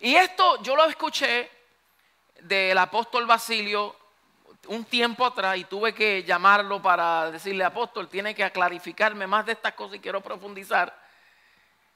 Y 0.00 0.16
esto 0.16 0.62
yo 0.62 0.74
lo 0.74 0.84
escuché 0.86 1.50
del 2.40 2.76
apóstol 2.76 3.26
Basilio 3.26 3.96
un 4.68 4.84
tiempo 4.84 5.26
atrás 5.26 5.56
y 5.56 5.64
tuve 5.64 5.92
que 5.92 6.22
llamarlo 6.22 6.80
para 6.80 7.30
decirle, 7.30 7.64
apóstol, 7.64 8.08
tiene 8.08 8.34
que 8.34 8.50
clarificarme 8.50 9.26
más 9.26 9.46
de 9.46 9.52
estas 9.52 9.74
cosas 9.74 9.96
y 9.96 10.00
quiero 10.00 10.20
profundizar. 10.20 10.96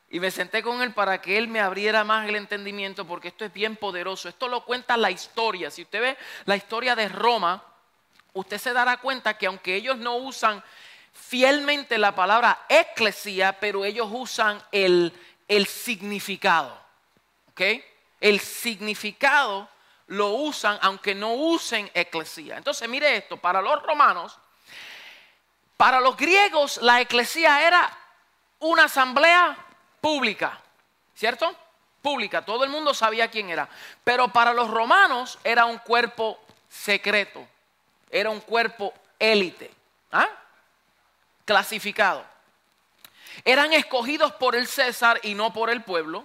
Y 0.09 0.21
me 0.21 0.31
senté 0.31 0.63
con 0.63 0.83
él 0.83 0.93
para 0.93 1.21
que 1.21 1.37
él 1.37 1.49
me 1.49 1.61
abriera 1.61 2.05
más 2.05 2.29
el 2.29 2.37
entendimiento 2.37 3.07
porque 3.07 3.29
esto 3.29 3.45
es 3.45 3.53
bien 3.53 3.77
poderoso. 3.77 4.29
Esto 4.29 4.49
lo 4.49 4.65
cuenta 4.65 4.97
la 4.97 5.11
historia. 5.11 5.71
Si 5.71 5.83
usted 5.83 6.01
ve 6.01 6.17
la 6.45 6.57
historia 6.57 6.95
de 6.95 7.09
Roma, 7.09 7.63
usted 8.33 8.59
se 8.59 8.73
dará 8.73 8.99
cuenta 8.99 9.37
que 9.37 9.47
aunque 9.47 9.75
ellos 9.75 9.99
no 9.99 10.17
usan 10.17 10.63
fielmente 11.13 11.99
la 11.99 12.15
palabra 12.15 12.67
eclesía, 12.69 13.59
pero 13.59 13.85
ellos 13.85 14.09
usan 14.11 14.63
el, 14.71 15.13
el 15.49 15.67
significado. 15.67 16.79
¿Ok? 17.51 17.63
El 18.21 18.39
significado 18.41 19.69
lo 20.09 20.31
usan 20.31 20.79
aunque 20.83 21.15
no 21.15 21.33
usen 21.35 21.91
eclesía. 21.95 22.57
Entonces 22.57 22.89
mire 22.89 23.17
esto, 23.17 23.37
para 23.37 23.61
los 23.61 23.83
romanos, 23.83 24.39
para 25.77 26.01
los 26.01 26.17
griegos 26.17 26.79
la 26.79 27.01
eclesía 27.01 27.67
era 27.67 27.99
una 28.61 28.85
asamblea 28.85 29.57
pública, 30.01 30.61
¿cierto? 31.15 31.55
pública, 32.07 32.45
todo 32.45 32.63
el 32.63 32.71
mundo 32.71 32.95
sabía 32.95 33.29
quién 33.29 33.51
era. 33.51 33.69
Pero 34.05 34.29
para 34.29 34.55
los 34.55 34.71
romanos 34.71 35.41
era 35.43 35.65
un 35.65 35.79
cuerpo 35.79 36.39
secreto, 36.69 37.45
era 38.09 38.31
un 38.31 38.39
cuerpo 38.39 38.95
élite, 39.19 39.73
¿ah? 40.13 40.29
clasificado. 41.45 42.25
Eran 43.45 43.73
escogidos 43.73 44.31
por 44.35 44.55
el 44.55 44.69
César 44.69 45.19
y 45.25 45.35
no 45.35 45.53
por 45.53 45.69
el 45.69 45.83
pueblo. 45.83 46.25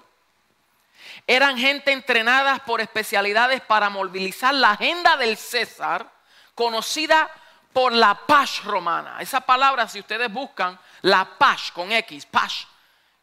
Eran 1.27 1.57
gente 1.57 1.91
entrenada 1.91 2.59
por 2.65 2.81
especialidades 2.81 3.61
para 3.61 3.89
movilizar 3.89 4.53
la 4.53 4.71
agenda 4.71 5.17
del 5.17 5.37
César, 5.37 6.09
conocida 6.55 7.29
por 7.73 7.93
la 7.93 8.15
paz 8.15 8.63
romana. 8.63 9.17
Esa 9.19 9.41
palabra, 9.41 9.87
si 9.87 9.99
ustedes 9.99 10.31
buscan, 10.31 10.77
la 11.01 11.25
paz 11.37 11.71
con 11.71 11.91
X, 11.91 12.25
paz, 12.25 12.67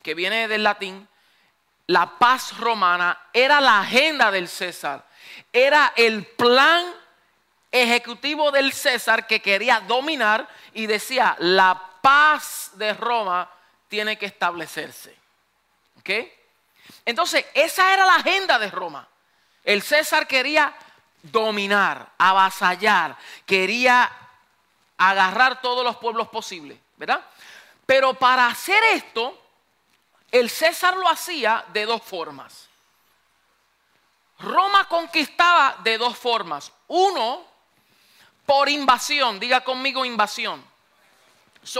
que 0.02 0.14
viene 0.14 0.48
del 0.48 0.62
latín, 0.62 1.06
la 1.86 2.18
paz 2.18 2.56
romana 2.58 3.18
era 3.32 3.60
la 3.60 3.80
agenda 3.80 4.30
del 4.30 4.48
César, 4.48 5.04
era 5.52 5.92
el 5.96 6.26
plan 6.26 6.84
ejecutivo 7.70 8.50
del 8.50 8.72
César 8.72 9.26
que 9.26 9.40
quería 9.40 9.80
dominar 9.80 10.48
y 10.72 10.86
decía, 10.86 11.36
la 11.38 11.80
paz 12.00 12.72
de 12.74 12.94
Roma 12.94 13.50
tiene 13.88 14.18
que 14.18 14.26
establecerse. 14.26 15.16
¿Ok? 15.98 16.10
Entonces, 17.04 17.44
esa 17.54 17.92
era 17.92 18.04
la 18.06 18.16
agenda 18.16 18.58
de 18.58 18.70
Roma. 18.70 19.06
El 19.64 19.82
César 19.82 20.26
quería 20.26 20.74
dominar, 21.22 22.12
avasallar, 22.18 23.16
quería 23.44 24.10
agarrar 24.96 25.60
todos 25.60 25.84
los 25.84 25.96
pueblos 25.96 26.28
posibles, 26.28 26.78
¿verdad? 26.96 27.24
Pero 27.86 28.14
para 28.14 28.46
hacer 28.46 28.82
esto, 28.92 29.40
el 30.30 30.50
César 30.50 30.96
lo 30.96 31.08
hacía 31.08 31.64
de 31.72 31.86
dos 31.86 32.02
formas. 32.02 32.68
Roma 34.38 34.88
conquistaba 34.88 35.76
de 35.82 35.98
dos 35.98 36.16
formas. 36.16 36.72
Uno, 36.88 37.44
por 38.46 38.68
invasión, 38.68 39.40
diga 39.40 39.62
conmigo 39.62 40.04
invasión. 40.04 40.64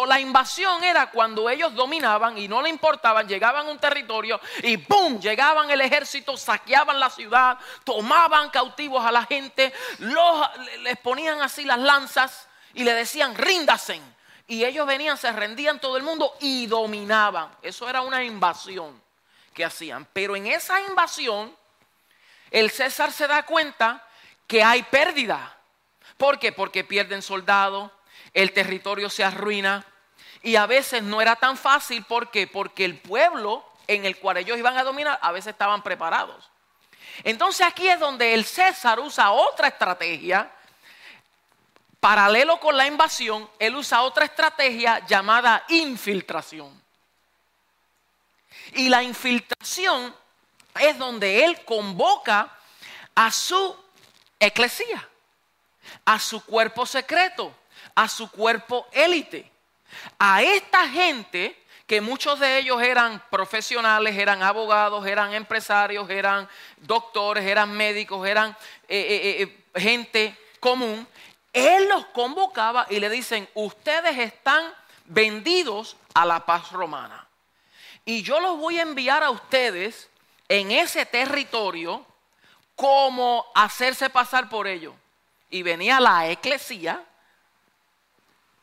La 0.07 0.21
invasión 0.21 0.85
era 0.85 1.11
cuando 1.11 1.49
ellos 1.49 1.75
dominaban 1.75 2.37
y 2.39 2.49
no 2.49 2.63
le 2.63 2.69
importaban, 2.69 3.27
llegaban 3.27 3.67
a 3.67 3.71
un 3.71 3.79
territorio 3.79 4.41
y 4.63 4.77
¡pum! 4.77 5.21
Llegaban 5.21 5.71
el 5.71 5.81
ejército, 5.81 6.37
saqueaban 6.37 7.01
la 7.01 7.11
ciudad, 7.11 7.59
tomaban 7.85 8.51
cautivos 8.51 9.05
a 9.05 9.13
la 9.13 9.25
gente, 9.25 9.73
les 10.81 10.99
ponían 10.99 11.41
así 11.41 11.65
las 11.65 11.79
lanzas 11.79 12.49
y 12.75 12.85
le 12.85 12.95
decían 12.95 13.35
ríndasen. 13.35 14.03
Y 14.47 14.65
ellos 14.65 14.87
venían, 14.87 15.19
se 15.19 15.31
rendían 15.33 15.79
todo 15.81 15.97
el 15.97 16.03
mundo 16.03 16.35
y 16.41 16.67
dominaban. 16.67 17.51
Eso 17.61 17.89
era 17.89 18.01
una 18.01 18.25
invasión 18.25 19.01
que 19.53 19.65
hacían. 19.65 20.07
Pero 20.13 20.37
en 20.37 20.47
esa 20.47 20.81
invasión, 20.81 21.55
el 22.51 22.71
César 22.71 23.13
se 23.13 23.27
da 23.27 23.45
cuenta 23.45 24.07
que 24.47 24.63
hay 24.63 24.83
pérdida. 24.85 25.57
¿Por 26.17 26.39
qué? 26.39 26.53
Porque 26.53 26.83
pierden 26.83 27.21
soldados, 27.21 27.91
el 28.33 28.53
territorio 28.53 29.11
se 29.11 29.25
arruina 29.25 29.85
y 30.43 30.57
a 30.57 30.67
veces 30.67 31.03
no 31.03 31.21
era 31.21 31.37
tan 31.37 31.57
fácil. 31.57 32.05
¿Por 32.05 32.31
qué? 32.31 32.47
Porque 32.47 32.85
el 32.85 32.99
pueblo 32.99 33.65
en 33.87 34.05
el 34.05 34.19
cual 34.19 34.37
ellos 34.37 34.59
iban 34.59 34.77
a 34.77 34.85
dominar 34.85 35.19
a 35.23 35.33
veces 35.33 35.53
estaban 35.53 35.83
preparados. 35.83 36.51
Entonces 37.25 37.67
aquí 37.67 37.89
es 37.89 37.99
donde 37.99 38.35
el 38.35 38.45
César 38.45 39.01
usa 39.01 39.31
otra 39.31 39.69
estrategia. 39.69 40.51
Paralelo 42.01 42.61
con 42.61 42.77
la 42.77 42.87
invasión, 42.87 43.51
él 43.59 43.75
usa 43.75 44.03
otra 44.03 44.25
estrategia 44.25 45.05
llamada 45.07 45.65
infiltración. 45.69 46.81
Y 48.75 48.89
la 48.89 49.03
infiltración 49.03 50.15
es 50.79 50.97
donde 50.97 51.45
él 51.45 51.65
convoca 51.65 52.57
a 53.15 53.33
su 53.33 53.77
eclesía, 54.39 55.09
a 56.05 56.21
su 56.21 56.45
cuerpo 56.45 56.87
secreto, 56.87 57.53
a 57.95 58.09
su 58.09 58.31
cuerpo 58.31 58.87
élite. 58.93 59.51
A 60.19 60.43
esta 60.43 60.89
gente, 60.89 61.57
que 61.87 62.01
muchos 62.01 62.39
de 62.39 62.59
ellos 62.59 62.83
eran 62.83 63.23
profesionales, 63.31 64.17
eran 64.17 64.43
abogados, 64.43 65.07
eran 65.07 65.33
empresarios, 65.33 66.09
eran 66.11 66.49
doctores, 66.77 67.45
eran 67.45 67.73
médicos, 67.73 68.27
eran 68.27 68.51
eh, 68.89 69.41
eh, 69.41 69.43
eh, 69.43 69.81
gente 69.81 70.37
común, 70.61 71.07
él 71.53 71.89
los 71.89 72.07
convocaba 72.07 72.87
y 72.91 73.01
le 73.01 73.09
dicen, 73.09 73.49
ustedes 73.55 74.19
están 74.19 74.73
vendidos 75.07 75.97
a 76.15 76.25
la 76.25 76.45
paz 76.45 76.73
romana. 76.73 77.27
Y 78.05 78.23
yo 78.23 78.41
los 78.41 78.59
voy 78.59 78.79
a 78.79 78.83
enviar 78.83 79.23
a 79.23 79.31
ustedes 79.31 80.09
en 80.49 80.71
ese 80.71 81.05
territorio 81.07 82.05
como 82.75 83.45
hacerse 83.55 84.09
pasar 84.09 84.49
por 84.49 84.67
ellos. 84.67 84.95
Y 85.51 85.63
venía 85.63 86.01
la 86.01 86.29
eclesía, 86.29 87.03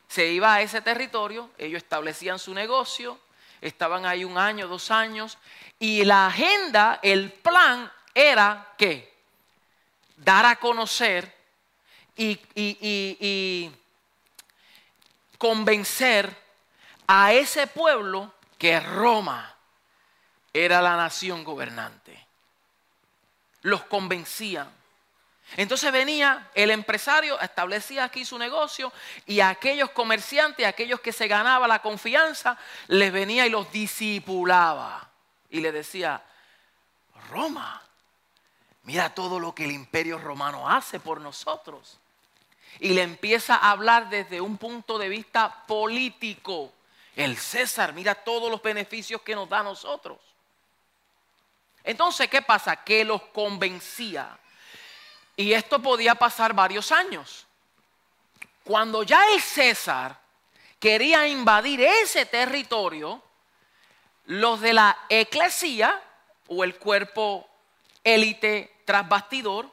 se 0.08 0.28
iba 0.28 0.54
a 0.54 0.62
ese 0.62 0.82
territorio, 0.82 1.50
ellos 1.58 1.84
establecían 1.84 2.39
su 2.39 2.54
negocio, 2.54 3.20
estaban 3.62 4.06
ahí 4.06 4.24
un 4.24 4.38
año, 4.38 4.68
dos 4.68 4.91
años, 4.91 5.38
y 5.80 6.04
la 6.06 6.28
agenda, 6.28 7.00
el 7.02 7.32
plan 7.32 7.91
era 8.13 8.74
que 8.78 9.13
dar 10.18 10.46
a 10.46 10.56
conocer 10.58 11.34
y, 12.15 12.39
y 12.56 13.72
convencer 15.38 16.36
a 17.08 17.34
ese 17.34 17.68
pueblo 17.68 18.34
que 18.58 18.80
Roma 18.80 19.54
era 20.54 20.82
la 20.82 20.96
nación 20.96 21.44
gobernante. 21.44 22.26
Los 23.62 23.84
convencían 23.84 24.70
entonces 25.58 25.91
venía 25.91 26.49
el 26.55 26.71
empresario, 26.71 27.39
establecía 27.39 28.03
aquí 28.03 28.25
su 28.25 28.38
negocio 28.38 28.91
y 29.25 29.39
a 29.39 29.49
aquellos 29.49 29.91
comerciantes, 29.91 30.65
a 30.65 30.69
aquellos 30.69 30.99
que 30.99 31.13
se 31.13 31.27
ganaba 31.27 31.67
la 31.67 31.81
confianza, 31.81 32.58
les 32.88 33.12
venía 33.12 33.45
y 33.45 33.49
los 33.49 33.71
disipulaba. 33.71 35.10
Y 35.49 35.62
le 35.62 35.71
decía, 35.71 36.21
Roma, 37.29 37.81
mira 38.84 39.13
todo 39.13 39.39
lo 39.39 39.53
que 39.53 39.65
el 39.65 39.71
imperio 39.71 40.17
romano 40.17 40.67
hace 40.67 40.99
por 40.99 41.21
nosotros. 41.21 41.99
Y 42.79 42.89
le 42.89 43.03
empieza 43.03 43.55
a 43.55 43.71
hablar 43.71 44.10
desde 44.10 44.41
un 44.41 44.58
punto 44.58 44.97
de 44.97 45.08
vista 45.08 45.63
político. 45.67 46.73
El 47.15 47.38
César, 47.38 47.93
mira 47.93 48.15
todos 48.15 48.51
los 48.51 48.62
beneficios 48.62 49.21
que 49.21 49.36
nos 49.36 49.47
da 49.47 49.60
a 49.60 49.63
nosotros. 49.63 50.17
Entonces, 51.84 52.27
¿qué 52.27 52.41
pasa? 52.41 52.84
Que 52.84 53.05
los 53.05 53.21
convencía 53.21 54.38
y 55.36 55.54
esto 55.54 55.82
podía 55.82 56.15
pasar 56.15 56.54
varios 56.54 56.91
años. 56.91 57.45
Cuando 58.63 59.04
ya 59.04 59.21
el 59.34 59.41
César 59.41 60.19
quería 60.80 61.28
invadir 61.28 61.82
ese 61.82 62.26
territorio, 62.26 63.21
los 64.26 64.62
de 64.62 64.74
la 64.74 64.98
eclesía 65.10 66.02
o 66.48 66.63
el 66.63 66.78
cuerpo 66.78 67.48
élite 68.04 68.82
tras 68.86 69.08
bastidor 69.08 69.69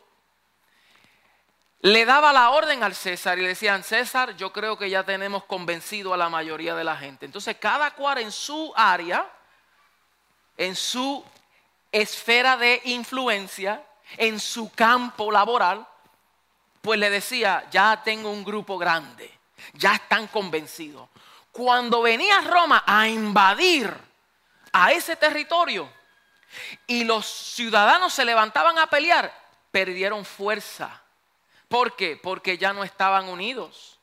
le 1.83 2.05
daba 2.05 2.33
la 2.33 2.51
orden 2.51 2.85
al 2.85 2.95
César 2.95 3.39
y 3.39 3.43
le 3.43 3.49
decían, 3.49 3.83
César, 3.83 4.37
yo 4.37 4.53
creo 4.53 4.79
que 4.79 4.89
ya 4.89 5.03
tenemos 5.05 5.45
convencido 5.45 6.15
a 6.15 6.17
la 6.17 6.29
mayoría 6.29 6.77
de 6.77 6.85
la 6.85 6.97
gente. 6.97 7.27
Entonces 7.27 7.57
cada 7.59 7.91
cual 7.93 8.19
en 8.19 8.31
su 8.31 8.73
área, 8.77 9.29
en 10.57 10.77
su 10.77 11.25
esfera 11.91 12.57
de 12.57 12.81
influencia, 12.85 13.85
en 14.17 14.39
su 14.41 14.73
campo 14.73 15.31
laboral, 15.31 15.87
pues 16.81 16.99
le 16.99 17.11
decía, 17.11 17.67
ya 17.71 18.03
tengo 18.03 18.31
un 18.31 18.45
grupo 18.45 18.77
grande, 18.77 19.31
ya 19.75 19.95
están 19.95 20.27
convencidos. 20.27 21.09
Cuando 21.53 22.03
venía 22.03 22.41
Roma 22.41 22.83
a 22.87 23.09
invadir 23.09 23.95
a 24.73 24.93
ese 24.93 25.17
territorio 25.17 25.89
y 26.87 27.05
los 27.05 27.27
ciudadanos 27.27 28.13
se 28.13 28.25
levantaban 28.25 28.79
a 28.79 28.89
pelear, 28.89 29.33
perdieron 29.71 30.25
fuerza. 30.25 31.03
¿Por 31.69 31.97
qué? 31.97 32.19
Porque 32.23 32.59
ya 32.59 32.73
no 32.73 32.85
estaban 32.85 33.29
unidos. 33.29 33.99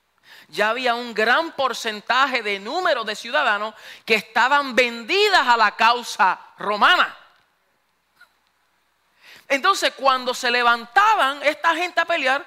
Ya 0.47 0.69
había 0.69 0.95
un 0.95 1.13
gran 1.13 1.51
porcentaje 1.51 2.41
de 2.41 2.59
número 2.59 3.03
de 3.03 3.15
ciudadanos 3.15 3.75
que 4.05 4.15
estaban 4.15 4.75
vendidas 4.75 5.47
a 5.47 5.57
la 5.57 5.75
causa 5.75 6.39
romana. 6.57 7.15
Entonces, 9.49 9.93
cuando 9.95 10.33
se 10.35 10.51
levantaban 10.51 11.41
esta 11.43 11.75
gente 11.75 11.99
a 11.99 12.05
pelear, 12.05 12.45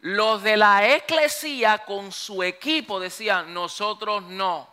los 0.00 0.42
de 0.42 0.56
la 0.56 0.86
eclesía 0.86 1.78
con 1.78 2.12
su 2.12 2.42
equipo 2.42 3.00
decían, 3.00 3.54
nosotros 3.54 4.22
no 4.24 4.68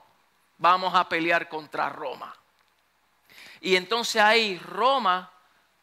vamos 0.58 0.94
a 0.94 1.08
pelear 1.08 1.48
contra 1.48 1.88
Roma. 1.88 2.36
Y 3.62 3.76
entonces 3.76 4.22
ahí 4.22 4.58
Roma 4.60 5.32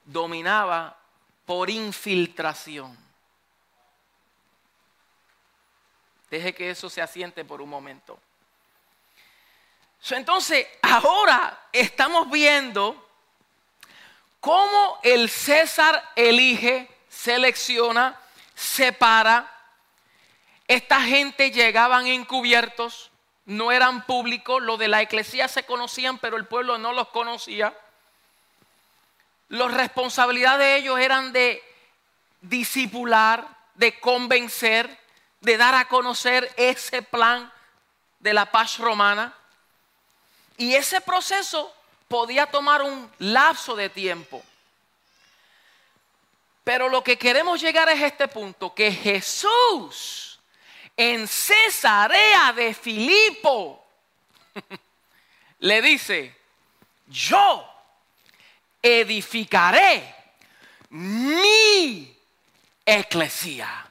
dominaba 0.05 0.97
por 1.47 1.71
infiltración. 1.71 2.97
Deje 6.29 6.55
que 6.55 6.71
eso 6.71 6.91
se 6.91 7.01
asiente 7.01 7.45
por 7.45 7.63
un 7.63 7.71
momento. 7.71 8.19
Entonces, 10.11 10.67
ahora 10.83 11.69
estamos 11.73 12.31
viendo 12.31 13.06
cómo 14.47 15.01
el 15.03 15.29
César 15.29 16.13
elige, 16.15 16.89
selecciona, 17.09 18.17
separa. 18.55 19.53
Esta 20.69 21.03
gente 21.03 21.51
llegaban 21.51 22.07
encubiertos, 22.07 23.11
no 23.45 23.73
eran 23.73 24.07
públicos, 24.07 24.63
lo 24.63 24.77
de 24.77 24.87
la 24.87 25.03
iglesia 25.03 25.49
se 25.49 25.65
conocían, 25.65 26.19
pero 26.19 26.37
el 26.37 26.47
pueblo 26.47 26.79
no 26.79 26.93
los 26.93 27.09
conocía. 27.09 27.77
Las 29.49 29.75
responsabilidades 29.75 30.61
de 30.61 30.77
ellos 30.77 31.01
eran 31.01 31.33
de 31.33 31.61
disipular, 32.41 33.49
de 33.75 33.99
convencer, 33.99 34.97
de 35.41 35.57
dar 35.57 35.75
a 35.75 35.89
conocer 35.89 36.55
ese 36.57 37.03
plan 37.03 37.53
de 38.21 38.33
la 38.33 38.53
paz 38.53 38.79
romana. 38.79 39.35
Y 40.57 40.77
ese 40.77 41.01
proceso 41.01 41.75
podía 42.09 42.47
tomar 42.47 42.83
un 42.83 43.11
lapso 43.19 43.75
de 43.75 43.89
tiempo. 43.89 44.43
Pero 46.65 46.89
lo 46.89 47.03
que 47.03 47.17
queremos 47.17 47.61
llegar 47.61 47.89
es 47.89 48.03
este 48.03 48.27
punto, 48.29 48.75
que 48.75 48.91
Jesús 48.91 50.41
en 50.97 51.29
Cesarea 51.29 52.53
de 52.53 52.75
Filipo 52.75 53.87
le 55.61 55.83
dice, 55.83 56.35
yo 57.07 57.69
edificaré 58.83 60.15
mi 60.91 62.17
eclesía. 62.85 63.91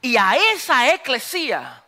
Y 0.00 0.16
a 0.16 0.36
esa 0.36 0.92
eclesía 0.92 1.81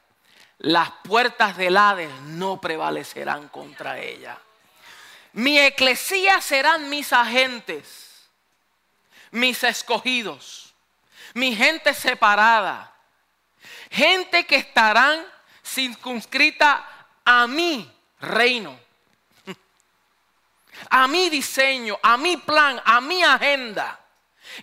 las 0.65 0.91
puertas 1.03 1.59
del 1.59 1.77
Hades 1.77 2.11
no 2.23 2.59
prevalecerán 2.59 3.49
contra 3.49 3.99
ella. 3.99 4.39
Mi 5.35 5.59
eclesía 5.59 6.41
serán 6.41 6.89
mis 6.89 7.13
agentes, 7.13 8.31
mis 9.31 9.63
escogidos, 9.63 10.73
mi 11.35 11.55
gente 11.55 11.93
separada, 11.93 12.95
gente 13.91 14.47
que 14.47 14.57
estarán 14.57 15.27
circunscrita 15.63 16.89
a 17.27 17.47
mi 17.47 17.93
reino, 18.21 18.79
a 20.89 21.07
mi 21.07 21.29
diseño, 21.29 21.99
a 22.03 22.17
mi 22.17 22.39
plan, 22.39 22.81
a 22.87 23.03
mi 23.03 23.23
agenda. 23.23 24.01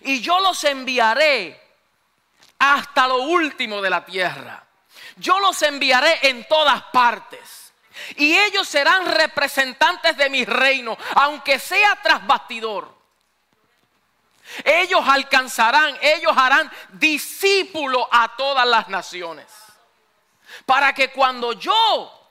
Y 0.00 0.20
yo 0.20 0.40
los 0.40 0.64
enviaré 0.64 1.62
hasta 2.58 3.06
lo 3.06 3.18
último 3.18 3.80
de 3.80 3.90
la 3.90 4.04
tierra. 4.04 4.66
Yo 5.16 5.38
los 5.40 5.60
enviaré 5.62 6.28
en 6.28 6.46
todas 6.48 6.82
partes. 6.84 7.72
Y 8.16 8.36
ellos 8.36 8.68
serán 8.68 9.06
representantes 9.06 10.16
de 10.16 10.30
mi 10.30 10.44
reino, 10.44 10.96
aunque 11.16 11.58
sea 11.58 11.98
tras 12.02 12.26
bastidor. 12.26 12.92
Ellos 14.64 15.02
alcanzarán, 15.06 15.96
ellos 16.00 16.32
harán 16.36 16.70
discípulo 16.92 18.08
a 18.10 18.36
todas 18.36 18.66
las 18.66 18.88
naciones. 18.88 19.46
Para 20.66 20.92
que 20.92 21.10
cuando 21.10 21.52
yo 21.52 22.28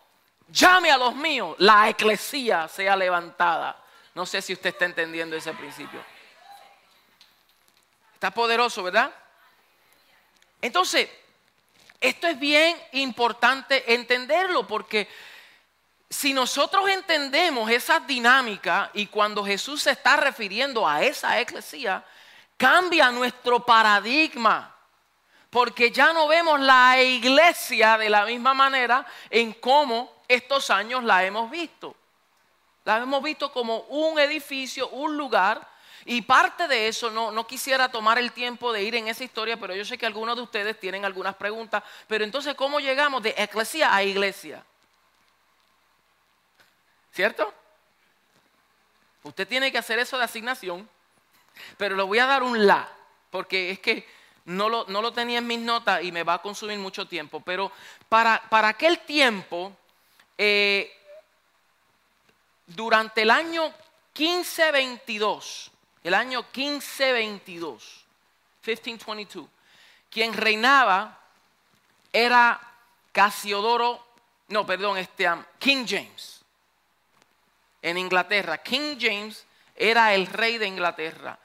llame 0.47 0.91
a 0.91 0.97
los 0.97 1.15
míos, 1.15 1.55
la 1.59 1.89
eclesía 1.89 2.67
sea 2.67 2.95
levantada. 2.95 3.77
No 4.13 4.25
sé 4.25 4.41
si 4.41 4.53
usted 4.53 4.71
está 4.71 4.85
entendiendo 4.85 5.35
ese 5.35 5.53
principio. 5.53 6.03
Está 8.13 8.31
poderoso, 8.31 8.83
¿verdad? 8.83 9.11
Entonces, 10.61 11.09
esto 12.01 12.27
es 12.27 12.39
bien 12.39 12.75
importante 12.93 13.93
entenderlo 13.93 14.65
porque 14.65 15.07
si 16.09 16.33
nosotros 16.33 16.89
entendemos 16.89 17.69
esa 17.69 17.99
dinámica 17.99 18.89
y 18.93 19.05
cuando 19.05 19.45
Jesús 19.45 19.83
se 19.83 19.91
está 19.91 20.17
refiriendo 20.17 20.85
a 20.85 21.03
esa 21.03 21.39
eclesía, 21.39 22.03
cambia 22.57 23.11
nuestro 23.11 23.65
paradigma. 23.65 24.75
Porque 25.49 25.91
ya 25.91 26.11
no 26.11 26.27
vemos 26.27 26.59
la 26.59 27.01
iglesia 27.01 27.97
de 27.97 28.09
la 28.09 28.25
misma 28.25 28.53
manera 28.53 29.05
en 29.29 29.53
cómo 29.53 30.11
estos 30.27 30.69
años 30.69 31.03
la 31.03 31.23
hemos 31.23 31.51
visto. 31.51 31.95
La 32.83 32.97
hemos 32.97 33.21
visto 33.21 33.51
como 33.51 33.79
un 33.89 34.17
edificio, 34.17 34.89
un 34.89 35.15
lugar 35.15 35.70
y 36.05 36.21
parte 36.21 36.67
de 36.67 36.87
eso, 36.87 37.11
no, 37.11 37.31
no 37.31 37.45
quisiera 37.45 37.89
tomar 37.89 38.17
el 38.17 38.31
tiempo 38.31 38.73
de 38.73 38.83
ir 38.83 38.95
en 38.95 39.07
esa 39.07 39.23
historia, 39.23 39.57
pero 39.57 39.75
yo 39.75 39.85
sé 39.85 39.97
que 39.97 40.05
algunos 40.05 40.35
de 40.35 40.41
ustedes 40.41 40.79
tienen 40.79 41.05
algunas 41.05 41.35
preguntas. 41.35 41.83
Pero 42.07 42.23
entonces, 42.23 42.55
¿cómo 42.55 42.79
llegamos 42.79 43.21
de 43.21 43.35
eclesia 43.37 43.93
a 43.93 44.03
iglesia? 44.03 44.63
¿Cierto? 47.13 47.53
Usted 49.23 49.47
tiene 49.47 49.71
que 49.71 49.77
hacer 49.77 49.99
eso 49.99 50.17
de 50.17 50.23
asignación, 50.23 50.89
pero 51.77 51.95
le 51.95 52.03
voy 52.03 52.19
a 52.19 52.25
dar 52.25 52.41
un 52.41 52.65
la, 52.65 52.89
porque 53.29 53.71
es 53.71 53.79
que 53.79 54.07
no 54.45 54.69
lo, 54.69 54.85
no 54.87 55.01
lo 55.01 55.13
tenía 55.13 55.37
en 55.37 55.47
mis 55.47 55.59
notas 55.59 56.03
y 56.03 56.11
me 56.11 56.23
va 56.23 56.35
a 56.35 56.41
consumir 56.41 56.79
mucho 56.79 57.07
tiempo. 57.07 57.41
Pero 57.41 57.71
para, 58.09 58.41
para 58.49 58.69
aquel 58.69 58.99
tiempo, 58.99 59.75
eh, 60.37 60.91
durante 62.65 63.21
el 63.21 63.29
año 63.29 63.71
1522, 64.17 65.71
el 66.03 66.13
año 66.13 66.45
1522, 66.53 68.05
1522, 68.65 69.47
quien 70.09 70.33
reinaba 70.33 71.19
era 72.11 72.59
Casiodoro, 73.11 74.05
no, 74.49 74.65
perdón, 74.65 74.97
este, 74.97 75.29
King 75.59 75.85
James, 75.87 76.41
en 77.81 77.97
Inglaterra. 77.97 78.57
King 78.57 78.97
James 78.99 79.45
era 79.75 80.13
el 80.13 80.27
rey 80.27 80.57
de 80.57 80.67
Inglaterra. 80.67 81.37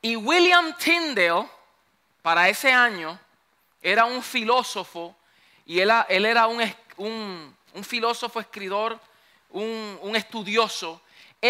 Y 0.00 0.16
William 0.16 0.76
Tyndale, 0.76 1.48
para 2.22 2.48
ese 2.48 2.72
año, 2.72 3.18
era 3.82 4.04
un 4.04 4.22
filósofo 4.22 5.14
y 5.64 5.80
él, 5.80 5.90
era 6.08 6.46
un, 6.46 7.56
filósofo, 7.82 8.40
escritor, 8.40 8.98
un 9.50 10.14
estudioso 10.14 11.00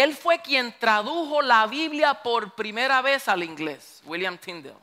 él 0.03 0.15
fue 0.15 0.39
quien 0.39 0.77
tradujo 0.79 1.41
la 1.41 1.67
Biblia 1.67 2.15
por 2.15 2.55
primera 2.55 3.01
vez 3.01 3.27
al 3.27 3.43
inglés, 3.43 4.01
William 4.05 4.37
Tyndale. 4.37 4.75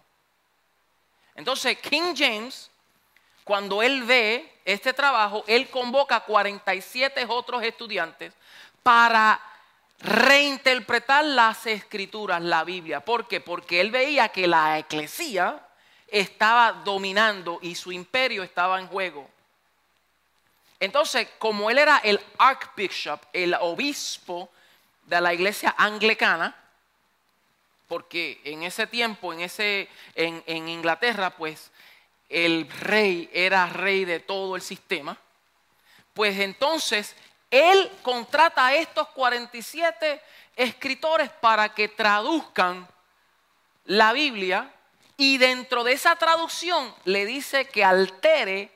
Entonces, 1.35 1.79
King 1.79 2.15
James, 2.17 2.71
cuando 3.43 3.83
él 3.83 4.05
ve 4.05 4.61
este 4.65 4.93
trabajo, 4.93 5.45
él 5.47 5.69
convoca 5.69 6.17
a 6.17 6.25
47 6.25 7.27
otros 7.29 7.63
estudiantes 7.63 8.33
para 8.83 9.41
reinterpretar 10.01 11.25
las 11.25 11.67
escrituras, 11.67 12.43
la 12.43 12.65
Biblia. 12.65 13.01
¿Por 13.01 13.27
qué? 13.27 13.41
Porque 13.41 13.81
él 13.81 13.91
veía 13.91 14.29
que 14.29 14.47
la 14.47 14.79
eclesía 14.79 15.67
estaba 16.09 16.73
dominando 16.85 17.59
y 17.63 17.75
su 17.75 17.91
imperio 17.91 18.43
estaba 18.43 18.79
en 18.79 18.87
juego. 18.87 19.29
Entonces, 20.79 21.29
como 21.39 21.71
él 21.71 21.79
era 21.79 21.99
el 21.99 22.21
archbishop, 22.39 23.21
el 23.33 23.55
obispo 23.55 24.51
de 25.07 25.21
la 25.21 25.35
iglesia 25.35 25.75
anglicana, 25.77 26.55
porque 27.89 28.41
en 28.45 28.63
ese 28.63 28.87
tiempo, 28.87 29.33
en, 29.33 29.41
ese, 29.41 29.89
en, 30.15 30.69
Inglaterra, 30.69 31.31
pues 31.31 31.71
el 32.29 32.69
rey 32.71 33.29
era 33.33 33.67
rey 33.67 34.05
de 34.05 34.21
todo 34.21 34.57
el 34.57 34.63
sistema, 34.63 35.17
pues 36.15 36.39
entonces 36.39 37.15
él 37.51 37.91
contrata 38.03 38.67
a 38.67 38.75
estos 38.75 39.09
47 39.09 40.21
escritores 40.57 41.31
para 41.31 41.75
que 41.75 41.89
traduzcan 41.89 42.89
la 43.85 44.13
Biblia 44.13 44.73
y 45.17 45.39
dentro 45.39 45.85
de 45.85 45.93
esa 45.93 46.17
traducción 46.17 46.93
le 47.05 47.27
dice 47.27 47.69
que 47.69 47.85
altere, 47.85 48.71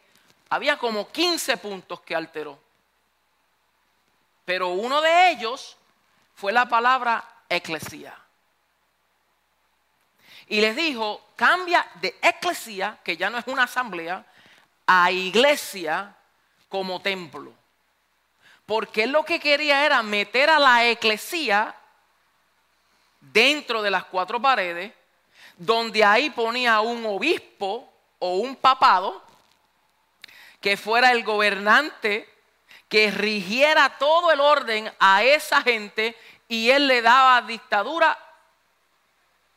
había 0.50 0.78
como 0.78 1.10
15 1.10 1.56
puntos 1.56 2.00
que 2.02 2.14
alteró. 2.14 2.60
Pero 4.44 4.68
uno 4.68 5.00
de 5.00 5.30
ellos 5.30 5.77
fue 6.38 6.52
la 6.52 6.68
palabra 6.68 7.24
eclesía. 7.48 8.16
Y 10.46 10.60
les 10.60 10.76
dijo, 10.76 11.20
cambia 11.34 11.84
de 12.00 12.16
eclesía, 12.22 12.96
que 13.02 13.16
ya 13.16 13.28
no 13.28 13.38
es 13.38 13.46
una 13.48 13.64
asamblea, 13.64 14.24
a 14.86 15.10
iglesia 15.10 16.14
como 16.68 17.02
templo. 17.02 17.52
Porque 18.66 19.02
él 19.02 19.10
lo 19.10 19.24
que 19.24 19.40
quería 19.40 19.84
era 19.84 20.00
meter 20.04 20.48
a 20.48 20.60
la 20.60 20.86
eclesía 20.86 21.74
dentro 23.20 23.82
de 23.82 23.90
las 23.90 24.04
cuatro 24.04 24.40
paredes, 24.40 24.92
donde 25.56 26.04
ahí 26.04 26.30
ponía 26.30 26.80
un 26.80 27.04
obispo 27.04 27.92
o 28.20 28.36
un 28.36 28.54
papado, 28.54 29.24
que 30.60 30.76
fuera 30.76 31.10
el 31.10 31.24
gobernante 31.24 32.32
que 32.88 33.10
rigiera 33.10 33.98
todo 33.98 34.30
el 34.30 34.40
orden 34.40 34.92
a 34.98 35.22
esa 35.22 35.62
gente 35.62 36.16
y 36.48 36.70
él 36.70 36.86
le 36.86 37.02
daba 37.02 37.42
dictadura 37.42 38.18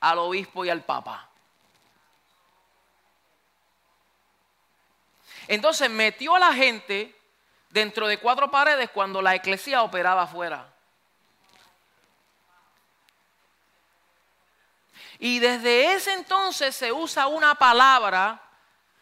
al 0.01 0.19
obispo 0.19 0.65
y 0.65 0.69
al 0.69 0.83
papa. 0.83 1.29
Entonces 5.47 5.89
metió 5.89 6.35
a 6.35 6.39
la 6.39 6.53
gente 6.53 7.15
dentro 7.69 8.07
de 8.07 8.19
cuatro 8.19 8.51
paredes 8.51 8.89
cuando 8.89 9.21
la 9.21 9.35
iglesia 9.35 9.83
operaba 9.83 10.23
afuera. 10.23 10.67
Y 15.19 15.39
desde 15.39 15.93
ese 15.93 16.13
entonces 16.13 16.75
se 16.75 16.91
usa 16.91 17.27
una 17.27 17.55
palabra 17.55 18.41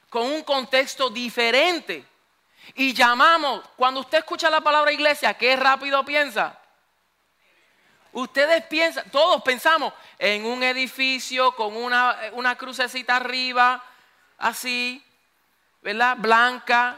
con 0.09 0.23
un 0.23 0.43
contexto 0.43 1.09
diferente. 1.09 2.05
Y 2.75 2.93
llamamos, 2.93 3.63
cuando 3.75 4.01
usted 4.01 4.19
escucha 4.19 4.49
la 4.49 4.61
palabra 4.61 4.91
iglesia, 4.91 5.33
¿qué 5.33 5.55
rápido 5.55 6.03
piensa? 6.05 6.57
Ustedes 8.11 8.63
piensan, 8.65 9.09
todos 9.11 9.41
pensamos 9.43 9.93
en 10.17 10.45
un 10.45 10.63
edificio 10.63 11.55
con 11.55 11.75
una, 11.75 12.17
una 12.33 12.55
crucecita 12.57 13.17
arriba, 13.17 13.83
así, 14.37 15.03
¿verdad? 15.81 16.17
Blanca. 16.17 16.97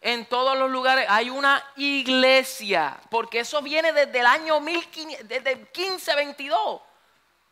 En 0.00 0.26
todos 0.26 0.56
los 0.58 0.70
lugares 0.70 1.06
hay 1.08 1.30
una 1.30 1.62
iglesia, 1.76 2.98
porque 3.10 3.40
eso 3.40 3.62
viene 3.62 3.92
desde 3.92 4.20
el 4.20 4.26
año 4.26 4.62
15, 4.62 5.24
desde 5.24 5.56
1522. 5.56 6.82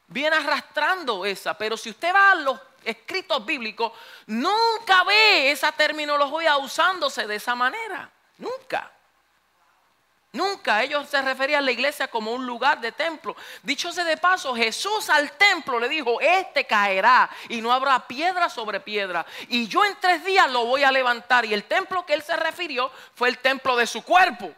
Viene 0.09 0.37
arrastrando 0.37 1.25
esa, 1.25 1.57
pero 1.57 1.77
si 1.77 1.91
usted 1.91 2.15
va 2.15 2.33
a 2.33 2.35
los 2.35 2.61
escritos 2.85 3.45
bíblicos, 3.45 3.93
nunca 4.27 5.05
ve 5.05 5.51
esa 5.51 5.73
terminología 5.73 6.57
usándose 6.57 7.27
de 7.27 7.37
esa 7.37 7.55
manera. 7.55 8.11
Nunca. 8.39 8.91
Nunca 10.33 10.83
ellos 10.83 11.07
se 11.11 11.21
referían 11.21 11.63
a 11.63 11.67
la 11.67 11.73
iglesia 11.73 12.09
como 12.09 12.33
un 12.33 12.47
lugar 12.47 12.81
de 12.81 12.91
templo. 12.93 13.37
Dicho 13.63 13.93
sea 13.93 14.05
de 14.05 14.17
paso, 14.17 14.55
Jesús 14.55 15.11
al 15.11 15.33
templo 15.33 15.79
le 15.79 15.91
dijo, 15.91 16.19
este 16.23 16.67
caerá 16.67 17.29
y 17.51 17.61
no 17.61 17.71
habrá 17.71 18.07
piedra 18.07 18.49
sobre 18.49 18.81
piedra. 18.81 19.27
Y 19.49 19.69
yo 19.69 19.85
en 19.85 19.95
tres 20.01 20.25
días 20.25 20.51
lo 20.51 20.65
voy 20.65 20.85
a 20.85 20.91
levantar. 20.91 21.45
Y 21.45 21.53
el 21.53 21.65
templo 21.65 22.07
que 22.07 22.15
él 22.15 22.23
se 22.23 22.35
refirió 22.37 22.91
fue 23.15 23.29
el 23.29 23.39
templo 23.39 23.77
de 23.77 23.87
su 23.87 24.03
cuerpo. 24.03 24.51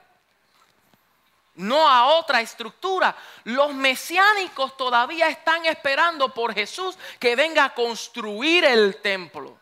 No 1.54 1.88
a 1.88 2.06
otra 2.16 2.40
estructura. 2.40 3.14
Los 3.44 3.72
mesiánicos 3.74 4.76
todavía 4.76 5.28
están 5.28 5.66
esperando 5.66 6.34
por 6.34 6.54
Jesús 6.54 6.98
que 7.18 7.36
venga 7.36 7.64
a 7.64 7.74
construir 7.74 8.64
el 8.64 9.00
templo. 9.00 9.58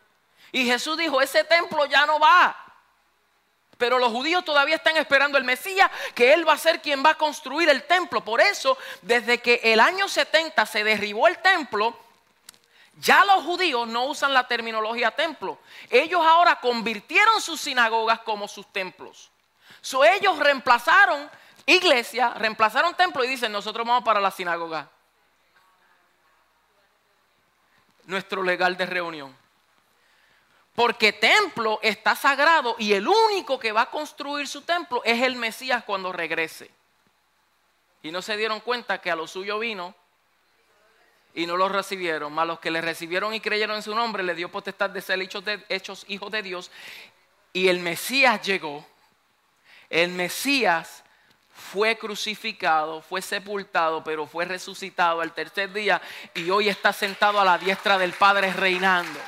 Y 0.52 0.64
Jesús 0.66 0.96
dijo, 0.96 1.20
ese 1.20 1.44
templo 1.44 1.84
ya 1.86 2.06
no 2.06 2.18
va 2.18 2.62
pero 3.82 3.98
los 3.98 4.12
judíos 4.12 4.44
todavía 4.44 4.76
están 4.76 4.96
esperando 4.96 5.36
el 5.38 5.42
Mesías, 5.42 5.90
que 6.14 6.32
Él 6.32 6.48
va 6.48 6.52
a 6.52 6.56
ser 6.56 6.80
quien 6.80 7.04
va 7.04 7.10
a 7.10 7.14
construir 7.16 7.68
el 7.68 7.82
templo. 7.82 8.22
Por 8.22 8.40
eso, 8.40 8.78
desde 9.00 9.40
que 9.40 9.60
el 9.60 9.80
año 9.80 10.06
70 10.06 10.64
se 10.66 10.84
derribó 10.84 11.26
el 11.26 11.38
templo, 11.38 11.98
ya 13.00 13.24
los 13.24 13.42
judíos 13.42 13.88
no 13.88 14.04
usan 14.04 14.32
la 14.32 14.46
terminología 14.46 15.10
templo. 15.10 15.58
Ellos 15.90 16.20
ahora 16.24 16.60
convirtieron 16.60 17.40
sus 17.40 17.60
sinagogas 17.60 18.20
como 18.20 18.46
sus 18.46 18.72
templos. 18.72 19.32
So, 19.80 20.04
ellos 20.04 20.38
reemplazaron 20.38 21.28
iglesia, 21.66 22.34
reemplazaron 22.34 22.94
templo 22.94 23.24
y 23.24 23.28
dicen, 23.28 23.52
nosotros 23.52 23.86
vamos 23.86 24.04
para 24.04 24.20
la 24.20 24.30
sinagoga. 24.30 24.88
Nuestro 28.04 28.42
legal 28.42 28.76
de 28.76 28.86
reunión. 28.86 29.36
Porque 30.74 31.12
templo 31.12 31.78
está 31.82 32.16
sagrado 32.16 32.76
y 32.78 32.94
el 32.94 33.06
único 33.06 33.58
que 33.58 33.72
va 33.72 33.82
a 33.82 33.90
construir 33.90 34.48
su 34.48 34.62
templo 34.62 35.02
es 35.04 35.22
el 35.22 35.36
Mesías 35.36 35.84
cuando 35.84 36.12
regrese. 36.12 36.70
Y 38.02 38.10
no 38.10 38.22
se 38.22 38.36
dieron 38.36 38.60
cuenta 38.60 39.00
que 39.00 39.10
a 39.10 39.16
lo 39.16 39.26
suyo 39.28 39.58
vino 39.58 39.94
y 41.34 41.46
no 41.46 41.56
lo 41.56 41.68
recibieron. 41.68 42.32
Mas 42.32 42.46
los 42.46 42.58
que 42.58 42.70
le 42.70 42.80
recibieron 42.80 43.34
y 43.34 43.40
creyeron 43.40 43.76
en 43.76 43.82
su 43.82 43.94
nombre, 43.94 44.22
le 44.22 44.34
dio 44.34 44.50
potestad 44.50 44.90
de 44.90 45.00
ser 45.00 45.20
hechos, 45.20 45.44
hechos 45.68 46.04
hijos 46.08 46.32
de 46.32 46.42
Dios. 46.42 46.70
Y 47.52 47.68
el 47.68 47.78
Mesías 47.78 48.42
llegó. 48.42 48.84
El 49.90 50.10
Mesías 50.10 51.01
fue 51.72 51.96
crucificado, 51.96 53.00
fue 53.00 53.22
sepultado, 53.22 54.04
pero 54.04 54.26
fue 54.26 54.44
resucitado 54.44 55.22
al 55.22 55.32
tercer 55.32 55.72
día 55.72 56.02
y 56.34 56.50
hoy 56.50 56.68
está 56.68 56.92
sentado 56.92 57.40
a 57.40 57.44
la 57.46 57.56
diestra 57.56 57.96
del 57.96 58.12
Padre 58.12 58.52
reinando. 58.52 59.18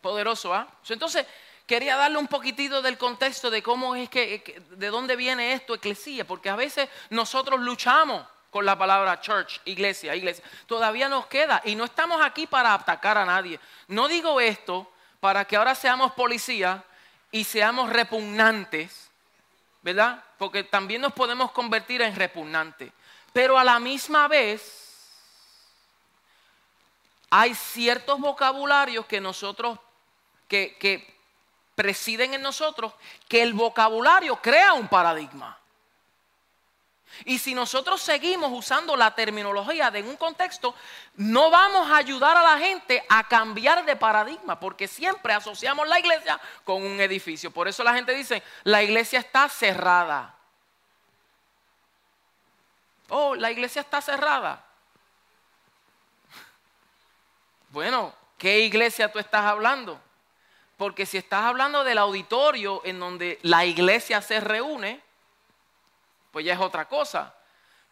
Poderoso, 0.00 0.54
¿ah? 0.54 0.68
Entonces, 0.88 1.26
quería 1.66 1.96
darle 1.96 2.18
un 2.18 2.28
poquitito 2.28 2.80
del 2.82 2.96
contexto 2.96 3.50
de 3.50 3.64
cómo 3.64 3.96
es 3.96 4.08
que, 4.08 4.62
de 4.70 4.86
dónde 4.86 5.16
viene 5.16 5.54
esto, 5.54 5.74
eclesía, 5.74 6.24
porque 6.24 6.50
a 6.50 6.56
veces 6.56 6.88
nosotros 7.10 7.58
luchamos 7.58 8.24
con 8.50 8.64
la 8.64 8.78
palabra 8.78 9.20
church, 9.20 9.60
iglesia, 9.64 10.14
iglesia. 10.14 10.44
Todavía 10.66 11.08
nos 11.08 11.26
queda 11.26 11.62
y 11.64 11.74
no 11.74 11.84
estamos 11.84 12.24
aquí 12.24 12.46
para 12.46 12.74
atacar 12.74 13.18
a 13.18 13.26
nadie. 13.26 13.58
No 13.88 14.06
digo 14.06 14.40
esto 14.40 14.88
para 15.18 15.44
que 15.44 15.56
ahora 15.56 15.74
seamos 15.74 16.12
policías 16.12 16.80
y 17.30 17.44
seamos 17.44 17.90
repugnantes, 17.90 19.10
¿verdad? 19.82 20.24
Porque 20.38 20.64
también 20.64 21.02
nos 21.02 21.12
podemos 21.12 21.50
convertir 21.52 22.02
en 22.02 22.14
repugnantes. 22.14 22.92
Pero 23.32 23.58
a 23.58 23.64
la 23.64 23.78
misma 23.78 24.28
vez 24.28 24.86
hay 27.30 27.54
ciertos 27.54 28.18
vocabularios 28.18 29.06
que 29.06 29.20
nosotros 29.20 29.78
que, 30.48 31.18
presiden 31.74 32.34
en 32.34 32.42
nosotros, 32.42 32.92
que 33.28 33.42
el 33.42 33.52
vocabulario 33.52 34.36
crea 34.36 34.72
un 34.72 34.88
paradigma. 34.88 35.57
Y 37.24 37.38
si 37.38 37.54
nosotros 37.54 38.00
seguimos 38.00 38.50
usando 38.52 38.96
la 38.96 39.14
terminología 39.14 39.90
de 39.90 40.02
un 40.02 40.16
contexto, 40.16 40.74
no 41.16 41.50
vamos 41.50 41.90
a 41.90 41.96
ayudar 41.96 42.36
a 42.36 42.42
la 42.42 42.58
gente 42.58 43.04
a 43.08 43.26
cambiar 43.26 43.84
de 43.84 43.96
paradigma, 43.96 44.60
porque 44.60 44.86
siempre 44.86 45.32
asociamos 45.32 45.88
la 45.88 45.98
iglesia 45.98 46.40
con 46.64 46.82
un 46.84 47.00
edificio. 47.00 47.50
Por 47.50 47.68
eso 47.68 47.82
la 47.82 47.94
gente 47.94 48.14
dice, 48.14 48.42
la 48.64 48.82
iglesia 48.82 49.18
está 49.18 49.48
cerrada. 49.48 50.34
Oh, 53.08 53.34
la 53.34 53.50
iglesia 53.50 53.80
está 53.80 54.00
cerrada. 54.00 54.64
Bueno, 57.70 58.14
¿qué 58.38 58.60
iglesia 58.60 59.12
tú 59.12 59.18
estás 59.18 59.44
hablando? 59.44 60.00
Porque 60.78 61.04
si 61.04 61.18
estás 61.18 61.42
hablando 61.42 61.84
del 61.84 61.98
auditorio 61.98 62.80
en 62.84 62.98
donde 62.98 63.38
la 63.42 63.66
iglesia 63.66 64.22
se 64.22 64.40
reúne, 64.40 65.02
pues 66.38 66.46
ya 66.46 66.54
es 66.54 66.60
otra 66.60 66.86
cosa. 66.86 67.34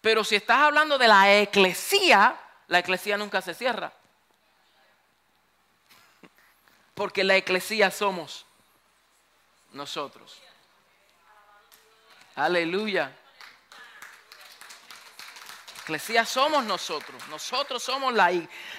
Pero 0.01 0.23
si 0.23 0.37
estás 0.37 0.59
hablando 0.59 0.99
de 0.99 1.09
la 1.09 1.35
eclesía, 1.35 2.39
la 2.69 2.79
eclesía 2.79 3.17
nunca 3.17 3.43
se 3.43 3.55
cierra. 3.55 3.93
Porque 6.95 7.25
la 7.25 7.35
eclesía 7.35 7.91
somos 7.91 8.47
nosotros. 9.73 10.41
Aleluya. 12.37 13.11
Eclesía 15.83 16.25
somos 16.25 16.65
nosotros. 16.65 17.21
Nosotros 17.27 17.83
somos 17.83 18.15
la, 18.15 18.31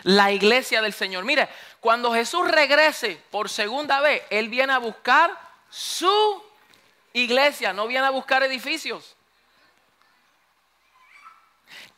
la 0.03 0.31
iglesia 0.31 0.81
del 0.81 0.93
Señor. 0.93 1.25
Mire, 1.25 1.49
cuando 1.81 2.13
Jesús 2.13 2.49
regrese 2.49 3.21
por 3.29 3.49
segunda 3.49 3.99
vez, 3.99 4.23
Él 4.29 4.47
viene 4.47 4.71
a 4.71 4.77
buscar 4.77 5.37
su 5.69 6.41
iglesia, 7.11 7.73
no 7.73 7.85
viene 7.85 8.07
a 8.07 8.11
buscar 8.11 8.43
edificios. 8.43 9.16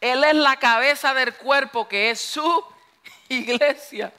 Él 0.01 0.23
es 0.23 0.35
la 0.35 0.57
cabeza 0.57 1.13
del 1.13 1.35
cuerpo 1.35 1.87
que 1.87 2.11
es 2.11 2.21
su 2.21 2.65
iglesia. 3.27 4.13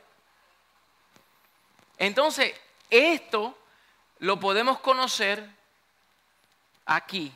Entonces, 1.98 2.54
esto 2.88 3.56
lo 4.18 4.38
podemos 4.38 4.80
conocer 4.80 5.48
aquí, 6.86 7.32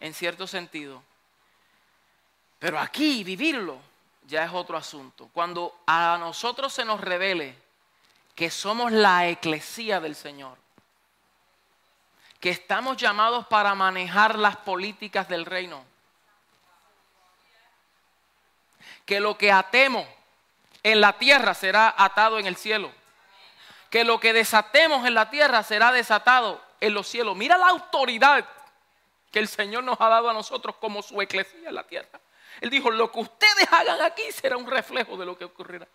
en 0.00 0.14
cierto 0.14 0.46
sentido. 0.46 1.02
Pero 2.58 2.78
aquí 2.78 3.24
vivirlo 3.24 3.78
ya 4.26 4.44
es 4.44 4.52
otro 4.52 4.76
asunto. 4.76 5.28
Cuando 5.32 5.78
a 5.86 6.16
nosotros 6.18 6.72
se 6.72 6.84
nos 6.84 7.00
revele 7.00 7.56
que 8.34 8.50
somos 8.50 8.90
la 8.90 9.28
eclesía 9.28 10.00
del 10.00 10.14
Señor, 10.14 10.56
que 12.40 12.50
estamos 12.50 12.96
llamados 12.96 13.46
para 13.46 13.74
manejar 13.74 14.38
las 14.38 14.56
políticas 14.56 15.28
del 15.28 15.46
reino, 15.46 15.84
que 19.04 19.20
lo 19.20 19.36
que 19.36 19.52
atemos 19.52 20.06
en 20.82 21.00
la 21.00 21.14
tierra 21.14 21.54
será 21.54 21.94
atado 21.96 22.38
en 22.38 22.46
el 22.46 22.56
cielo, 22.56 22.92
que 23.90 24.04
lo 24.04 24.20
que 24.20 24.32
desatemos 24.32 25.06
en 25.06 25.14
la 25.14 25.30
tierra 25.30 25.62
será 25.62 25.92
desatado 25.92 26.62
en 26.80 26.94
los 26.94 27.08
cielos. 27.08 27.36
Mira 27.36 27.56
la 27.56 27.68
autoridad 27.68 28.44
que 29.30 29.38
el 29.38 29.48
Señor 29.48 29.84
nos 29.84 30.00
ha 30.00 30.08
dado 30.08 30.30
a 30.30 30.32
nosotros 30.32 30.76
como 30.76 31.02
su 31.02 31.20
eclesía 31.20 31.68
en 31.68 31.74
la 31.74 31.84
tierra. 31.84 32.20
Él 32.60 32.70
dijo, 32.70 32.90
lo 32.90 33.10
que 33.10 33.20
ustedes 33.20 33.72
hagan 33.72 34.00
aquí 34.02 34.30
será 34.30 34.56
un 34.56 34.66
reflejo 34.66 35.16
de 35.16 35.26
lo 35.26 35.36
que 35.36 35.44
ocurrirá. 35.44 35.88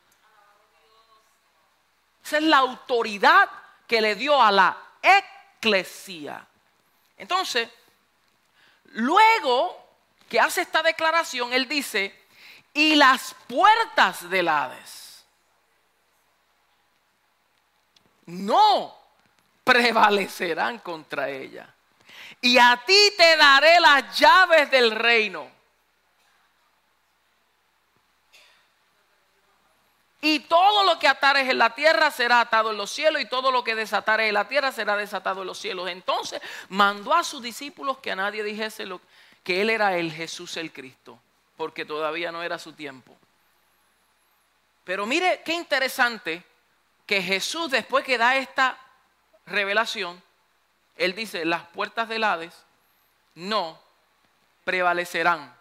Esa 2.23 2.37
es 2.37 2.43
la 2.43 2.57
autoridad 2.57 3.49
que 3.87 4.01
le 4.01 4.15
dio 4.15 4.41
a 4.41 4.51
la 4.51 4.77
eclesía. 5.01 6.45
Entonces, 7.17 7.69
luego 8.85 9.87
que 10.29 10.39
hace 10.39 10.61
esta 10.61 10.83
declaración, 10.83 11.53
él 11.53 11.67
dice, 11.67 12.27
y 12.73 12.95
las 12.95 13.35
puertas 13.47 14.29
del 14.29 14.47
Hades 14.47 15.25
no 18.25 18.95
prevalecerán 19.63 20.79
contra 20.79 21.29
ella. 21.29 21.73
y 22.41 22.57
a 22.57 22.81
ti 22.85 23.13
te 23.17 23.35
daré 23.35 23.79
las 23.81 24.17
llaves 24.17 24.71
del 24.71 24.91
reino. 24.91 25.59
Y 30.21 30.39
todo 30.41 30.83
lo 30.83 30.99
que 30.99 31.07
atares 31.07 31.47
en 31.49 31.57
la 31.57 31.73
tierra 31.73 32.11
será 32.11 32.41
atado 32.41 32.71
en 32.71 32.77
los 32.77 32.91
cielos 32.91 33.21
y 33.21 33.25
todo 33.25 33.51
lo 33.51 33.63
que 33.63 33.75
desatares 33.75 34.27
en 34.27 34.33
la 34.33 34.47
tierra 34.47 34.71
será 34.71 34.97
desatado 34.97 35.41
en 35.41 35.47
los 35.47 35.57
cielos. 35.57 35.89
Entonces 35.89 36.41
mandó 36.67 37.13
a 37.13 37.23
sus 37.23 37.41
discípulos 37.41 37.99
que 37.99 38.11
a 38.11 38.17
nadie 38.17 38.43
dijese 38.43 38.85
lo, 38.85 38.99
que 39.43 39.61
él 39.61 39.69
era 39.69 39.97
el 39.97 40.11
Jesús 40.11 40.57
el 40.57 40.73
Cristo, 40.73 41.19
porque 41.59 41.83
todavía 41.83 42.31
no 42.31 42.41
era 42.41 42.57
su 42.57 42.71
tiempo. 42.71 43.17
Pero 44.85 45.05
mire 45.05 45.41
qué 45.43 45.51
interesante 45.51 46.41
que 47.05 47.21
Jesús 47.21 47.69
después 47.69 48.05
que 48.05 48.17
da 48.17 48.37
esta 48.37 48.79
revelación, 49.45 50.23
él 50.95 51.13
dice, 51.13 51.43
las 51.43 51.63
puertas 51.63 52.07
del 52.07 52.23
Hades 52.23 52.53
no 53.35 53.77
prevalecerán 54.63 55.53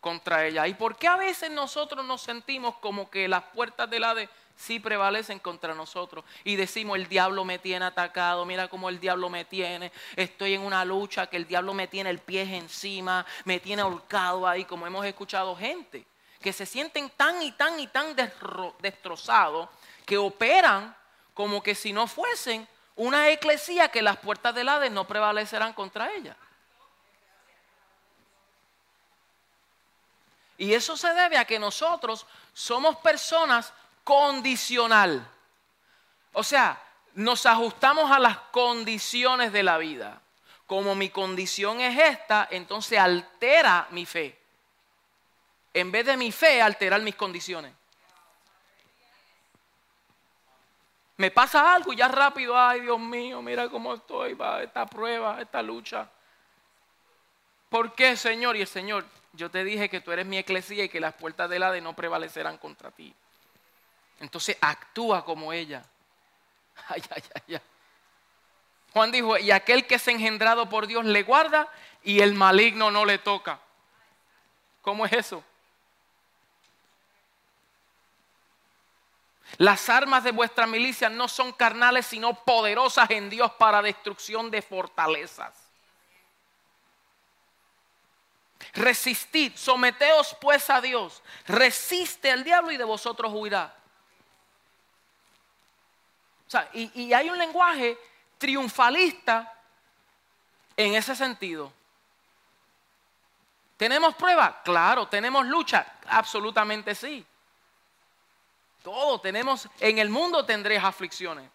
contra 0.00 0.46
ella. 0.46 0.66
¿Y 0.66 0.72
por 0.72 0.96
qué 0.96 1.06
a 1.06 1.16
veces 1.16 1.50
nosotros 1.50 2.02
nos 2.06 2.22
sentimos 2.22 2.76
como 2.76 3.10
que 3.10 3.28
las 3.28 3.42
puertas 3.42 3.90
del 3.90 4.04
Hades 4.04 4.30
sí 4.56 4.80
prevalecen 4.80 5.38
contra 5.38 5.74
nosotros? 5.74 6.24
Y 6.44 6.56
decimos, 6.56 6.96
el 6.96 7.08
diablo 7.08 7.44
me 7.44 7.58
tiene 7.58 7.84
atacado, 7.84 8.44
mira 8.44 8.68
cómo 8.68 8.88
el 8.88 9.00
diablo 9.00 9.28
me 9.28 9.44
tiene, 9.44 9.92
estoy 10.16 10.54
en 10.54 10.62
una 10.62 10.84
lucha 10.84 11.26
que 11.26 11.36
el 11.36 11.46
diablo 11.46 11.74
me 11.74 11.88
tiene 11.88 12.10
el 12.10 12.18
pie 12.18 12.42
encima, 12.56 13.24
me 13.44 13.60
tiene 13.60 13.82
ahorcado 13.82 14.46
ahí, 14.46 14.64
como 14.64 14.86
hemos 14.86 15.04
escuchado 15.06 15.56
gente, 15.56 16.06
que 16.40 16.52
se 16.52 16.66
sienten 16.66 17.10
tan 17.10 17.42
y 17.42 17.52
tan 17.52 17.78
y 17.78 17.86
tan 17.86 18.16
destrozados 18.80 19.68
que 20.04 20.18
operan 20.18 20.94
como 21.34 21.62
que 21.62 21.74
si 21.74 21.92
no 21.92 22.06
fuesen 22.06 22.68
una 22.96 23.30
eclesía 23.30 23.88
que 23.88 24.02
las 24.02 24.18
puertas 24.18 24.54
del 24.54 24.68
Hades 24.68 24.90
no 24.90 25.06
prevalecerán 25.06 25.72
contra 25.72 26.12
ella. 26.12 26.36
Y 30.58 30.74
eso 30.74 30.96
se 30.96 31.12
debe 31.14 31.38
a 31.38 31.44
que 31.44 31.58
nosotros 31.58 32.26
somos 32.52 32.96
personas 32.98 33.72
condicional. 34.04 35.26
O 36.32 36.42
sea, 36.42 36.80
nos 37.14 37.46
ajustamos 37.46 38.10
a 38.10 38.18
las 38.18 38.38
condiciones 38.38 39.52
de 39.52 39.62
la 39.62 39.78
vida. 39.78 40.20
Como 40.66 40.94
mi 40.94 41.10
condición 41.10 41.80
es 41.80 41.98
esta, 41.98 42.48
entonces 42.50 42.98
altera 42.98 43.86
mi 43.90 44.06
fe. 44.06 44.38
En 45.74 45.90
vez 45.92 46.06
de 46.06 46.16
mi 46.16 46.32
fe, 46.32 46.62
alterar 46.62 47.02
mis 47.02 47.14
condiciones. 47.14 47.74
Me 51.16 51.30
pasa 51.30 51.74
algo 51.74 51.92
y 51.92 51.96
ya 51.96 52.08
rápido, 52.08 52.58
ay 52.58 52.80
Dios 52.80 52.98
mío, 52.98 53.42
mira 53.42 53.68
cómo 53.68 53.94
estoy 53.94 54.34
para 54.34 54.62
esta 54.62 54.86
prueba, 54.86 55.40
esta 55.40 55.62
lucha. 55.62 56.08
¿Por 57.68 57.94
qué, 57.94 58.16
Señor? 58.16 58.56
Y 58.56 58.62
el 58.62 58.66
Señor, 58.66 59.04
yo 59.32 59.50
te 59.50 59.62
dije 59.64 59.88
que 59.88 60.00
tú 60.00 60.10
eres 60.10 60.26
mi 60.26 60.38
eclesía 60.38 60.84
y 60.84 60.88
que 60.88 61.00
las 61.00 61.14
puertas 61.14 61.48
del 61.48 61.62
Hades 61.62 61.82
no 61.82 61.94
prevalecerán 61.94 62.58
contra 62.58 62.90
ti. 62.90 63.14
Entonces 64.22 64.56
actúa 64.60 65.24
como 65.24 65.52
ella. 65.52 65.82
Ay, 66.88 67.02
ay, 67.10 67.22
ay, 67.48 67.60
Juan 68.92 69.10
dijo, 69.10 69.36
y 69.38 69.50
aquel 69.50 69.86
que 69.86 69.96
es 69.96 70.08
engendrado 70.08 70.68
por 70.68 70.86
Dios 70.86 71.04
le 71.04 71.22
guarda 71.22 71.68
y 72.02 72.20
el 72.20 72.34
maligno 72.34 72.90
no 72.90 73.04
le 73.04 73.18
toca. 73.18 73.58
¿Cómo 74.80 75.06
es 75.06 75.12
eso? 75.12 75.42
Las 79.58 79.88
armas 79.88 80.24
de 80.24 80.32
vuestra 80.32 80.66
milicia 80.66 81.08
no 81.08 81.28
son 81.28 81.52
carnales, 81.52 82.06
sino 82.06 82.34
poderosas 82.44 83.10
en 83.10 83.28
Dios 83.28 83.50
para 83.52 83.82
destrucción 83.82 84.50
de 84.50 84.62
fortalezas. 84.62 85.54
Resistid, 88.74 89.52
someteos 89.56 90.36
pues 90.40 90.68
a 90.70 90.80
Dios, 90.80 91.22
resiste 91.46 92.30
al 92.30 92.44
diablo 92.44 92.72
y 92.72 92.76
de 92.76 92.84
vosotros 92.84 93.32
huirá. 93.34 93.81
Sea, 96.52 96.68
y, 96.74 97.14
hay 97.14 97.30
un 97.30 97.38
lenguaje 97.38 97.96
triunfalista 98.36 99.50
en 100.76 100.94
ese 100.94 101.16
sentido. 101.16 101.72
¿Tenemos 103.78 104.14
prueba? 104.16 104.60
Claro. 104.62 105.08
¿Tenemos 105.08 105.46
lucha? 105.46 105.94
Absolutamente 106.08 106.94
sí. 106.94 107.24
Todo 108.82 109.18
tenemos, 109.18 109.66
en 109.80 109.98
el 109.98 110.10
mundo 110.10 110.44
tendréis 110.44 110.84
aflicciones. 110.84 111.48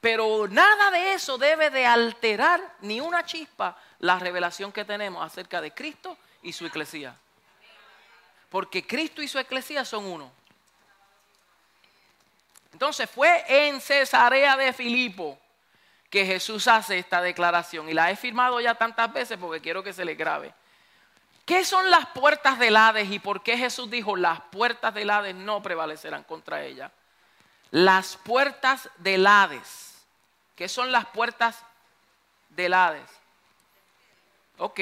Pero 0.00 0.48
nada 0.48 0.90
de 0.90 1.12
eso 1.12 1.38
debe 1.38 1.70
de 1.70 1.86
alterar 1.86 2.60
ni 2.80 3.00
una 3.00 3.24
chispa 3.24 3.76
la 4.00 4.18
revelación 4.18 4.72
que 4.72 4.84
tenemos 4.84 5.24
acerca 5.24 5.60
de 5.60 5.70
Cristo 5.70 6.16
y 6.42 6.52
su 6.52 6.66
eclesía. 6.66 7.14
Porque 8.50 8.84
Cristo 8.84 9.22
y 9.22 9.28
su 9.28 9.38
eclesía 9.38 9.84
son 9.84 10.04
uno. 10.04 10.32
Entonces 12.72 13.08
fue 13.08 13.44
en 13.48 13.80
Cesarea 13.80 14.56
de 14.56 14.72
Filipo 14.72 15.38
que 16.10 16.24
Jesús 16.24 16.68
hace 16.68 16.98
esta 16.98 17.20
declaración. 17.20 17.88
Y 17.88 17.94
la 17.94 18.10
he 18.10 18.16
firmado 18.16 18.60
ya 18.60 18.74
tantas 18.74 19.12
veces 19.12 19.38
porque 19.38 19.60
quiero 19.60 19.82
que 19.82 19.92
se 19.92 20.04
le 20.04 20.14
grabe. 20.14 20.54
¿Qué 21.44 21.64
son 21.64 21.90
las 21.90 22.06
puertas 22.06 22.58
del 22.58 22.76
Hades 22.76 23.10
y 23.10 23.18
por 23.18 23.42
qué 23.42 23.56
Jesús 23.56 23.90
dijo 23.90 24.16
las 24.16 24.40
puertas 24.40 24.92
del 24.92 25.10
Hades 25.10 25.34
no 25.34 25.62
prevalecerán 25.62 26.24
contra 26.24 26.62
ella? 26.62 26.90
Las 27.70 28.16
puertas 28.16 28.90
del 28.98 29.26
Hades 29.26 29.88
¿Qué 30.58 30.68
son 30.68 30.90
las 30.90 31.06
puertas 31.06 31.64
del 32.48 32.74
Hades? 32.74 33.08
Ok, 34.58 34.80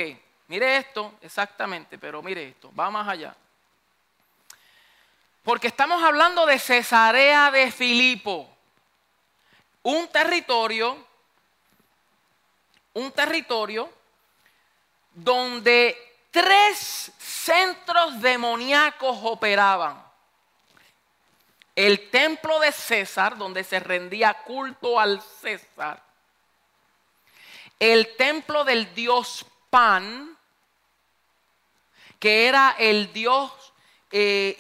mire 0.49 0.79
esto 0.79 1.19
exactamente, 1.21 1.99
pero 1.99 2.23
mire 2.23 2.49
esto, 2.49 2.75
va 2.75 2.89
más 2.89 3.07
allá. 3.07 3.37
Porque 5.47 5.69
estamos 5.69 6.03
hablando 6.03 6.45
de 6.45 6.59
Cesarea 6.59 7.53
de 7.53 7.71
Filipo, 7.71 8.51
un 9.85 10.09
territorio, 10.09 11.07
un 12.95 13.13
territorio 13.13 13.89
donde 15.15 15.97
tres 16.33 17.13
centros 17.17 18.21
demoníacos 18.21 19.21
operaban. 19.23 20.03
El 21.77 22.11
templo 22.11 22.59
de 22.59 22.73
César, 22.73 23.39
donde 23.39 23.63
se 23.63 23.79
rendía 23.79 24.35
culto 24.43 24.99
al 24.99 25.23
César, 25.23 26.03
el 27.79 28.17
templo 28.17 28.65
del 28.65 28.93
dios 28.97 29.47
Pan, 29.71 30.37
que 32.19 32.49
era 32.49 32.75
el 32.81 33.13
dios, 33.13 33.53
eh, 34.19 34.57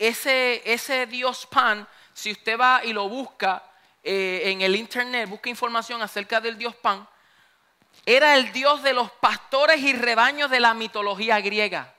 ese, 0.67 1.07
dios 1.07 1.47
Pan, 1.47 1.89
si 2.13 2.31
usted 2.31 2.61
va 2.61 2.85
y 2.85 2.93
lo 2.93 3.09
busca 3.09 3.63
eh, 4.03 4.43
en 4.45 4.61
el 4.61 4.77
internet, 4.77 5.27
busca 5.31 5.49
información 5.49 6.03
acerca 6.03 6.43
del 6.43 6.59
dios 6.59 6.75
Pan, 6.75 7.09
era 8.05 8.37
el 8.37 8.53
dios 8.53 8.83
de 8.83 8.93
los 8.93 9.11
pastores 9.13 9.81
y 9.81 9.95
rebaños 9.95 10.51
de 10.51 10.61
la 10.61 10.75
mitología 10.75 11.41
griega. 11.41 11.95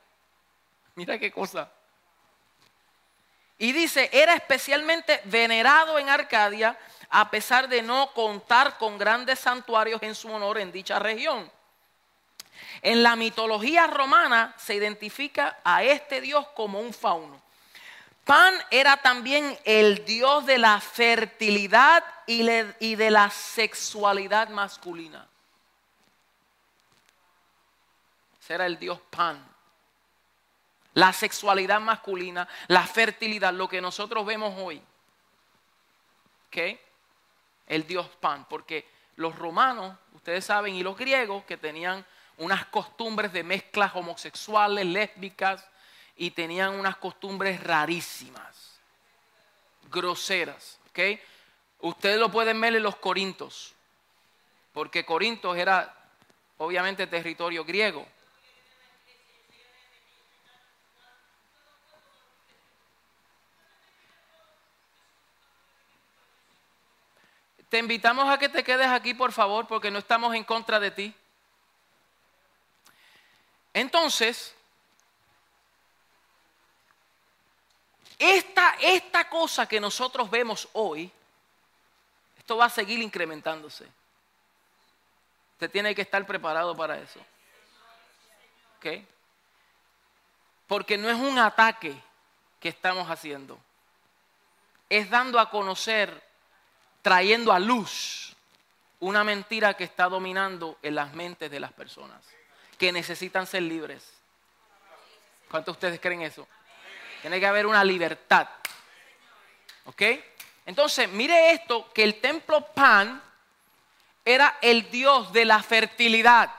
Mira 0.94 1.18
qué 1.18 1.32
cosa. 1.32 1.72
Y 3.58 3.72
dice, 3.72 4.12
era 4.14 4.36
especialmente 4.36 5.20
venerado 5.24 5.98
en 5.98 6.10
Arcadia 6.10 6.78
a 7.10 7.32
pesar 7.32 7.68
de 7.68 7.82
no 7.82 8.14
contar 8.14 8.78
con 8.78 9.00
grandes 9.00 9.40
santuarios 9.40 10.04
en 10.04 10.14
su 10.14 10.32
honor 10.32 10.60
en 10.60 10.72
dicha 10.72 11.00
región. 11.00 11.52
En 12.84 13.02
la 13.02 13.16
mitología 13.16 13.88
romana 13.88 14.54
se 14.60 14.76
identifica 14.76 15.58
a 15.64 15.82
este 15.82 16.22
dios 16.22 16.48
como 16.50 16.80
un 16.80 16.94
fauno. 16.94 17.47
Pan 18.28 18.54
era 18.70 18.98
también 18.98 19.58
el 19.64 20.06
dios 20.06 20.46
de 20.46 20.58
la 20.60 20.80
fertilidad 20.80 22.04
y 22.28 22.96
de 22.96 23.12
la 23.12 23.30
sexualidad 23.32 24.50
masculina. 24.50 25.28
Ese 28.40 28.54
era 28.54 28.66
el 28.66 28.78
dios 28.78 29.00
Pan 29.10 29.58
la 30.98 31.14
sexualidad 31.14 31.80
masculina, 31.80 32.48
la 32.70 32.82
fertilidad, 32.82 33.54
lo 33.54 33.70
que 33.70 33.80
nosotros 33.80 34.26
vemos 34.26 34.56
hoy. 34.58 34.82
¿Ok? 36.48 36.80
El 37.68 37.86
dios 37.86 38.08
Pan, 38.20 38.48
porque 38.50 38.90
los 39.18 39.36
romanos, 39.36 39.96
ustedes 40.14 40.44
saben, 40.44 40.74
y 40.74 40.82
los 40.82 40.98
griegos 40.98 41.44
que 41.44 41.56
tenían 41.56 42.04
unas 42.38 42.66
costumbres 42.66 43.32
de 43.32 43.44
mezclas 43.44 43.96
homosexuales, 43.96 44.88
lésbicas, 44.88 45.64
y 46.18 46.32
tenían 46.32 46.74
unas 46.74 46.98
costumbres 46.98 47.64
rarísimas, 47.64 48.80
groseras. 49.90 50.80
¿ok? 50.90 51.20
Ustedes 51.80 52.20
lo 52.20 52.32
pueden 52.32 52.60
ver 52.60 52.76
en 52.76 52.84
los 52.84 52.96
Corintos, 52.96 53.74
porque 54.74 55.06
Corintos 55.06 55.56
era 55.56 55.94
obviamente 56.58 57.06
territorio 57.06 57.64
griego. 57.64 58.06
Te 67.70 67.80
invitamos 67.80 68.30
a 68.30 68.40
que 68.40 68.48
te 68.48 68.64
quedes 68.64 68.88
aquí, 68.88 69.14
por 69.14 69.34
favor, 69.34 69.68
porque 69.68 69.92
no 69.92 70.00
estamos 70.00 70.34
en 70.34 70.46
contra 70.46 70.80
de 70.80 70.90
ti. 70.90 71.14
Entonces, 73.74 74.57
esta, 78.20 79.30
cosa 79.30 79.68
que 79.68 79.80
nosotros 79.80 80.30
vemos 80.30 80.68
hoy, 80.74 81.12
esto 82.38 82.58
va 82.58 82.66
a 82.66 82.70
seguir 82.70 83.00
incrementándose. 83.00 83.86
Usted 85.54 85.70
tiene 85.70 85.94
que 85.94 86.02
estar 86.02 86.26
preparado 86.26 86.76
para 86.76 86.98
eso. 86.98 87.20
¿Ok? 88.78 89.04
Porque 90.68 90.98
no 90.98 91.10
es 91.10 91.18
un 91.18 91.38
ataque 91.38 91.96
que 92.60 92.70
estamos 92.70 93.10
haciendo. 93.10 93.60
Es 94.90 95.10
dando 95.10 95.40
a 95.40 95.50
conocer, 95.50 96.24
trayendo 97.02 97.52
a 97.52 97.60
luz 97.60 98.36
una 99.00 99.24
mentira 99.24 99.76
que 99.76 99.84
está 99.84 100.10
dominando 100.10 100.78
en 100.82 100.96
las 100.96 101.14
mentes 101.14 101.52
de 101.52 101.60
las 101.60 101.72
personas, 101.72 102.24
que 102.78 102.92
necesitan 102.92 103.46
ser 103.46 103.64
libres. 103.64 104.12
¿Cuántos 105.50 105.74
de 105.74 105.78
ustedes 105.78 106.00
creen 106.00 106.24
eso? 106.24 106.48
Tiene 107.22 107.40
que 107.40 107.48
haber 107.48 107.66
una 107.66 107.84
libertad. 107.84 108.48
¿Ok? 109.86 110.02
Entonces, 110.66 111.10
mire 111.10 111.52
esto, 111.52 111.92
que 111.94 112.04
el 112.04 112.20
templo 112.20 112.66
Pan 112.74 113.22
era 114.26 114.58
el 114.62 114.92
dios 114.92 115.32
de 115.32 115.46
la 115.46 115.64
fertilidad. 115.64 116.54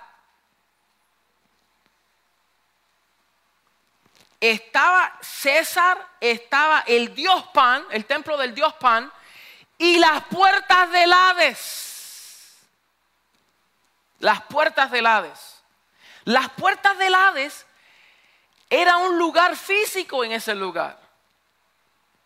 Estaba 4.40 5.18
César, 5.20 5.98
estaba 6.20 6.84
el 6.86 7.14
dios 7.14 7.44
Pan, 7.52 7.84
el 7.90 8.06
templo 8.06 8.36
del 8.38 8.54
dios 8.54 8.72
Pan, 8.74 9.12
y 9.76 9.98
las 9.98 10.24
puertas 10.24 10.90
del 10.90 11.12
Hades. 11.12 12.56
Las 14.20 14.42
puertas 14.42 14.90
del 14.90 15.06
Hades. 15.06 15.62
Las 16.24 16.48
puertas 16.50 16.96
del 16.98 17.14
Hades 17.14 17.66
era 18.70 18.98
un 18.98 19.18
lugar 19.18 19.56
físico 19.56 20.24
en 20.24 20.32
ese 20.32 20.54
lugar. 20.54 20.98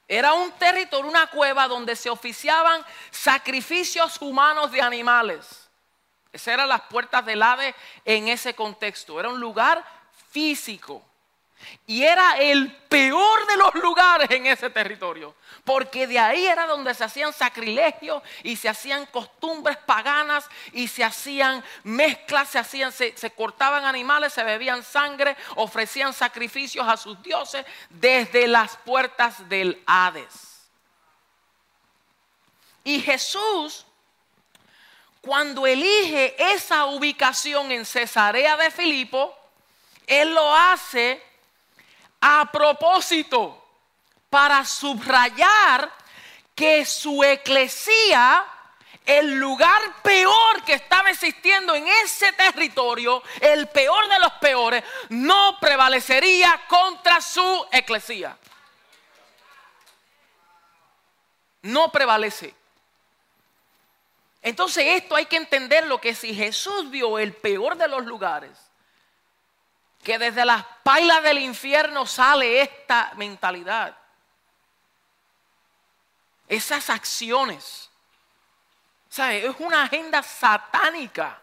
Era 0.08 0.34
un 0.34 0.50
territorio, 0.52 1.08
una 1.08 1.28
cueva 1.28 1.68
donde 1.68 1.96
se 1.96 2.10
oficiaban 2.10 2.84
sacrificios 3.10 4.20
humanos 4.20 4.70
de 4.72 4.82
animales. 4.82 5.70
Esas 6.32 6.54
eran 6.54 6.68
las 6.68 6.82
puertas 6.82 7.24
del 7.24 7.42
Hades 7.42 7.74
en 8.04 8.28
ese 8.28 8.54
contexto. 8.54 9.20
Era 9.20 9.28
un 9.28 9.40
lugar 9.40 9.84
físico. 10.30 11.02
Y 11.86 12.04
era 12.04 12.38
el 12.38 12.72
peor 12.88 13.46
de 13.46 13.56
los 13.56 13.74
lugares 13.74 14.30
en 14.30 14.46
ese 14.46 14.70
territorio. 14.70 15.34
Porque 15.64 16.06
de 16.06 16.18
ahí 16.18 16.46
era 16.46 16.66
donde 16.66 16.94
se 16.94 17.04
hacían 17.04 17.32
sacrilegios 17.32 18.22
y 18.42 18.56
se 18.56 18.68
hacían 18.68 19.06
costumbres 19.06 19.76
paganas 19.76 20.48
y 20.72 20.88
se 20.88 21.04
hacían 21.04 21.62
mezclas, 21.84 22.50
se, 22.50 22.58
hacían, 22.58 22.92
se, 22.92 23.16
se 23.16 23.30
cortaban 23.30 23.84
animales, 23.84 24.32
se 24.32 24.42
bebían 24.42 24.82
sangre, 24.82 25.36
ofrecían 25.56 26.12
sacrificios 26.12 26.88
a 26.88 26.96
sus 26.96 27.22
dioses 27.22 27.64
desde 27.90 28.46
las 28.48 28.76
puertas 28.78 29.48
del 29.48 29.82
Hades. 29.86 30.52
Y 32.84 33.00
Jesús, 33.00 33.86
cuando 35.20 35.66
elige 35.66 36.34
esa 36.52 36.86
ubicación 36.86 37.70
en 37.70 37.84
Cesarea 37.84 38.56
de 38.56 38.70
Filipo, 38.70 39.32
Él 40.06 40.34
lo 40.34 40.54
hace 40.54 41.22
a 42.22 42.48
propósito 42.50 43.58
para 44.30 44.64
subrayar 44.64 45.92
que 46.54 46.84
su 46.84 47.22
eclesía, 47.24 48.46
el 49.04 49.34
lugar 49.34 49.80
peor 50.02 50.62
que 50.64 50.74
estaba 50.74 51.10
existiendo 51.10 51.74
en 51.74 51.86
ese 51.88 52.32
territorio, 52.32 53.22
el 53.40 53.68
peor 53.68 54.08
de 54.08 54.20
los 54.20 54.32
peores, 54.34 54.84
no 55.08 55.58
prevalecería 55.60 56.62
contra 56.68 57.20
su 57.20 57.66
eclesía. 57.72 58.38
No 61.62 61.90
prevalece. 61.90 62.54
Entonces 64.42 64.84
esto 64.86 65.16
hay 65.16 65.26
que 65.26 65.36
entenderlo 65.36 66.00
que 66.00 66.14
si 66.14 66.34
Jesús 66.34 66.88
vio 66.90 67.18
el 67.18 67.32
peor 67.32 67.76
de 67.76 67.88
los 67.88 68.04
lugares, 68.06 68.71
que 70.02 70.18
desde 70.18 70.44
las 70.44 70.64
pailas 70.82 71.22
del 71.22 71.38
infierno 71.38 72.06
sale 72.06 72.60
esta 72.60 73.12
mentalidad. 73.16 73.96
Esas 76.48 76.90
acciones. 76.90 77.88
¿Sabe? 79.08 79.46
Es 79.46 79.54
una 79.58 79.84
agenda 79.84 80.22
satánica 80.22 81.40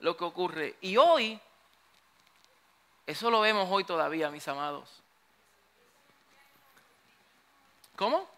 lo 0.00 0.16
que 0.16 0.24
ocurre. 0.24 0.76
Y 0.80 0.96
hoy, 0.96 1.40
eso 3.06 3.30
lo 3.30 3.40
vemos 3.40 3.68
hoy 3.70 3.84
todavía, 3.84 4.30
mis 4.30 4.46
amados. 4.48 5.02
¿Cómo? 7.96 8.28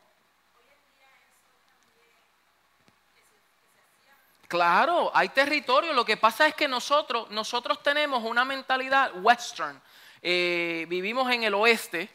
Claro, 4.51 5.13
hay 5.15 5.29
territorio. 5.29 5.93
Lo 5.93 6.05
que 6.05 6.17
pasa 6.17 6.49
es 6.49 6.57
que 6.57 6.67
nosotros, 6.67 7.31
nosotros 7.31 7.81
tenemos 7.85 8.25
una 8.25 8.45
mentalidad 8.45 9.13
western. 9.23 9.81
Eh, 10.21 10.87
vivimos 10.89 11.31
en 11.31 11.45
el 11.45 11.55
oeste, 11.55 12.11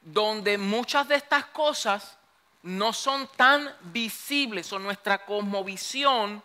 donde 0.00 0.56
muchas 0.56 1.08
de 1.08 1.16
estas 1.16 1.46
cosas 1.46 2.16
no 2.62 2.92
son 2.92 3.26
tan 3.34 3.68
visibles 3.80 4.72
o 4.72 4.78
nuestra 4.78 5.24
cosmovisión 5.26 6.40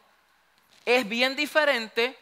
es 0.84 1.08
bien 1.08 1.36
diferente 1.36 2.18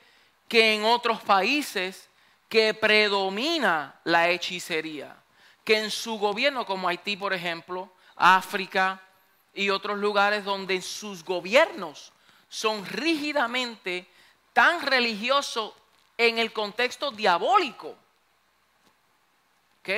que 0.49 0.73
en 0.73 0.83
otros 0.83 1.21
países 1.21 2.09
que 2.49 2.73
predomina 2.73 3.97
la 4.03 4.27
hechicería, 4.27 5.15
que 5.63 5.77
en 5.77 5.89
su 5.89 6.19
gobierno, 6.19 6.65
como 6.65 6.89
Haití 6.89 7.15
por 7.15 7.31
ejemplo, 7.31 7.89
África 8.17 9.01
y 9.53 9.69
otros 9.69 9.97
lugares 9.97 10.43
donde 10.43 10.81
sus 10.81 11.23
gobiernos 11.23 12.12
son 12.53 12.85
rígidamente 12.85 14.07
tan 14.53 14.83
religiosos 14.83 15.73
en 16.15 16.37
el 16.37 16.53
contexto 16.53 17.09
diabólico. 17.09 17.97
¿Ok? 19.79 19.89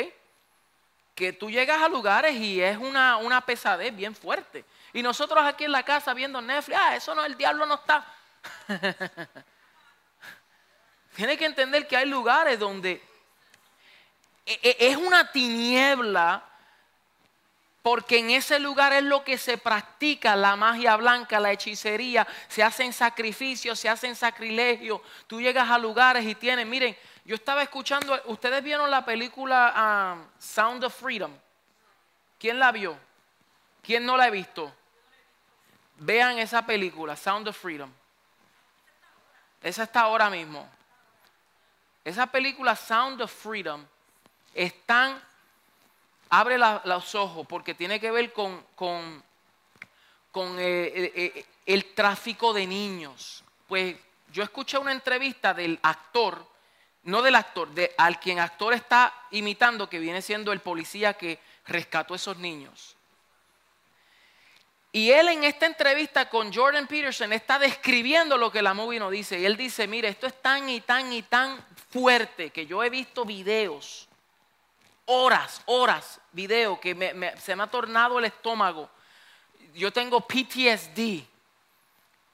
Que 1.13 1.33
tú 1.33 1.51
llegas 1.51 1.81
a 1.81 1.89
lugares 1.89 2.33
y 2.37 2.61
es 2.61 2.77
una, 2.77 3.17
una 3.17 3.41
pesadez 3.41 3.93
bien 3.93 4.15
fuerte. 4.15 4.63
Y 4.93 5.03
nosotros 5.03 5.43
aquí 5.43 5.65
en 5.65 5.73
la 5.73 5.83
casa 5.83 6.13
viendo 6.13 6.41
Netflix, 6.41 6.79
ah, 6.81 6.95
eso 6.95 7.13
no, 7.13 7.25
el 7.25 7.35
diablo 7.35 7.65
no 7.65 7.75
está. 7.75 8.07
Tiene 11.17 11.37
que 11.37 11.45
entender 11.45 11.89
que 11.89 11.97
hay 11.97 12.07
lugares 12.07 12.57
donde 12.57 13.03
e, 14.45 14.59
e, 14.63 14.77
es 14.79 14.95
una 14.95 15.29
tiniebla 15.29 16.41
porque 17.85 18.17
en 18.17 18.31
ese 18.31 18.57
lugar 18.57 18.93
es 18.93 19.03
lo 19.03 19.23
que 19.23 19.37
se 19.37 19.59
practica 19.59 20.35
la 20.35 20.55
magia 20.55 20.95
blanca, 20.95 21.39
la 21.39 21.51
hechicería, 21.51 22.25
se 22.47 22.63
hacen 22.63 22.91
sacrificios, 22.91 23.79
se 23.79 23.87
hacen 23.87 24.15
sacrilegios. 24.15 25.01
Tú 25.27 25.39
llegas 25.39 25.69
a 25.69 25.77
lugares 25.77 26.25
y 26.25 26.33
tienes, 26.33 26.65
miren, 26.65 26.97
yo 27.25 27.35
estaba 27.35 27.61
escuchando, 27.61 28.19
ustedes 28.25 28.63
vieron 28.63 28.89
la 28.89 29.05
película 29.05 30.15
um, 30.15 30.25
Sound 30.39 30.83
of 30.83 30.99
Freedom. 30.99 31.31
¿Quién 32.39 32.57
la 32.57 32.71
vio? 32.71 32.97
¿Quién 33.83 34.03
no 34.03 34.17
la 34.17 34.23
ha 34.23 34.29
visto? 34.31 34.73
Vean 35.97 36.39
esa 36.39 36.65
película, 36.65 37.15
Sound 37.15 37.49
of 37.49 37.55
Freedom. 37.55 37.91
Esa 39.61 39.83
está 39.83 40.01
ahora 40.01 40.31
mismo. 40.31 40.67
Esa 42.03 42.25
película 42.25 42.75
Sound 42.75 43.21
of 43.21 43.31
Freedom 43.31 43.85
están 44.55 45.21
abre 46.29 46.57
los 46.57 47.15
ojos 47.15 47.45
porque 47.47 47.73
tiene 47.73 47.99
que 47.99 48.11
ver 48.11 48.33
con, 48.33 48.63
con, 48.75 49.23
con 50.31 50.59
eh, 50.59 50.87
eh, 50.87 51.11
eh, 51.15 51.45
el 51.65 51.93
tráfico 51.93 52.53
de 52.53 52.67
niños. 52.67 53.43
Pues 53.67 53.95
yo 54.31 54.43
escuché 54.43 54.77
una 54.77 54.91
entrevista 54.91 55.53
del 55.53 55.79
actor, 55.81 56.45
no 57.03 57.21
del 57.21 57.35
actor, 57.35 57.69
de 57.73 57.93
al 57.97 58.19
quien 58.19 58.39
actor 58.39 58.73
está 58.73 59.13
imitando, 59.31 59.89
que 59.89 59.99
viene 59.99 60.21
siendo 60.21 60.51
el 60.51 60.59
policía 60.59 61.13
que 61.13 61.39
rescató 61.67 62.13
a 62.13 62.17
esos 62.17 62.37
niños. 62.37 62.95
Y 64.91 65.11
él 65.11 65.27
en 65.27 65.43
esta 65.43 65.65
entrevista 65.65 66.29
con 66.29 66.53
Jordan 66.53 66.87
Peterson 66.87 67.33
está 67.33 67.59
describiendo 67.59 68.37
lo 68.37 68.49
que 68.49 68.61
la 68.61 68.73
movie 68.73 68.97
no 68.97 69.09
dice. 69.09 69.37
Y 69.37 69.45
él 69.45 69.57
dice, 69.57 69.87
mire, 69.87 70.07
esto 70.07 70.25
es 70.25 70.41
tan 70.41 70.69
y 70.69 70.79
tan 70.79 71.11
y 71.11 71.21
tan 71.21 71.61
fuerte 71.89 72.49
que 72.49 72.65
yo 72.65 72.81
he 72.81 72.89
visto 72.89 73.25
videos 73.25 74.07
horas, 75.05 75.61
horas, 75.65 76.19
video 76.31 76.79
que 76.79 76.93
se 77.39 77.55
me 77.55 77.63
ha 77.63 77.67
tornado 77.67 78.19
el 78.19 78.25
estómago. 78.25 78.89
Yo 79.73 79.91
tengo 79.91 80.21
PTSD, 80.21 81.23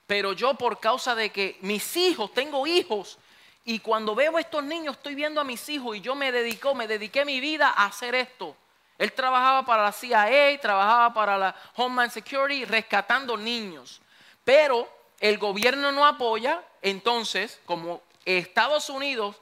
pero 0.07 0.33
yo 0.33 0.53
por 0.55 0.79
causa 0.79 1.15
de 1.15 1.31
que 1.31 1.57
mis 1.61 1.95
hijos, 1.97 2.33
tengo 2.33 2.65
hijos, 2.67 3.17
y 3.63 3.79
cuando 3.79 4.15
veo 4.15 4.39
estos 4.39 4.63
niños 4.63 4.97
estoy 4.97 5.15
viendo 5.15 5.39
a 5.39 5.43
mis 5.43 5.69
hijos 5.69 5.95
y 5.95 6.01
yo 6.01 6.15
me 6.15 6.31
dedico, 6.31 6.73
me 6.73 6.87
dediqué 6.87 7.25
mi 7.25 7.39
vida 7.39 7.69
a 7.69 7.85
hacer 7.85 8.15
esto. 8.15 8.55
Él 8.97 9.13
trabajaba 9.13 9.65
para 9.65 9.83
la 9.83 9.91
CIA, 9.91 10.59
trabajaba 10.59 11.13
para 11.13 11.37
la 11.37 11.55
Homeland 11.75 12.11
Security, 12.11 12.65
rescatando 12.65 13.37
niños. 13.37 14.01
Pero 14.43 14.87
el 15.19 15.37
gobierno 15.37 15.91
no 15.91 16.05
apoya, 16.05 16.63
entonces, 16.81 17.59
como 17.65 18.01
Estados 18.25 18.89
Unidos 18.89 19.35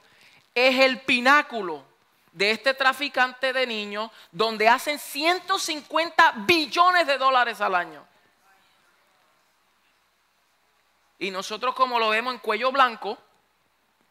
es 0.54 0.78
el 0.80 1.00
pináculo 1.00 1.89
de 2.32 2.52
este 2.52 2.74
traficante 2.74 3.52
de 3.52 3.66
niños 3.66 4.10
donde 4.30 4.68
hacen 4.68 4.98
150 4.98 6.32
billones 6.46 7.06
de 7.06 7.18
dólares 7.18 7.60
al 7.60 7.74
año. 7.74 8.06
Y 11.18 11.30
nosotros 11.30 11.74
como 11.74 11.98
lo 11.98 12.08
vemos 12.08 12.32
en 12.32 12.40
cuello 12.40 12.72
blanco, 12.72 13.18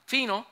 fino, 0.05 0.45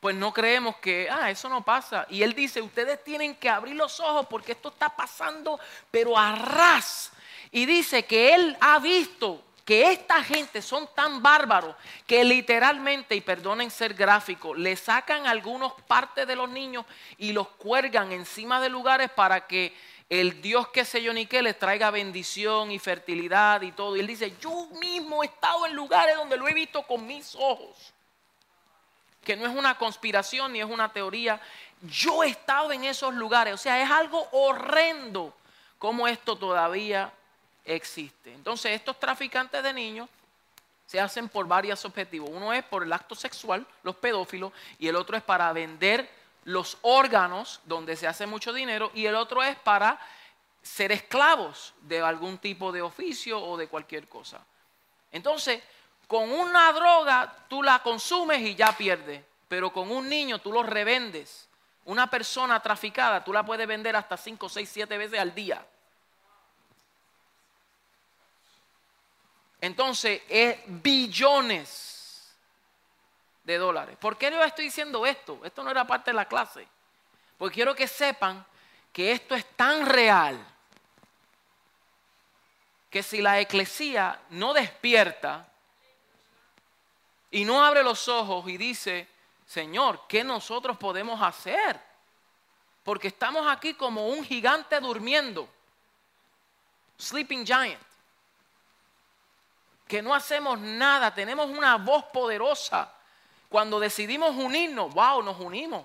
pues 0.00 0.16
no 0.16 0.32
creemos 0.32 0.76
que, 0.78 1.08
ah, 1.08 1.30
eso 1.30 1.48
no 1.48 1.62
pasa. 1.62 2.06
Y 2.08 2.24
él 2.24 2.34
dice, 2.34 2.60
ustedes 2.60 3.04
tienen 3.04 3.36
que 3.36 3.48
abrir 3.48 3.76
los 3.76 4.00
ojos 4.00 4.26
porque 4.28 4.52
esto 4.52 4.70
está 4.70 4.88
pasando, 4.88 5.60
pero 5.92 6.18
a 6.18 6.34
ras. 6.34 7.12
Y 7.52 7.66
dice 7.66 8.04
que 8.04 8.34
él 8.34 8.56
ha 8.60 8.80
visto 8.80 9.44
que 9.64 9.92
esta 9.92 10.22
gente 10.24 10.60
son 10.60 10.88
tan 10.94 11.22
bárbaros 11.22 11.76
que 12.06 12.24
literalmente, 12.24 13.14
y 13.14 13.20
perdonen 13.20 13.70
ser 13.70 13.94
gráfico, 13.94 14.54
le 14.54 14.76
sacan 14.76 15.26
algunos 15.26 15.72
partes 15.86 16.26
de 16.26 16.36
los 16.36 16.48
niños 16.48 16.84
y 17.18 17.32
los 17.32 17.48
cuelgan 17.48 18.12
encima 18.12 18.60
de 18.60 18.68
lugares 18.68 19.10
para 19.10 19.46
que 19.46 19.74
el 20.10 20.42
Dios 20.42 20.68
que 20.68 20.84
sé 20.84 21.02
yo 21.02 21.12
ni 21.12 21.26
qué 21.26 21.40
les 21.42 21.58
traiga 21.58 21.90
bendición 21.90 22.70
y 22.70 22.78
fertilidad 22.78 23.62
y 23.62 23.72
todo. 23.72 23.96
Y 23.96 24.00
él 24.00 24.06
dice, 24.06 24.34
yo 24.40 24.66
mismo 24.78 25.22
he 25.22 25.26
estado 25.26 25.64
en 25.66 25.74
lugares 25.74 26.16
donde 26.16 26.36
lo 26.36 26.46
he 26.48 26.52
visto 26.52 26.82
con 26.82 27.06
mis 27.06 27.34
ojos. 27.34 27.94
Que 29.24 29.36
no 29.36 29.46
es 29.48 29.56
una 29.56 29.78
conspiración 29.78 30.52
ni 30.52 30.60
es 30.60 30.66
una 30.66 30.92
teoría. 30.92 31.40
Yo 31.82 32.24
he 32.24 32.28
estado 32.28 32.72
en 32.72 32.84
esos 32.84 33.14
lugares. 33.14 33.54
O 33.54 33.56
sea, 33.56 33.80
es 33.80 33.90
algo 33.90 34.28
horrendo 34.32 35.32
como 35.78 36.06
esto 36.06 36.36
todavía 36.36 37.10
existe. 37.64 38.32
Entonces, 38.32 38.72
estos 38.72 38.98
traficantes 38.98 39.62
de 39.62 39.72
niños 39.72 40.08
se 40.86 41.00
hacen 41.00 41.28
por 41.28 41.46
varios 41.46 41.84
objetivos. 41.84 42.30
Uno 42.30 42.52
es 42.52 42.62
por 42.64 42.82
el 42.82 42.92
acto 42.92 43.14
sexual, 43.14 43.66
los 43.82 43.96
pedófilos, 43.96 44.52
y 44.78 44.88
el 44.88 44.96
otro 44.96 45.16
es 45.16 45.22
para 45.22 45.52
vender 45.52 46.08
los 46.44 46.78
órganos 46.82 47.60
donde 47.64 47.96
se 47.96 48.06
hace 48.06 48.26
mucho 48.26 48.52
dinero 48.52 48.90
y 48.94 49.06
el 49.06 49.14
otro 49.14 49.42
es 49.42 49.56
para 49.56 49.98
ser 50.60 50.92
esclavos 50.92 51.74
de 51.82 52.00
algún 52.00 52.38
tipo 52.38 52.72
de 52.72 52.82
oficio 52.82 53.40
o 53.40 53.56
de 53.56 53.68
cualquier 53.68 54.08
cosa. 54.08 54.44
Entonces, 55.10 55.62
con 56.06 56.30
una 56.30 56.72
droga 56.72 57.34
tú 57.48 57.62
la 57.62 57.82
consumes 57.82 58.40
y 58.40 58.54
ya 58.54 58.76
pierdes, 58.76 59.22
pero 59.48 59.72
con 59.72 59.90
un 59.90 60.08
niño 60.08 60.40
tú 60.40 60.52
lo 60.52 60.62
revendes. 60.62 61.48
Una 61.84 62.08
persona 62.08 62.60
traficada 62.60 63.24
tú 63.24 63.32
la 63.32 63.44
puedes 63.44 63.66
vender 63.66 63.96
hasta 63.96 64.16
5, 64.16 64.48
6, 64.48 64.70
7 64.72 64.98
veces 64.98 65.18
al 65.18 65.34
día. 65.34 65.64
Entonces, 69.62 70.22
es 70.28 70.58
billones 70.66 72.34
de 73.44 73.58
dólares. 73.58 73.96
¿Por 73.96 74.18
qué 74.18 74.28
yo 74.28 74.42
estoy 74.42 74.64
diciendo 74.64 75.06
esto? 75.06 75.40
Esto 75.44 75.62
no 75.62 75.70
era 75.70 75.86
parte 75.86 76.10
de 76.10 76.16
la 76.16 76.24
clase. 76.24 76.66
Porque 77.38 77.54
quiero 77.54 77.72
que 77.72 77.86
sepan 77.86 78.44
que 78.92 79.12
esto 79.12 79.36
es 79.36 79.46
tan 79.54 79.86
real 79.86 80.44
que 82.90 83.04
si 83.04 83.22
la 83.22 83.38
eclesía 83.38 84.20
no 84.30 84.52
despierta 84.52 85.48
y 87.30 87.44
no 87.44 87.64
abre 87.64 87.84
los 87.84 88.08
ojos 88.08 88.48
y 88.48 88.56
dice, 88.56 89.08
Señor, 89.46 90.08
¿qué 90.08 90.24
nosotros 90.24 90.76
podemos 90.76 91.22
hacer? 91.22 91.80
Porque 92.82 93.06
estamos 93.06 93.46
aquí 93.48 93.74
como 93.74 94.08
un 94.08 94.24
gigante 94.24 94.80
durmiendo, 94.80 95.48
sleeping 96.98 97.46
giant, 97.46 97.91
que 99.92 100.00
no 100.00 100.14
hacemos 100.14 100.58
nada, 100.58 101.12
tenemos 101.12 101.50
una 101.50 101.76
voz 101.76 102.04
poderosa 102.04 102.90
cuando 103.50 103.78
decidimos 103.78 104.34
unirnos, 104.34 104.94
wow, 104.94 105.22
nos 105.22 105.38
unimos. 105.38 105.84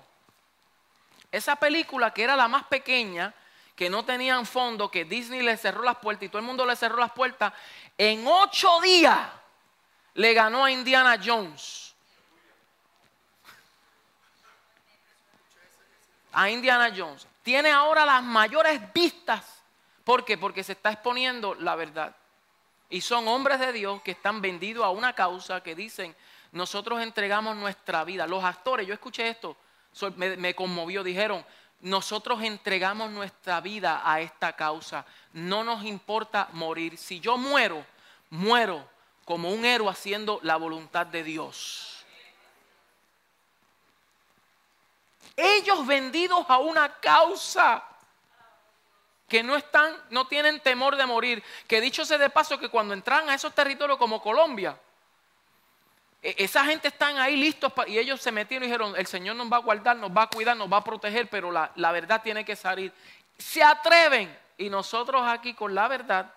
Esa 1.30 1.56
película 1.56 2.10
que 2.10 2.22
era 2.22 2.34
la 2.34 2.48
más 2.48 2.64
pequeña, 2.64 3.34
que 3.76 3.90
no 3.90 4.06
tenían 4.06 4.46
fondo, 4.46 4.90
que 4.90 5.04
Disney 5.04 5.42
le 5.42 5.58
cerró 5.58 5.82
las 5.82 5.98
puertas 5.98 6.22
y 6.24 6.30
todo 6.30 6.38
el 6.38 6.46
mundo 6.46 6.64
le 6.64 6.74
cerró 6.74 6.96
las 6.96 7.12
puertas, 7.12 7.52
en 7.98 8.26
ocho 8.26 8.80
días 8.80 9.28
le 10.14 10.32
ganó 10.32 10.64
a 10.64 10.70
Indiana 10.70 11.20
Jones. 11.22 11.94
A 16.32 16.48
Indiana 16.48 16.90
Jones. 16.96 17.26
Tiene 17.42 17.70
ahora 17.70 18.06
las 18.06 18.22
mayores 18.22 18.80
vistas. 18.94 19.44
¿Por 20.02 20.24
qué? 20.24 20.38
Porque 20.38 20.64
se 20.64 20.72
está 20.72 20.92
exponiendo 20.92 21.54
la 21.56 21.76
verdad. 21.76 22.16
Y 22.90 23.00
son 23.00 23.28
hombres 23.28 23.60
de 23.60 23.72
Dios 23.72 24.00
que 24.02 24.12
están 24.12 24.40
vendidos 24.40 24.84
a 24.84 24.90
una 24.90 25.12
causa 25.12 25.62
que 25.62 25.74
dicen, 25.74 26.14
nosotros 26.52 27.02
entregamos 27.02 27.56
nuestra 27.56 28.04
vida. 28.04 28.26
Los 28.26 28.42
actores, 28.42 28.86
yo 28.86 28.94
escuché 28.94 29.28
esto, 29.28 29.56
me, 30.16 30.54
conmovió, 30.54 31.02
dijeron, 31.02 31.44
nosotros 31.80 32.42
entregamos 32.42 33.10
nuestra 33.10 33.60
vida 33.60 34.02
a 34.04 34.20
esta 34.20 34.54
causa. 34.54 35.04
No 35.32 35.62
nos 35.64 35.84
importa 35.84 36.48
morir. 36.52 36.96
Si 36.96 37.20
yo 37.20 37.36
muero, 37.36 37.84
muero 38.30 38.88
como 39.24 39.50
un 39.50 39.64
héroe 39.64 39.90
haciendo 39.90 40.40
la 40.42 40.56
voluntad 40.56 41.06
de 41.06 41.22
Dios. 41.22 42.06
Ellos 45.36 45.86
vendidos 45.86 46.46
a 46.48 46.58
una 46.58 46.94
causa 46.94 47.84
que 49.28 49.42
no 49.42 49.54
están, 49.56 49.94
no 50.10 50.26
tienen 50.26 50.58
temor 50.60 50.96
de 50.96 51.06
morir. 51.06 51.44
Que 51.66 51.80
dicho 51.80 52.04
sea 52.04 52.18
de 52.18 52.30
paso 52.30 52.58
que 52.58 52.70
cuando 52.70 52.94
entran 52.94 53.28
a 53.28 53.34
esos 53.34 53.54
territorios 53.54 53.98
como 53.98 54.22
Colombia, 54.22 54.78
e, 56.22 56.34
esa 56.38 56.64
gente 56.64 56.88
están 56.88 57.18
ahí 57.18 57.36
listos 57.36 57.72
y 57.86 57.98
ellos 57.98 58.20
se 58.20 58.32
metieron 58.32 58.64
y 58.64 58.66
dijeron, 58.66 58.94
el 58.96 59.06
Señor 59.06 59.36
nos 59.36 59.52
va 59.52 59.58
a 59.58 59.60
guardar, 59.60 59.96
nos 59.96 60.10
va 60.10 60.22
a 60.22 60.26
cuidar, 60.28 60.56
nos 60.56 60.72
va 60.72 60.78
a 60.78 60.84
proteger, 60.84 61.28
pero 61.28 61.52
la, 61.52 61.70
la 61.76 61.92
verdad 61.92 62.22
tiene 62.22 62.44
que 62.44 62.56
salir. 62.56 62.92
Se 63.36 63.62
atreven 63.62 64.36
y 64.56 64.70
nosotros 64.70 65.22
aquí 65.26 65.52
con 65.54 65.74
la 65.74 65.86
verdad 65.88 66.32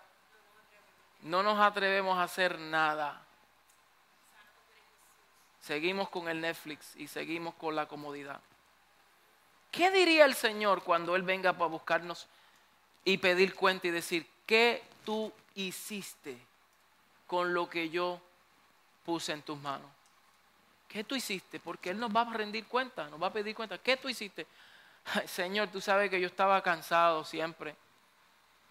no 1.22 1.42
nos 1.42 1.58
atrevemos 1.58 2.18
a 2.18 2.24
hacer 2.24 2.58
nada. 2.58 3.22
Seguimos 5.60 6.10
con 6.10 6.28
el 6.28 6.40
Netflix 6.40 6.94
y 6.96 7.06
seguimos 7.06 7.54
con 7.54 7.74
la 7.74 7.86
comodidad. 7.86 8.40
¿Qué 9.70 9.90
diría 9.90 10.26
el 10.26 10.34
Señor 10.34 10.82
cuando 10.82 11.16
Él 11.16 11.22
venga 11.22 11.54
para 11.54 11.70
buscarnos 11.70 12.28
y 13.04 13.18
pedir 13.18 13.54
cuenta 13.54 13.88
y 13.88 13.90
decir, 13.90 14.26
¿qué 14.46 14.82
tú 15.04 15.32
hiciste 15.54 16.38
con 17.26 17.54
lo 17.54 17.68
que 17.68 17.90
yo 17.90 18.20
puse 19.04 19.32
en 19.32 19.42
tus 19.42 19.58
manos. 19.58 19.88
¿Qué 20.88 21.04
tú 21.04 21.16
hiciste? 21.16 21.58
Porque 21.60 21.90
Él 21.90 21.98
nos 21.98 22.14
va 22.14 22.22
a 22.22 22.32
rendir 22.32 22.66
cuenta, 22.66 23.08
nos 23.08 23.22
va 23.22 23.28
a 23.28 23.32
pedir 23.32 23.54
cuenta. 23.54 23.78
¿Qué 23.78 23.96
tú 23.96 24.08
hiciste? 24.08 24.46
Señor, 25.26 25.68
tú 25.68 25.80
sabes 25.80 26.10
que 26.10 26.20
yo 26.20 26.26
estaba 26.26 26.62
cansado 26.62 27.24
siempre. 27.24 27.74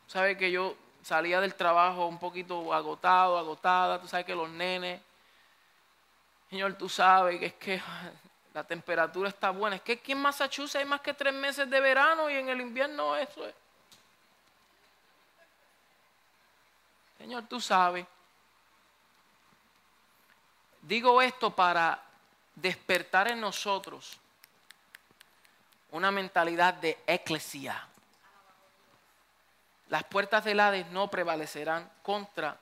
Sabes 0.07 0.37
que 0.37 0.51
yo 0.51 0.75
salía 1.01 1.41
del 1.41 1.55
trabajo 1.55 2.05
un 2.05 2.19
poquito 2.19 2.73
agotado, 2.73 3.37
agotada. 3.37 3.99
Tú 3.99 4.07
sabes 4.07 4.25
que 4.25 4.35
los 4.35 4.49
nenes. 4.49 5.01
Señor, 6.49 6.73
tú 6.75 6.87
sabes 6.87 7.39
que 7.39 7.45
es 7.47 7.53
que 7.53 7.81
la 8.53 8.63
temperatura 8.63 9.29
está 9.29 9.49
buena. 9.49 9.77
Es 9.77 9.81
que 9.81 9.93
aquí 9.93 10.11
en 10.11 10.21
Massachusetts 10.21 10.75
hay 10.75 10.85
más 10.85 11.01
que 11.01 11.13
tres 11.13 11.33
meses 11.33 11.67
de 11.69 11.79
verano 11.79 12.29
y 12.29 12.35
en 12.35 12.49
el 12.49 12.61
invierno 12.61 13.15
eso 13.15 13.47
es. 13.47 13.55
Señor, 17.21 17.43
tú 17.43 17.61
sabes. 17.61 18.07
Digo 20.81 21.21
esto 21.21 21.55
para 21.55 22.01
despertar 22.55 23.27
en 23.27 23.39
nosotros 23.39 24.17
una 25.91 26.09
mentalidad 26.09 26.73
de 26.73 26.97
eclesia. 27.05 27.87
Las 29.89 30.03
puertas 30.05 30.43
del 30.45 30.59
Hades 30.61 30.87
no 30.87 31.11
prevalecerán 31.11 31.87
contra 32.01 32.57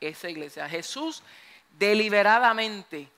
esa 0.00 0.30
iglesia. 0.30 0.66
Jesús 0.66 1.22
deliberadamente 1.72 3.10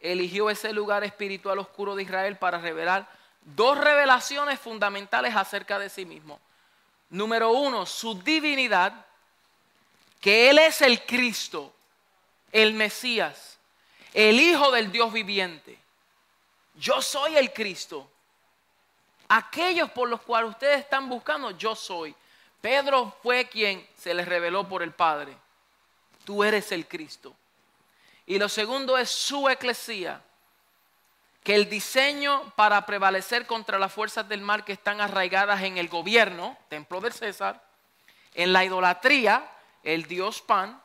eligió 0.00 0.48
ese 0.48 0.72
lugar 0.72 1.04
espiritual 1.04 1.58
oscuro 1.58 1.94
de 1.94 2.04
Israel 2.04 2.38
para 2.38 2.56
revelar 2.56 3.06
dos 3.42 3.76
revelaciones 3.76 4.58
fundamentales 4.58 5.36
acerca 5.36 5.78
de 5.78 5.90
sí 5.90 6.06
mismo. 6.06 6.40
Número 7.10 7.50
uno, 7.50 7.84
su 7.84 8.14
divinidad, 8.22 9.04
que 10.20 10.50
Él 10.50 10.58
es 10.58 10.82
el 10.82 11.04
Cristo, 11.04 11.72
el 12.52 12.74
Mesías, 12.74 13.58
el 14.12 14.40
Hijo 14.40 14.70
del 14.70 14.90
Dios 14.90 15.12
viviente. 15.12 15.78
Yo 16.74 17.02
soy 17.02 17.36
el 17.36 17.52
Cristo. 17.52 18.10
Aquellos 19.28 19.90
por 19.90 20.08
los 20.08 20.22
cuales 20.22 20.50
ustedes 20.50 20.80
están 20.80 21.08
buscando, 21.08 21.50
yo 21.52 21.74
soy. 21.74 22.14
Pedro 22.60 23.16
fue 23.22 23.48
quien 23.48 23.86
se 23.96 24.14
les 24.14 24.26
reveló 24.26 24.68
por 24.68 24.82
el 24.82 24.92
Padre. 24.92 25.36
Tú 26.24 26.42
eres 26.42 26.72
el 26.72 26.86
Cristo. 26.86 27.34
Y 28.26 28.38
lo 28.38 28.48
segundo 28.48 28.98
es 28.98 29.10
su 29.10 29.48
eclesía, 29.48 30.22
que 31.42 31.54
el 31.54 31.70
diseño 31.70 32.52
para 32.56 32.84
prevalecer 32.84 33.46
contra 33.46 33.78
las 33.78 33.92
fuerzas 33.92 34.28
del 34.28 34.42
mal 34.42 34.64
que 34.64 34.74
están 34.74 35.00
arraigadas 35.00 35.62
en 35.62 35.78
el 35.78 35.88
gobierno, 35.88 36.58
templo 36.68 37.00
del 37.00 37.12
César, 37.12 37.62
en 38.34 38.52
la 38.52 38.64
idolatría, 38.64 39.50
el 39.82 40.04
dios 40.04 40.42
Pan, 40.42 40.80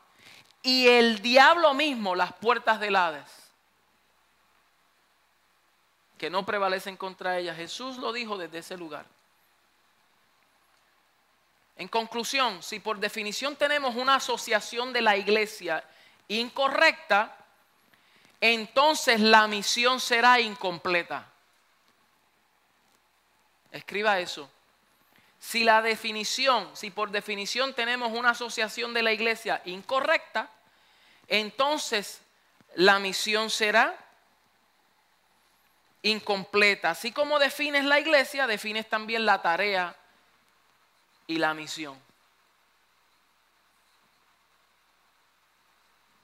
y 0.62 0.88
el 0.88 1.20
diablo 1.20 1.74
mismo 1.74 2.14
las 2.14 2.32
puertas 2.32 2.80
del 2.80 2.96
Hades. 2.96 3.44
que 6.18 6.30
no 6.30 6.46
prevalecen 6.46 6.96
contra 6.96 7.38
ella. 7.38 7.54
Jesús 7.54 7.98
lo 7.98 8.12
dijo 8.12 8.38
desde 8.38 8.58
ese 8.58 8.78
lugar. 8.78 9.04
En 11.76 11.88
conclusión, 11.88 12.62
si 12.62 12.78
por 12.78 12.98
definición 12.98 13.56
tenemos 13.56 13.96
una 13.96 14.14
asociación 14.14 14.92
de 14.92 15.02
la 15.02 15.16
iglesia 15.16 15.84
incorrecta, 16.28 17.36
entonces 18.40 19.20
la 19.20 19.46
misión 19.48 20.00
será 20.00 20.40
incompleta. 20.40 21.26
Escriba 23.72 24.20
eso. 24.20 24.48
Si 25.44 25.62
la 25.62 25.82
definición, 25.82 26.74
si 26.74 26.90
por 26.90 27.10
definición 27.10 27.74
tenemos 27.74 28.12
una 28.12 28.30
asociación 28.30 28.94
de 28.94 29.02
la 29.02 29.12
iglesia 29.12 29.60
incorrecta, 29.66 30.48
entonces 31.28 32.22
la 32.76 32.98
misión 32.98 33.50
será 33.50 33.94
incompleta. 36.00 36.90
Así 36.90 37.12
como 37.12 37.38
defines 37.38 37.84
la 37.84 38.00
iglesia, 38.00 38.46
defines 38.46 38.88
también 38.88 39.26
la 39.26 39.42
tarea 39.42 39.94
y 41.26 41.36
la 41.36 41.52
misión. 41.52 42.00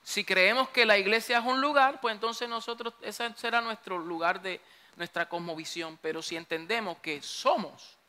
Si 0.02 0.24
creemos 0.24 0.70
que 0.70 0.86
la 0.86 0.96
iglesia 0.96 1.40
es 1.40 1.44
un 1.44 1.60
lugar, 1.60 2.00
pues 2.00 2.14
entonces 2.14 2.48
nosotros, 2.48 2.94
ese 3.02 3.30
será 3.36 3.60
nuestro 3.60 3.98
lugar 3.98 4.40
de 4.40 4.62
nuestra 4.96 5.28
cosmovisión. 5.28 5.98
Pero 6.00 6.22
si 6.22 6.36
entendemos 6.36 6.96
que 7.00 7.20
somos, 7.20 7.99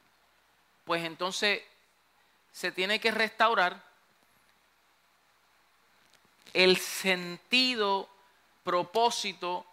pues 0.86 1.04
entonces 1.04 1.62
se 2.52 2.72
tiene 2.72 3.00
que 3.00 3.12
restaurar 3.12 3.84
el 6.54 6.78
sentido, 6.78 8.10
propósito, 8.64 9.66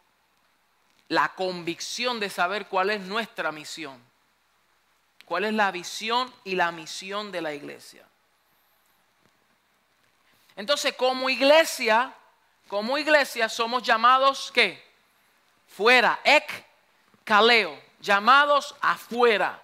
la 1.08 1.34
convicción 1.34 2.20
de 2.20 2.30
saber 2.30 2.66
cuál 2.68 2.90
es 2.90 3.00
nuestra 3.00 3.50
misión. 3.52 4.00
¿Cuál 5.24 5.44
es 5.44 5.52
la 5.52 5.70
visión 5.70 6.32
y 6.44 6.54
la 6.54 6.72
misión 6.72 7.30
de 7.32 7.42
la 7.42 7.52
iglesia? 7.52 8.06
Entonces, 10.56 10.94
como 10.94 11.28
iglesia, 11.28 12.14
como 12.66 12.98
iglesia 12.98 13.48
somos 13.48 13.82
llamados 13.82 14.50
¿qué? 14.52 14.82
Fuera, 15.66 16.18
ek 16.24 16.66
kaleo, 17.24 17.78
llamados 18.00 18.74
afuera. 18.80 19.62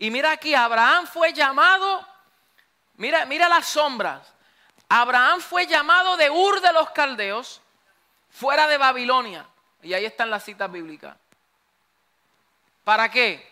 Y 0.00 0.10
mira 0.10 0.32
aquí, 0.32 0.52
Abraham 0.52 1.06
fue 1.06 1.32
llamado, 1.32 2.04
mira, 2.96 3.24
mira 3.26 3.48
las 3.48 3.66
sombras. 3.66 4.34
Abraham 4.88 5.40
fue 5.40 5.68
llamado 5.68 6.16
de 6.16 6.28
Ur 6.28 6.60
de 6.60 6.72
los 6.72 6.90
Caldeos, 6.90 7.60
fuera 8.30 8.66
de 8.66 8.78
Babilonia. 8.78 9.46
Y 9.82 9.94
ahí 9.94 10.04
están 10.04 10.28
las 10.30 10.42
citas 10.42 10.72
bíblicas. 10.72 11.16
¿Para 12.82 13.08
qué? 13.08 13.50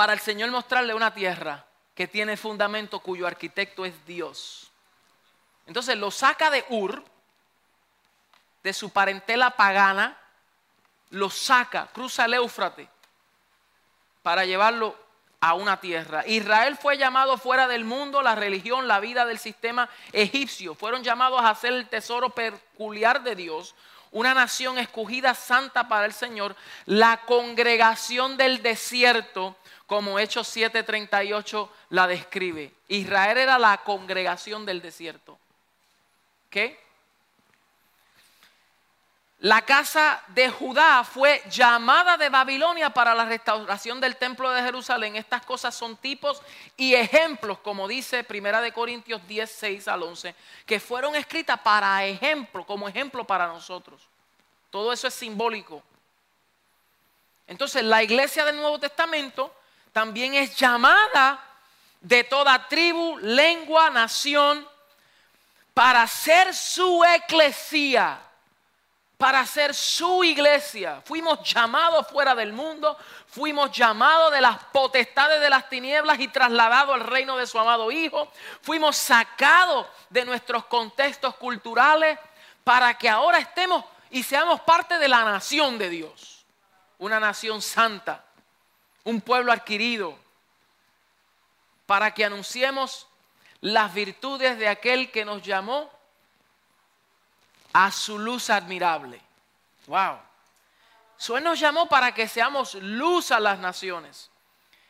para 0.00 0.14
el 0.14 0.20
Señor 0.20 0.50
mostrarle 0.50 0.94
una 0.94 1.12
tierra 1.12 1.62
que 1.94 2.08
tiene 2.08 2.38
fundamento 2.38 3.00
cuyo 3.00 3.26
arquitecto 3.26 3.84
es 3.84 4.06
Dios. 4.06 4.70
Entonces 5.66 5.94
lo 5.98 6.10
saca 6.10 6.50
de 6.50 6.64
Ur, 6.70 7.04
de 8.62 8.72
su 8.72 8.90
parentela 8.90 9.50
pagana, 9.50 10.18
lo 11.10 11.28
saca, 11.28 11.88
cruza 11.88 12.24
el 12.24 12.32
Éufrate 12.32 12.88
para 14.22 14.46
llevarlo 14.46 14.96
a 15.40 15.54
una 15.54 15.80
tierra. 15.80 16.22
Israel 16.26 16.76
fue 16.76 16.98
llamado 16.98 17.38
fuera 17.38 17.66
del 17.66 17.84
mundo, 17.84 18.22
la 18.22 18.34
religión, 18.34 18.86
la 18.86 19.00
vida 19.00 19.24
del 19.24 19.38
sistema 19.38 19.88
egipcio. 20.12 20.74
Fueron 20.74 21.02
llamados 21.02 21.40
a 21.40 21.50
hacer 21.50 21.72
el 21.72 21.88
tesoro 21.88 22.30
peculiar 22.30 23.22
de 23.22 23.34
Dios, 23.34 23.74
una 24.12 24.34
nación 24.34 24.78
escogida 24.78 25.34
santa 25.34 25.88
para 25.88 26.04
el 26.04 26.12
Señor, 26.12 26.56
la 26.86 27.22
congregación 27.26 28.36
del 28.36 28.62
desierto 28.62 29.56
como 29.86 30.18
Hechos 30.18 30.48
7:38 30.54 31.68
la 31.90 32.06
describe. 32.06 32.72
Israel 32.88 33.38
era 33.38 33.58
la 33.58 33.78
congregación 33.78 34.66
del 34.66 34.82
desierto. 34.82 35.38
¿Qué? 36.48 36.78
La 39.40 39.62
casa 39.62 40.22
de 40.28 40.50
Judá 40.50 41.02
fue 41.02 41.42
llamada 41.50 42.18
de 42.18 42.28
Babilonia 42.28 42.90
para 42.90 43.14
la 43.14 43.24
restauración 43.24 43.98
del 43.98 44.16
templo 44.16 44.50
de 44.50 44.62
Jerusalén. 44.62 45.16
Estas 45.16 45.46
cosas 45.46 45.74
son 45.74 45.96
tipos 45.96 46.42
y 46.76 46.94
ejemplos, 46.94 47.58
como 47.60 47.88
dice 47.88 48.22
Primera 48.22 48.60
de 48.60 48.70
Corintios 48.70 49.26
10, 49.26 49.50
6 49.50 49.88
al 49.88 50.02
11, 50.02 50.34
que 50.66 50.78
fueron 50.78 51.16
escritas 51.16 51.58
para 51.60 52.04
ejemplo, 52.04 52.66
como 52.66 52.86
ejemplo 52.86 53.24
para 53.24 53.46
nosotros. 53.46 54.02
Todo 54.68 54.92
eso 54.92 55.08
es 55.08 55.14
simbólico. 55.14 55.82
Entonces, 57.46 57.82
la 57.82 58.02
iglesia 58.02 58.44
del 58.44 58.56
Nuevo 58.56 58.78
Testamento 58.78 59.54
también 59.90 60.34
es 60.34 60.54
llamada 60.54 61.42
de 62.02 62.24
toda 62.24 62.68
tribu, 62.68 63.16
lengua, 63.18 63.88
nación, 63.88 64.68
para 65.72 66.06
ser 66.06 66.54
su 66.54 67.02
eclesía, 67.04 68.20
para 69.20 69.44
ser 69.44 69.74
su 69.74 70.24
iglesia. 70.24 71.02
Fuimos 71.04 71.42
llamados 71.44 72.08
fuera 72.08 72.34
del 72.34 72.54
mundo, 72.54 72.96
fuimos 73.28 73.70
llamados 73.70 74.32
de 74.32 74.40
las 74.40 74.56
potestades 74.72 75.40
de 75.42 75.50
las 75.50 75.68
tinieblas 75.68 76.18
y 76.18 76.28
trasladados 76.28 76.94
al 76.94 77.02
reino 77.02 77.36
de 77.36 77.46
su 77.46 77.58
amado 77.58 77.92
Hijo. 77.92 78.32
Fuimos 78.62 78.96
sacados 78.96 79.86
de 80.08 80.24
nuestros 80.24 80.64
contextos 80.64 81.36
culturales 81.36 82.18
para 82.64 82.96
que 82.96 83.10
ahora 83.10 83.38
estemos 83.38 83.84
y 84.10 84.22
seamos 84.22 84.62
parte 84.62 84.98
de 84.98 85.08
la 85.08 85.22
nación 85.22 85.76
de 85.76 85.90
Dios, 85.90 86.46
una 86.98 87.20
nación 87.20 87.60
santa 87.60 88.24
un 89.04 89.20
pueblo 89.20 89.52
adquirido, 89.52 90.16
para 91.86 92.12
que 92.14 92.24
anunciemos 92.24 93.06
las 93.60 93.92
virtudes 93.92 94.58
de 94.58 94.68
aquel 94.68 95.10
que 95.10 95.24
nos 95.24 95.42
llamó 95.42 95.90
a 97.72 97.90
su 97.90 98.18
luz 98.18 98.50
admirable. 98.50 99.20
Wow. 99.86 100.18
Eso 101.18 101.40
nos 101.40 101.58
llamó 101.60 101.88
para 101.88 102.12
que 102.12 102.28
seamos 102.28 102.74
luz 102.74 103.30
a 103.30 103.40
las 103.40 103.58
naciones. 103.58 104.30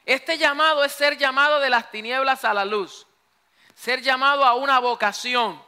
Este 0.05 0.39
llamado 0.39 0.85
es 0.85 0.93
ser 0.93 1.17
llamado 1.17 1.61
de 1.61 1.71
las 1.71 1.91
tinieblas 1.91 2.45
a 2.45 2.55
la 2.55 2.65
luz. 2.65 3.07
Ser 3.75 4.01
llamado 4.01 4.45
a 4.45 4.55
una 4.55 4.79
vocación, 4.79 5.61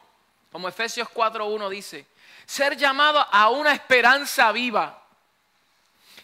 como 0.50 0.68
Efesios 0.68 1.08
4.1 1.08 1.68
dice. 1.68 2.06
Ser 2.46 2.76
llamado 2.76 3.26
a 3.30 3.48
una 3.50 3.72
esperanza 3.72 4.52
viva 4.52 5.02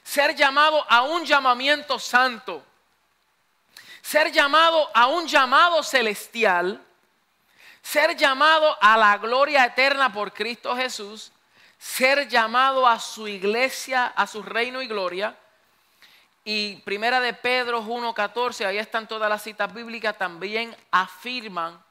ser 0.09 0.35
llamado 0.35 0.83
a 0.89 1.03
un 1.03 1.27
llamamiento 1.27 1.99
santo, 1.99 2.65
ser 4.01 4.33
llamado 4.33 4.91
a 4.95 5.07
un 5.07 5.29
llamado 5.29 5.83
celestial, 5.83 6.83
ser 7.91 8.15
llamado 8.17 8.77
a 8.83 8.99
la 8.99 9.17
gloria 9.17 9.65
eterna 9.65 10.13
por 10.13 10.35
Cristo 10.35 10.77
Jesús, 10.77 11.33
ser 11.79 12.29
llamado 12.29 12.87
a 12.87 13.01
su 13.01 13.27
iglesia, 13.27 14.07
a 14.09 14.27
su 14.27 14.43
reino 14.43 14.83
y 14.83 14.89
gloria. 14.89 15.35
Y 16.45 16.77
primera 16.83 17.19
de 17.19 17.33
Pedro 17.33 17.83
1.14, 17.83 18.67
ahí 18.67 18.77
están 18.77 19.09
todas 19.09 19.31
las 19.31 19.43
citas 19.43 19.73
bíblicas, 19.73 20.19
también 20.19 20.77
afirman 20.91 21.83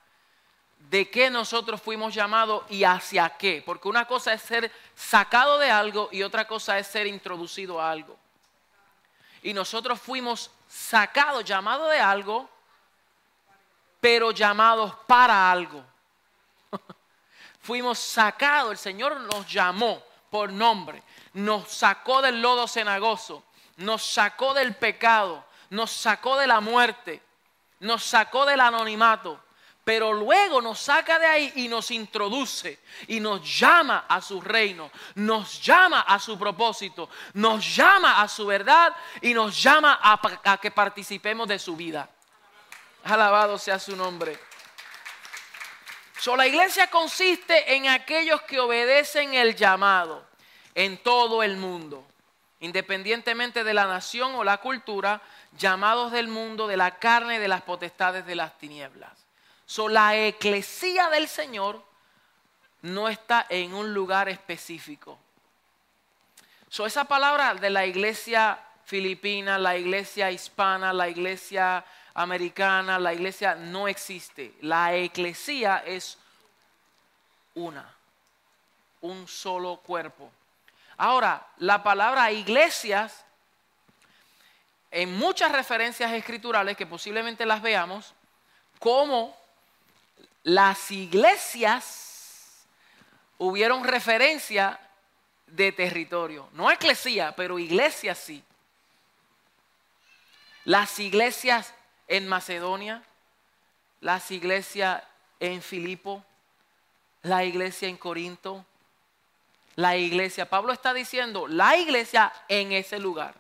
de 0.77 1.09
qué 1.09 1.31
nosotros 1.31 1.81
fuimos 1.81 2.13
llamados 2.13 2.63
y 2.69 2.83
hacia 2.83 3.29
qué. 3.29 3.63
Porque 3.65 3.87
una 3.87 4.05
cosa 4.05 4.33
es 4.33 4.43
ser 4.43 4.71
sacado 4.93 5.57
de 5.57 5.71
algo 5.71 6.09
y 6.11 6.21
otra 6.21 6.45
cosa 6.47 6.77
es 6.77 6.85
ser 6.85 7.07
introducido 7.07 7.81
a 7.81 7.89
algo. 7.89 8.15
Y 9.41 9.51
nosotros 9.51 9.99
fuimos 9.99 10.51
sacados, 10.67 11.43
llamados 11.43 11.89
de 11.89 11.99
algo, 11.99 12.47
pero 13.99 14.31
llamados 14.31 14.93
para 15.07 15.51
algo. 15.51 15.83
fuimos 17.61 17.99
sacados, 17.99 18.71
el 18.71 18.77
Señor 18.77 19.19
nos 19.21 19.51
llamó 19.51 20.03
por 20.29 20.51
nombre, 20.51 21.03
nos 21.33 21.69
sacó 21.69 22.21
del 22.21 22.41
lodo 22.41 22.67
cenagoso, 22.67 23.43
nos 23.77 24.03
sacó 24.03 24.53
del 24.53 24.75
pecado, 24.75 25.45
nos 25.69 25.91
sacó 25.91 26.37
de 26.37 26.47
la 26.47 26.59
muerte, 26.59 27.21
nos 27.79 28.03
sacó 28.03 28.45
del 28.45 28.59
anonimato 28.59 29.41
pero 29.87 30.11
luego 30.11 30.61
nos 30.61 30.79
saca 30.79 31.17
de 31.17 31.25
ahí 31.25 31.53
y 31.55 31.69
nos 31.69 31.91
introduce 31.91 32.81
y 33.07 33.21
nos 33.21 33.41
llama 33.57 34.03
a 34.09 34.19
su 34.19 34.41
reino, 34.41 34.91
nos 35.15 35.61
llama 35.63 36.01
a 36.01 36.19
su 36.19 36.37
propósito, 36.37 37.09
nos 37.35 37.73
llama 37.73 38.21
a 38.21 38.27
su 38.27 38.45
verdad 38.45 38.93
y 39.21 39.33
nos 39.33 39.63
llama 39.63 39.97
a, 40.03 40.57
que 40.57 40.71
participemos 40.71 41.47
de 41.47 41.57
su 41.57 41.77
vida. 41.77 42.09
Alabado 43.11 43.57
sea 43.57 43.79
su 43.79 43.95
nombre. 43.95 44.37
So, 46.19 46.35
la 46.35 46.47
iglesia 46.47 46.89
consiste 46.89 47.75
en 47.75 47.87
aquellos 47.87 48.41
que 48.41 48.59
obedecen 48.59 49.33
el 49.33 49.55
llamado 49.55 50.25
en 50.75 50.97
todo 50.97 51.41
el 51.43 51.57
mundo, 51.57 52.05
independientemente 52.59 53.63
de 53.63 53.73
la 53.73 53.85
nación 53.85 54.35
o 54.35 54.43
la 54.43 54.57
cultura, 54.57 55.21
llamados 55.57 56.11
del 56.11 56.27
mundo, 56.27 56.67
de 56.67 56.75
la 56.75 56.99
carne 56.99 57.35
y 57.35 57.39
de 57.39 57.47
las 57.47 57.61
potestades 57.61 58.25
de 58.25 58.35
las 58.35 58.57
tinieblas. 58.57 59.11
So, 59.65 59.87
la 59.87 60.17
eclesía 60.17 61.09
del 61.09 61.27
Señor 61.27 61.83
no 62.81 63.09
está 63.09 63.45
en 63.49 63.73
un 63.73 63.93
lugar 63.93 64.27
específico. 64.27 65.17
So, 66.69 66.85
esa 66.85 67.05
palabra 67.05 67.53
de 67.53 67.69
la 67.69 67.85
iglesia 67.85 68.59
filipina, 68.85 69.57
la 69.57 69.77
iglesia 69.77 70.31
hispana, 70.31 70.93
la 70.93 71.09
iglesia 71.09 71.85
americana, 72.17 72.97
la 72.97 73.13
iglesia 73.13 73.53
no 73.53 73.87
existe. 73.87 74.55
La 74.61 74.95
eclesía 74.95 75.83
es 75.85 76.17
una, 77.53 77.93
un 79.01 79.27
solo 79.27 79.77
cuerpo. 79.77 80.31
Ahora, 80.97 81.45
la 81.57 81.83
palabra 81.83 82.31
iglesias, 82.31 83.23
en 84.89 85.15
muchas 85.15 85.51
referencias 85.51 86.11
escriturales 86.11 86.75
que 86.75 86.87
posiblemente 86.87 87.45
las 87.45 87.61
veamos, 87.61 88.15
como 88.79 89.37
las 90.41 90.89
iglesias 90.89 92.65
hubieron 93.37 93.83
referencia 93.83 94.79
de 95.45 95.71
territorio. 95.71 96.49
No 96.53 96.71
eclesía, 96.71 97.35
pero 97.35 97.59
iglesia 97.59 98.15
sí. 98.15 98.43
Las 100.65 100.97
iglesias 100.97 101.75
en 102.07 102.27
Macedonia, 102.27 103.03
las 104.01 104.31
iglesias 104.31 105.03
en 105.39 105.61
Filipo, 105.61 106.23
la 107.23 107.43
iglesia 107.43 107.87
en 107.87 107.97
Corinto, 107.97 108.65
la 109.75 109.97
iglesia. 109.97 110.49
Pablo 110.49 110.73
está 110.73 110.93
diciendo 110.93 111.47
la 111.47 111.77
iglesia 111.77 112.31
en 112.47 112.71
ese 112.71 112.99
lugar, 112.99 113.35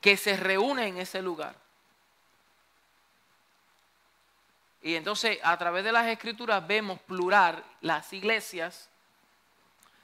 que 0.00 0.16
se 0.16 0.36
reúne 0.36 0.88
en 0.88 0.98
ese 0.98 1.22
lugar. 1.22 1.56
Y 4.82 4.96
entonces 4.96 5.38
a 5.42 5.56
través 5.56 5.82
de 5.82 5.92
las 5.92 6.06
escrituras 6.06 6.66
vemos 6.66 7.00
plural 7.00 7.64
las 7.80 8.12
iglesias 8.12 8.90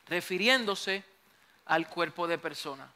refiriéndose 0.08 1.04
al 1.66 1.86
cuerpo 1.86 2.26
de 2.26 2.38
personas 2.38 2.88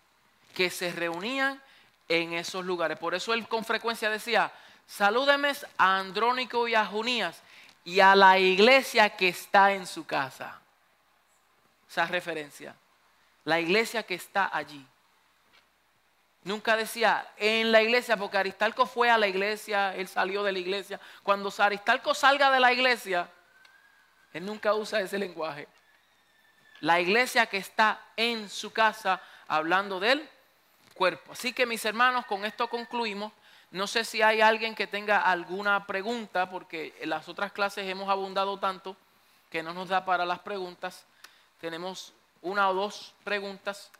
que 0.54 0.70
se 0.70 0.90
reunían 0.92 1.60
en 2.08 2.32
esos 2.32 2.64
lugares. 2.64 2.98
Por 2.98 3.14
eso 3.14 3.32
él 3.32 3.46
con 3.48 3.64
frecuencia 3.64 4.10
decía, 4.10 4.52
salúdeme 4.86 5.52
a 5.78 5.98
Andrónico 5.98 6.68
y 6.68 6.74
a 6.74 6.84
Junías 6.86 7.42
y 7.84 8.00
a 8.00 8.14
la 8.14 8.38
iglesia 8.38 9.10
que 9.10 9.28
está 9.28 9.72
en 9.72 9.86
su 9.86 10.06
casa. 10.06 10.60
Esa 11.88 12.06
referencia. 12.06 12.74
La 13.44 13.60
iglesia 13.60 14.02
que 14.02 14.14
está 14.14 14.50
allí. 14.52 14.84
Nunca 16.44 16.76
decía 16.76 17.26
en 17.38 17.72
la 17.72 17.82
iglesia, 17.82 18.16
porque 18.16 18.36
Aristarco 18.36 18.84
fue 18.84 19.10
a 19.10 19.16
la 19.16 19.26
iglesia, 19.26 19.94
él 19.94 20.08
salió 20.08 20.42
de 20.42 20.52
la 20.52 20.58
iglesia. 20.58 21.00
Cuando 21.22 21.52
Aristarco 21.56 22.14
salga 22.14 22.50
de 22.50 22.60
la 22.60 22.72
iglesia, 22.72 23.28
él 24.32 24.44
nunca 24.44 24.74
usa 24.74 25.00
ese 25.00 25.18
lenguaje. 25.18 25.66
La 26.80 27.00
iglesia 27.00 27.46
que 27.46 27.56
está 27.56 27.98
en 28.16 28.50
su 28.50 28.72
casa, 28.72 29.22
hablando 29.48 30.00
del 30.00 30.28
cuerpo. 30.94 31.32
Así 31.32 31.52
que 31.52 31.66
mis 31.66 31.84
hermanos, 31.84 32.24
con 32.26 32.44
esto 32.44 32.68
concluimos. 32.70 33.32
No 33.70 33.86
sé 33.86 34.04
si 34.04 34.22
hay 34.22 34.40
alguien 34.40 34.74
que 34.74 34.86
tenga 34.86 35.20
alguna 35.20 35.86
pregunta, 35.86 36.48
porque 36.48 36.94
en 37.00 37.10
las 37.10 37.28
otras 37.28 37.52
clases 37.52 37.88
hemos 37.88 38.08
abundado 38.08 38.58
tanto 38.58 38.96
que 39.50 39.62
no 39.62 39.74
nos 39.74 39.88
da 39.88 40.04
para 40.04 40.24
las 40.24 40.38
preguntas. 40.38 41.04
Tenemos 41.60 42.12
una 42.42 42.70
o 42.70 42.74
dos 42.74 43.14
preguntas. 43.24 43.90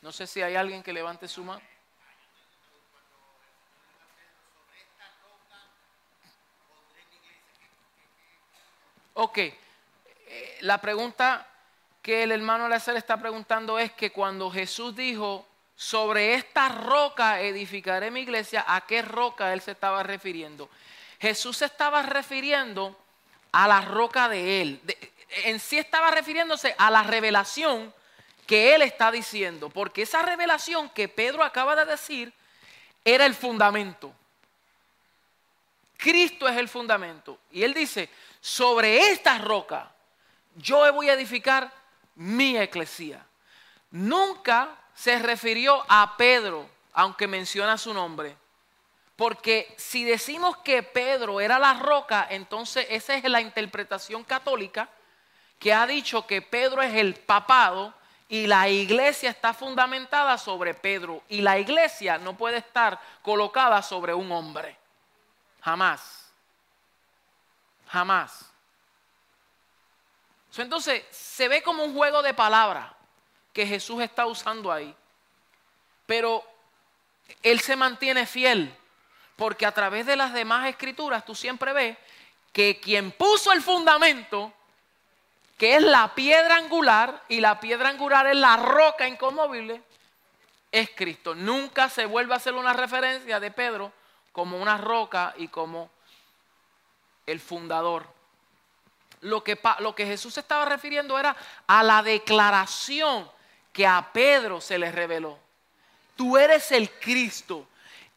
no 0.00 0.12
sé 0.12 0.26
si 0.26 0.42
hay 0.42 0.54
alguien 0.54 0.82
que 0.82 0.92
levante 0.92 1.28
su 1.28 1.44
mano. 1.44 1.62
Ok, 9.14 9.38
eh, 9.38 9.54
la 10.60 10.80
pregunta 10.80 11.46
que 12.02 12.24
el 12.24 12.32
hermano 12.32 12.68
le 12.68 12.76
está 12.76 13.16
preguntando 13.16 13.78
es 13.78 13.92
que 13.92 14.10
cuando 14.10 14.50
Jesús 14.50 14.94
dijo, 14.94 15.46
sobre 15.76 16.34
esta 16.34 16.68
roca 16.68 17.40
edificaré 17.40 18.10
mi 18.10 18.20
iglesia, 18.20 18.64
¿a 18.66 18.82
qué 18.82 19.02
roca 19.02 19.52
él 19.52 19.60
se 19.60 19.70
estaba 19.70 20.02
refiriendo? 20.02 20.68
Jesús 21.20 21.58
se 21.58 21.66
estaba 21.66 22.02
refiriendo 22.02 22.98
a 23.52 23.68
la 23.68 23.80
roca 23.80 24.28
de 24.28 24.60
él. 24.62 24.80
en 25.44 25.60
sí 25.60 25.78
estaba 25.78 26.10
refiriéndose 26.10 26.74
a 26.76 26.90
la 26.90 27.04
revelación 27.04 27.94
que 28.46 28.74
él 28.74 28.82
está 28.82 29.12
diciendo, 29.12 29.70
porque 29.70 30.02
esa 30.02 30.22
revelación 30.22 30.90
que 30.90 31.08
Pedro 31.08 31.44
acaba 31.44 31.76
de 31.76 31.84
decir 31.84 32.32
era 33.04 33.24
el 33.24 33.34
fundamento. 33.34 34.12
Cristo 35.96 36.48
es 36.48 36.56
el 36.56 36.68
fundamento. 36.68 37.38
Y 37.52 37.62
él 37.62 37.72
dice, 37.72 38.10
sobre 38.40 39.12
esta 39.12 39.38
roca 39.38 39.92
yo 40.56 40.92
voy 40.92 41.08
a 41.08 41.14
edificar 41.14 41.81
mi 42.16 42.56
eclesía. 42.56 43.24
Nunca 43.90 44.76
se 44.94 45.18
refirió 45.18 45.84
a 45.88 46.16
Pedro, 46.16 46.68
aunque 46.92 47.26
menciona 47.26 47.78
su 47.78 47.92
nombre. 47.92 48.36
Porque 49.16 49.74
si 49.78 50.04
decimos 50.04 50.56
que 50.58 50.82
Pedro 50.82 51.40
era 51.40 51.58
la 51.58 51.74
roca, 51.74 52.26
entonces 52.30 52.86
esa 52.88 53.14
es 53.14 53.24
la 53.24 53.40
interpretación 53.40 54.24
católica 54.24 54.88
que 55.58 55.72
ha 55.72 55.86
dicho 55.86 56.26
que 56.26 56.42
Pedro 56.42 56.82
es 56.82 56.94
el 56.94 57.14
papado 57.14 57.94
y 58.28 58.46
la 58.46 58.68
iglesia 58.68 59.30
está 59.30 59.54
fundamentada 59.54 60.38
sobre 60.38 60.74
Pedro. 60.74 61.22
Y 61.28 61.42
la 61.42 61.58
iglesia 61.58 62.18
no 62.18 62.36
puede 62.36 62.56
estar 62.56 62.98
colocada 63.22 63.82
sobre 63.82 64.14
un 64.14 64.32
hombre. 64.32 64.76
Jamás. 65.60 66.32
Jamás. 67.86 68.51
Entonces, 70.56 71.04
se 71.10 71.48
ve 71.48 71.62
como 71.62 71.84
un 71.84 71.94
juego 71.94 72.22
de 72.22 72.34
palabras 72.34 72.92
que 73.52 73.66
Jesús 73.66 74.02
está 74.02 74.26
usando 74.26 74.70
ahí. 74.70 74.94
Pero 76.06 76.44
Él 77.42 77.60
se 77.60 77.76
mantiene 77.76 78.26
fiel, 78.26 78.74
porque 79.36 79.64
a 79.64 79.72
través 79.72 80.04
de 80.06 80.16
las 80.16 80.32
demás 80.34 80.68
escrituras 80.68 81.24
tú 81.24 81.34
siempre 81.34 81.72
ves 81.72 81.96
que 82.52 82.78
quien 82.80 83.12
puso 83.12 83.52
el 83.52 83.62
fundamento, 83.62 84.52
que 85.56 85.76
es 85.76 85.82
la 85.82 86.14
piedra 86.14 86.56
angular, 86.56 87.22
y 87.28 87.40
la 87.40 87.58
piedra 87.58 87.88
angular 87.88 88.26
es 88.26 88.36
la 88.36 88.56
roca 88.56 89.08
inconmovible, 89.08 89.82
es 90.70 90.90
Cristo. 90.94 91.34
Nunca 91.34 91.88
se 91.88 92.04
vuelve 92.04 92.34
a 92.34 92.36
hacer 92.36 92.54
una 92.54 92.72
referencia 92.72 93.40
de 93.40 93.50
Pedro 93.50 93.92
como 94.32 94.58
una 94.58 94.76
roca 94.76 95.34
y 95.38 95.48
como 95.48 95.90
el 97.26 97.40
fundador 97.40 98.11
lo 99.22 99.42
que, 99.42 99.58
lo 99.78 99.94
que 99.94 100.06
Jesús 100.06 100.36
estaba 100.36 100.64
refiriendo 100.64 101.18
era 101.18 101.36
a 101.66 101.82
la 101.82 102.02
declaración 102.02 103.30
que 103.72 103.86
a 103.86 104.10
Pedro 104.12 104.60
se 104.60 104.78
le 104.78 104.92
reveló. 104.92 105.38
Tú 106.16 106.36
eres 106.36 106.70
el 106.72 106.90
Cristo, 106.90 107.66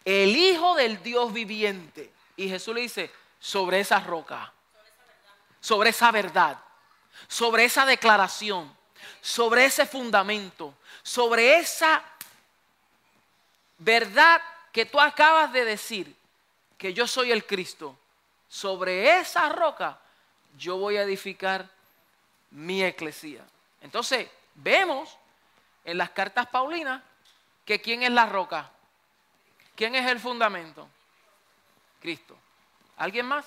el 0.04 0.36
Hijo 0.36 0.76
del 0.76 1.02
Dios 1.02 1.32
viviente. 1.32 2.12
Y 2.36 2.50
Jesús 2.50 2.76
le 2.76 2.82
dice, 2.82 3.12
sobre 3.40 3.80
esa 3.80 4.00
roca, 4.00 4.52
sobre 5.62 5.92
esa 5.92 6.12
verdad, 6.12 6.58
sobre 7.28 7.66
esa 7.66 7.86
declaración, 7.86 8.76
sobre 9.22 9.66
ese 9.66 9.86
fundamento, 9.86 10.74
sobre 11.04 11.58
esa 11.58 12.04
verdad 13.78 14.42
que 14.72 14.86
tú 14.86 15.00
acabas 15.00 15.54
de 15.54 15.66
decir, 15.66 16.16
que 16.78 16.94
yo 16.94 17.08
soy 17.08 17.32
el 17.32 17.46
Cristo, 17.46 17.98
sobre 18.50 19.20
esa 19.20 19.50
roca 19.50 20.00
yo 20.58 20.78
voy 20.78 20.98
a 20.98 21.04
edificar 21.04 21.70
mi 22.52 22.84
eclesía. 22.84 23.46
Entonces, 23.82 24.30
vemos 24.56 25.18
en 25.84 25.98
las 25.98 26.10
cartas 26.12 26.48
paulinas 26.48 27.02
que 27.66 27.82
quién 27.82 28.04
es 28.04 28.12
la 28.12 28.26
roca, 28.26 28.72
quién 29.76 29.96
es 29.96 30.08
el 30.08 30.20
fundamento. 30.20 30.88
Cristo. 32.02 32.38
¿Alguien 32.98 33.26
más? 33.26 33.46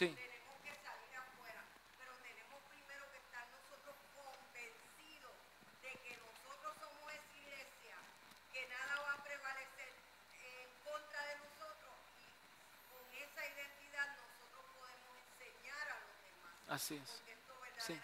Demás, 0.00 0.32
Así 16.72 16.94
es. 16.96 17.22
Sí. 17.78 18.00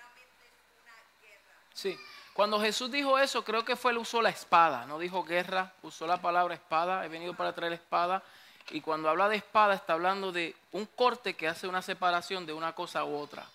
Sí. 1.73 1.99
Cuando 2.35 2.61
Jesús 2.61 2.91
dijo 2.91 3.19
eso, 3.19 3.43
creo 3.43 3.65
que 3.65 3.77
fue 3.77 3.93
él 3.93 3.99
usó 3.99 4.21
la 4.21 4.29
espada, 4.29 4.85
no 4.85 4.99
dijo 4.99 5.25
guerra, 5.25 5.73
usó 5.83 6.07
la 6.07 6.21
palabra 6.21 6.55
espada, 6.55 7.05
he 7.05 7.09
venido 7.09 7.35
para 7.35 7.55
traer 7.55 7.73
espada. 7.73 8.23
Y 8.71 8.81
cuando 8.81 9.09
habla 9.09 9.29
de 9.29 9.37
espada 9.37 9.75
está 9.75 9.95
hablando 9.95 10.33
de 10.33 10.55
un 10.73 10.87
corte 10.87 11.35
que 11.35 11.49
hace 11.49 11.67
una 11.67 11.83
separación 11.83 12.47
de 12.47 12.53
una 12.53 12.75
cosa 12.75 13.05
u 13.05 13.17
otra. 13.17 13.47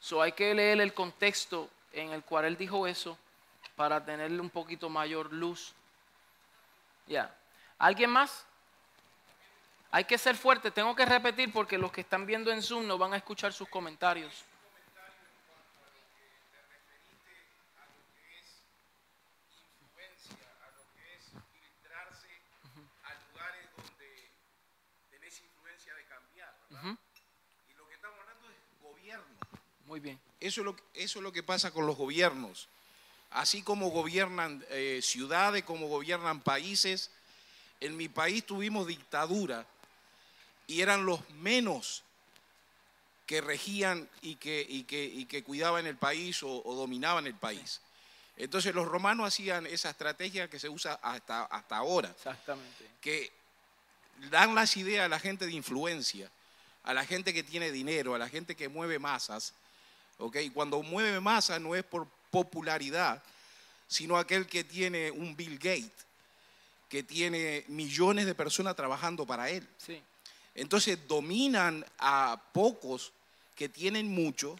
So 0.00 0.22
hay 0.22 0.32
que 0.32 0.54
leer 0.54 0.80
el 0.80 0.94
contexto 0.94 1.68
en 1.92 2.12
el 2.12 2.22
cual 2.22 2.44
él 2.44 2.56
dijo 2.56 2.86
eso 2.86 3.18
para 3.76 4.04
tenerle 4.04 4.40
un 4.40 4.50
poquito 4.50 4.88
mayor 4.88 5.32
luz. 5.32 5.72
Ya. 7.06 7.34
¿Alguien 7.78 8.10
más? 8.10 8.44
Hay 9.90 10.04
que 10.04 10.18
ser 10.18 10.36
fuerte, 10.36 10.70
tengo 10.70 10.94
que 10.94 11.06
repetir 11.06 11.50
porque 11.52 11.78
los 11.78 11.90
que 11.90 12.02
están 12.02 12.26
viendo 12.26 12.50
en 12.50 12.62
Zoom 12.62 12.86
no 12.86 12.98
van 12.98 13.14
a 13.14 13.16
escuchar 13.16 13.52
sus 13.52 13.68
comentarios. 13.68 14.44
influencia, 19.80 20.46
a 20.60 20.70
lo 20.76 20.84
que 20.94 21.14
es 21.16 21.24
filtrarse 21.52 22.28
a 23.04 23.14
lugares 23.30 23.70
donde 23.76 24.30
tenés 25.10 25.40
influencia 25.40 25.94
de 25.94 26.04
cambiar. 26.04 26.54
¿verdad? 26.68 26.98
Y 27.68 27.74
lo 27.74 27.88
que 27.88 27.94
estamos 27.94 28.20
hablando 28.20 28.50
es 28.50 28.56
gobierno. 28.82 29.38
Muy 29.98 30.10
bien. 30.10 30.20
Eso 30.38 30.60
es 30.60 30.64
lo, 30.64 30.76
eso 30.94 31.18
es 31.18 31.22
lo 31.24 31.32
que 31.32 31.42
pasa 31.42 31.72
con 31.72 31.84
los 31.84 31.96
gobiernos. 31.96 32.68
Así 33.30 33.62
como 33.62 33.90
gobiernan 33.90 34.64
eh, 34.70 35.00
ciudades, 35.02 35.64
como 35.64 35.88
gobiernan 35.88 36.40
países. 36.40 37.10
En 37.80 37.96
mi 37.96 38.08
país 38.08 38.44
tuvimos 38.46 38.86
dictadura 38.86 39.66
y 40.68 40.82
eran 40.82 41.04
los 41.04 41.28
menos 41.30 42.04
que 43.26 43.40
regían 43.40 44.08
y 44.22 44.36
que, 44.36 44.64
y 44.68 44.84
que, 44.84 45.04
y 45.04 45.24
que 45.26 45.42
cuidaban 45.42 45.84
el 45.88 45.96
país 45.96 46.44
o, 46.44 46.62
o 46.64 46.74
dominaban 46.76 47.26
el 47.26 47.34
país. 47.34 47.80
Entonces 48.36 48.72
los 48.76 48.86
romanos 48.86 49.26
hacían 49.26 49.66
esa 49.66 49.90
estrategia 49.90 50.48
que 50.48 50.60
se 50.60 50.68
usa 50.68 50.94
hasta, 51.02 51.42
hasta 51.46 51.76
ahora, 51.76 52.10
Exactamente. 52.10 52.86
que 53.00 53.32
dan 54.30 54.54
las 54.54 54.76
ideas 54.76 55.06
a 55.06 55.08
la 55.08 55.18
gente 55.18 55.44
de 55.44 55.52
influencia, 55.52 56.30
a 56.84 56.94
la 56.94 57.04
gente 57.04 57.34
que 57.34 57.42
tiene 57.42 57.72
dinero, 57.72 58.14
a 58.14 58.18
la 58.18 58.28
gente 58.28 58.54
que 58.54 58.68
mueve 58.68 59.00
masas. 59.00 59.54
¿Ok? 60.18 60.36
Cuando 60.52 60.82
mueve 60.82 61.20
masas 61.20 61.60
no 61.60 61.74
es 61.74 61.84
por 61.84 62.06
popularidad, 62.30 63.22
sino 63.86 64.16
aquel 64.16 64.46
que 64.46 64.64
tiene 64.64 65.10
un 65.10 65.36
Bill 65.36 65.56
Gates, 65.58 66.06
que 66.88 67.02
tiene 67.02 67.64
millones 67.68 68.26
de 68.26 68.34
personas 68.34 68.76
trabajando 68.76 69.26
para 69.26 69.50
él. 69.50 69.66
Sí. 69.78 70.00
Entonces 70.54 70.98
dominan 71.06 71.84
a 71.98 72.40
pocos 72.52 73.12
que 73.54 73.68
tienen 73.68 74.08
mucho 74.08 74.58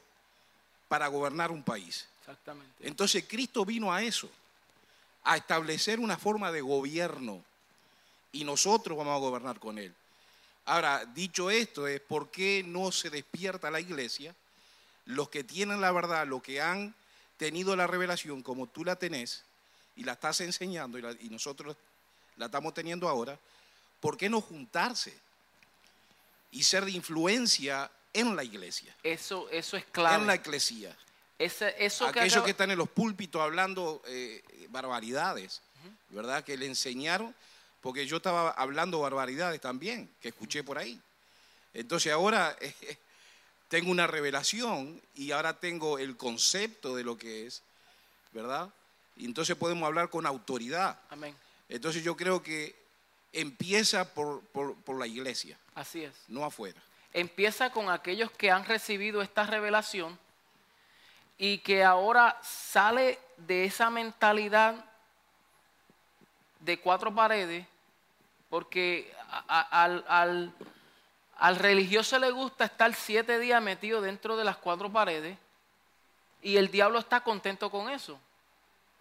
para 0.88 1.08
gobernar 1.08 1.50
un 1.50 1.62
país. 1.62 2.06
Exactamente. 2.20 2.86
Entonces 2.86 3.24
Cristo 3.26 3.64
vino 3.64 3.92
a 3.92 4.02
eso, 4.02 4.30
a 5.24 5.36
establecer 5.36 6.00
una 6.00 6.16
forma 6.16 6.52
de 6.52 6.60
gobierno 6.60 7.42
y 8.32 8.44
nosotros 8.44 8.96
vamos 8.96 9.14
a 9.14 9.18
gobernar 9.18 9.58
con 9.58 9.78
Él. 9.78 9.94
Ahora, 10.66 11.04
dicho 11.06 11.50
esto, 11.50 11.86
es 11.86 12.00
por 12.00 12.30
qué 12.30 12.62
no 12.66 12.92
se 12.92 13.08
despierta 13.08 13.70
la 13.70 13.80
iglesia, 13.80 14.34
los 15.08 15.28
que 15.30 15.42
tienen 15.44 15.80
la 15.80 15.90
verdad, 15.92 16.26
los 16.26 16.42
que 16.42 16.60
han 16.60 16.94
tenido 17.36 17.74
la 17.76 17.86
revelación 17.86 18.42
como 18.42 18.66
tú 18.66 18.84
la 18.84 18.96
tenés 18.96 19.42
y 19.96 20.04
la 20.04 20.12
estás 20.12 20.40
enseñando 20.40 20.98
y, 20.98 21.02
la- 21.02 21.16
y 21.20 21.28
nosotros 21.30 21.76
la 22.36 22.46
estamos 22.46 22.72
teniendo 22.74 23.08
ahora, 23.08 23.38
¿por 24.00 24.16
qué 24.16 24.28
no 24.28 24.40
juntarse 24.40 25.14
y 26.50 26.62
ser 26.62 26.84
de 26.84 26.92
influencia 26.92 27.90
en 28.12 28.34
la 28.36 28.42
iglesia, 28.44 28.94
Eso, 29.02 29.48
eso 29.50 29.76
es 29.76 29.84
clave. 29.86 30.16
en 30.22 30.26
la 30.26 30.34
eclesía? 30.34 30.96
Ese- 31.38 31.74
eso 31.84 32.04
que 32.06 32.20
aquellos 32.20 32.32
acaba- 32.34 32.44
que 32.46 32.50
están 32.52 32.70
en 32.70 32.78
los 32.78 32.88
púlpitos 32.88 33.40
hablando 33.40 34.02
eh, 34.06 34.42
barbaridades, 34.70 35.62
¿verdad? 36.10 36.42
Que 36.44 36.56
le 36.56 36.66
enseñaron, 36.66 37.34
porque 37.80 38.06
yo 38.06 38.16
estaba 38.16 38.50
hablando 38.50 39.00
barbaridades 39.00 39.60
también, 39.60 40.10
que 40.20 40.28
escuché 40.28 40.64
por 40.64 40.78
ahí. 40.78 41.00
Entonces 41.74 42.12
ahora 42.12 42.56
eh, 42.60 42.98
tengo 43.68 43.90
una 43.90 44.06
revelación 44.06 45.00
y 45.14 45.30
ahora 45.32 45.58
tengo 45.58 45.98
el 45.98 46.16
concepto 46.16 46.96
de 46.96 47.04
lo 47.04 47.16
que 47.18 47.46
es, 47.46 47.62
¿verdad? 48.32 48.68
Y 49.16 49.24
entonces 49.26 49.56
podemos 49.56 49.86
hablar 49.86 50.08
con 50.10 50.26
autoridad. 50.26 50.98
Amén. 51.10 51.34
Entonces 51.68 52.02
yo 52.02 52.16
creo 52.16 52.42
que 52.42 52.74
empieza 53.32 54.14
por, 54.14 54.40
por- 54.52 54.74
por 54.76 54.98
la 54.98 55.06
iglesia, 55.06 55.58
Así 55.74 56.02
es. 56.04 56.12
no 56.28 56.44
afuera. 56.44 56.80
Empieza 57.12 57.70
con 57.70 57.90
aquellos 57.90 58.30
que 58.30 58.50
han 58.50 58.64
recibido 58.64 59.20
esta 59.22 59.44
revelación 59.44 60.18
y 61.36 61.58
que 61.58 61.84
ahora 61.84 62.38
sale 62.42 63.18
de 63.36 63.64
esa 63.64 63.90
mentalidad 63.90 64.84
de 66.60 66.78
cuatro 66.80 67.14
paredes, 67.14 67.66
porque 68.50 69.12
al, 69.48 70.04
al- 70.08 70.54
al 71.38 71.56
religioso 71.56 72.18
le 72.18 72.30
gusta 72.30 72.64
estar 72.64 72.92
siete 72.94 73.38
días 73.38 73.62
metido 73.62 74.00
dentro 74.00 74.36
de 74.36 74.44
las 74.44 74.56
cuatro 74.56 74.90
paredes 74.90 75.38
y 76.42 76.56
el 76.56 76.70
diablo 76.70 76.98
está 76.98 77.20
contento 77.20 77.70
con 77.70 77.88
eso. 77.88 78.18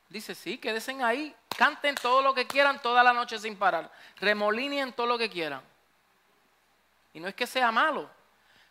Dice, 0.09 0.35
sí, 0.35 0.57
quédense 0.57 0.91
ahí, 1.03 1.35
canten 1.57 1.95
todo 1.95 2.21
lo 2.21 2.33
que 2.33 2.47
quieran 2.47 2.81
toda 2.81 3.03
la 3.03 3.11
noche 3.11 3.39
sin 3.39 3.57
parar, 3.57 3.91
remolinen 4.17 4.93
todo 4.93 5.07
lo 5.07 5.17
que 5.17 5.29
quieran. 5.29 5.61
Y 7.13 7.19
no 7.19 7.27
es 7.27 7.35
que 7.35 7.47
sea 7.47 7.71
malo, 7.71 8.09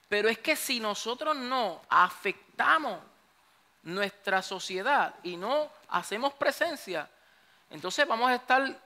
pero 0.08 0.28
es 0.28 0.38
que 0.38 0.54
si 0.54 0.78
nosotros 0.78 1.36
no 1.36 1.82
afectamos 1.88 3.00
nuestra 3.82 4.42
sociedad 4.42 5.14
y 5.24 5.36
no 5.36 5.70
hacemos 5.88 6.32
presencia, 6.34 7.10
entonces 7.68 8.06
vamos 8.06 8.30
a 8.30 8.36
estar 8.36 8.80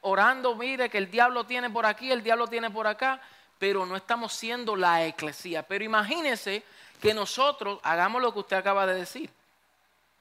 orando, 0.00 0.54
mire 0.56 0.90
que 0.90 0.98
el 0.98 1.10
diablo 1.10 1.44
tiene 1.44 1.70
por 1.70 1.86
aquí, 1.86 2.10
el 2.10 2.22
diablo 2.22 2.46
tiene 2.48 2.70
por 2.70 2.86
acá, 2.86 3.20
pero 3.58 3.86
no 3.86 3.96
estamos 3.96 4.32
siendo 4.32 4.76
la 4.76 5.04
eclesía. 5.04 5.62
Pero 5.62 5.84
imagínese 5.84 6.62
que 7.00 7.14
nosotros 7.14 7.78
hagamos 7.82 8.22
lo 8.22 8.32
que 8.32 8.40
usted 8.40 8.56
acaba 8.56 8.86
de 8.86 8.94
decir 8.94 9.30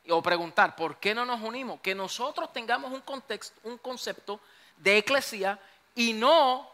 o 0.10 0.22
preguntar, 0.22 0.76
¿por 0.76 0.98
qué 0.98 1.16
no 1.16 1.26
nos 1.26 1.42
unimos? 1.42 1.80
Que 1.82 1.96
nosotros 1.96 2.54
tengamos 2.54 2.92
un 2.92 3.02
contexto, 3.02 3.60
un 3.64 3.78
concepto 3.78 4.40
de 4.78 4.98
eclesía 4.98 5.60
y 5.96 6.14
no 6.14 6.70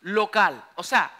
local. 0.00 0.62
O 0.76 0.82
sea, 0.82 1.10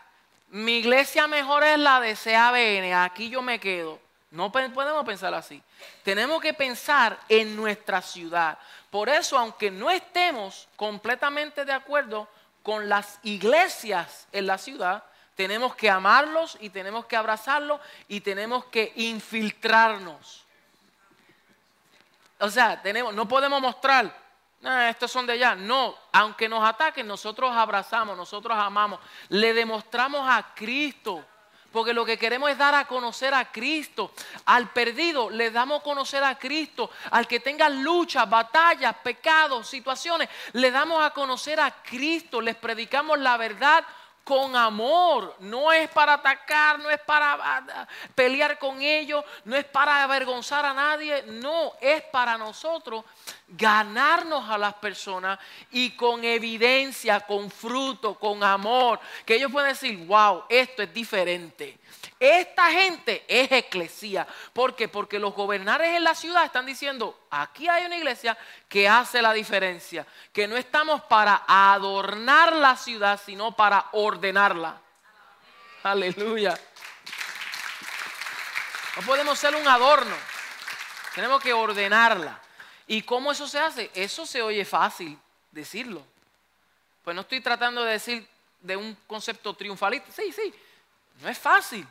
mi 0.48 0.78
iglesia 0.78 1.26
mejor 1.26 1.64
es 1.64 1.78
la 1.78 2.00
de 2.00 2.16
CABN, 2.16 2.94
aquí 2.94 3.28
yo 3.28 3.42
me 3.42 3.60
quedo. 3.60 3.98
No 4.30 4.52
podemos 4.52 5.04
pensar 5.04 5.34
así. 5.34 5.60
Tenemos 6.04 6.40
que 6.40 6.54
pensar 6.54 7.18
en 7.28 7.56
nuestra 7.56 8.00
ciudad. 8.00 8.58
Por 8.88 9.08
eso, 9.08 9.36
aunque 9.36 9.70
no 9.70 9.90
estemos 9.90 10.68
completamente 10.76 11.64
de 11.64 11.72
acuerdo 11.72 12.28
con 12.62 12.88
las 12.88 13.18
iglesias 13.22 14.26
en 14.32 14.46
la 14.46 14.58
ciudad, 14.58 15.04
tenemos 15.34 15.74
que 15.74 15.88
amarlos 15.88 16.58
y 16.60 16.70
tenemos 16.70 17.06
que 17.06 17.16
abrazarlos 17.16 17.80
y 18.08 18.20
tenemos 18.20 18.66
que 18.66 18.92
infiltrarnos. 18.96 20.44
O 22.38 22.50
sea, 22.50 22.80
tenemos, 22.82 23.14
no 23.14 23.26
podemos 23.26 23.60
mostrar, 23.60 24.14
"Ah, 24.64 24.88
estos 24.90 25.10
son 25.10 25.26
de 25.26 25.34
allá. 25.34 25.54
No, 25.54 25.94
aunque 26.12 26.48
nos 26.48 26.62
ataquen, 26.66 27.06
nosotros 27.06 27.54
abrazamos, 27.54 28.16
nosotros 28.16 28.56
amamos, 28.58 29.00
le 29.28 29.54
demostramos 29.54 30.28
a 30.28 30.54
Cristo. 30.54 31.24
Porque 31.72 31.92
lo 31.92 32.04
que 32.04 32.18
queremos 32.18 32.50
es 32.50 32.58
dar 32.58 32.74
a 32.74 32.86
conocer 32.86 33.32
a 33.32 33.50
Cristo. 33.52 34.12
Al 34.46 34.70
perdido 34.70 35.30
le 35.30 35.50
damos 35.50 35.80
a 35.80 35.84
conocer 35.84 36.24
a 36.24 36.38
Cristo. 36.38 36.90
Al 37.10 37.28
que 37.28 37.40
tenga 37.40 37.68
luchas, 37.68 38.28
batallas, 38.28 38.96
pecados, 39.02 39.68
situaciones, 39.68 40.28
le 40.52 40.70
damos 40.70 41.02
a 41.02 41.10
conocer 41.10 41.60
a 41.60 41.82
Cristo. 41.82 42.40
Les 42.40 42.56
predicamos 42.56 43.18
la 43.18 43.36
verdad 43.36 43.84
con 44.30 44.54
amor. 44.54 45.34
No 45.40 45.72
es 45.72 45.90
para 45.90 46.14
atacar, 46.14 46.78
no 46.78 46.88
es 46.88 47.00
para 47.00 47.32
ah, 47.32 47.88
pelear 48.14 48.60
con 48.60 48.80
ellos, 48.80 49.24
no 49.44 49.56
es 49.56 49.64
para 49.64 50.04
avergonzar 50.04 50.64
a 50.64 50.72
nadie. 50.72 51.24
No, 51.26 51.72
es 51.80 52.00
para 52.02 52.38
nosotros 52.38 53.04
ganarnos 53.48 54.48
a 54.48 54.56
las 54.56 54.74
personas 54.74 55.36
y 55.72 55.96
con 55.96 56.22
evidencia, 56.22 57.18
con 57.18 57.50
fruto, 57.50 58.14
con 58.14 58.44
amor. 58.44 59.00
Que 59.26 59.34
ellos 59.34 59.50
pueden 59.50 59.70
decir, 59.70 60.06
wow, 60.06 60.44
esto 60.48 60.84
es 60.84 60.94
diferente. 60.94 61.80
Esta 62.20 62.70
gente 62.70 63.24
es 63.26 63.50
eclesía. 63.50 64.26
¿Por 64.52 64.76
qué? 64.76 64.88
Porque 64.88 65.18
los 65.18 65.32
gobernantes 65.32 65.88
en 65.96 66.04
la 66.04 66.14
ciudad 66.14 66.44
están 66.44 66.66
diciendo, 66.66 67.18
aquí 67.30 67.66
hay 67.66 67.86
una 67.86 67.96
iglesia 67.96 68.36
que 68.68 68.86
hace 68.86 69.22
la 69.22 69.32
diferencia, 69.32 70.06
que 70.30 70.46
no 70.46 70.58
estamos 70.58 71.00
para 71.04 71.44
adornar 71.48 72.52
la 72.52 72.76
ciudad, 72.76 73.18
sino 73.24 73.52
para 73.52 73.86
ordenarla. 73.92 74.78
Aleluya. 75.82 76.60
No 78.96 79.02
podemos 79.06 79.38
ser 79.38 79.54
un 79.54 79.66
adorno. 79.66 80.14
Tenemos 81.14 81.42
que 81.42 81.54
ordenarla. 81.54 82.38
¿Y 82.86 83.00
cómo 83.00 83.32
eso 83.32 83.48
se 83.48 83.58
hace? 83.58 83.90
Eso 83.94 84.26
se 84.26 84.42
oye 84.42 84.66
fácil 84.66 85.18
decirlo. 85.50 86.04
Pues 87.02 87.14
no 87.14 87.22
estoy 87.22 87.40
tratando 87.40 87.82
de 87.82 87.92
decir 87.92 88.28
de 88.60 88.76
un 88.76 88.94
concepto 89.06 89.54
triunfalista. 89.54 90.12
Sí, 90.12 90.30
sí, 90.32 90.54
no 91.22 91.30
es 91.30 91.38
fácil. 91.38 91.88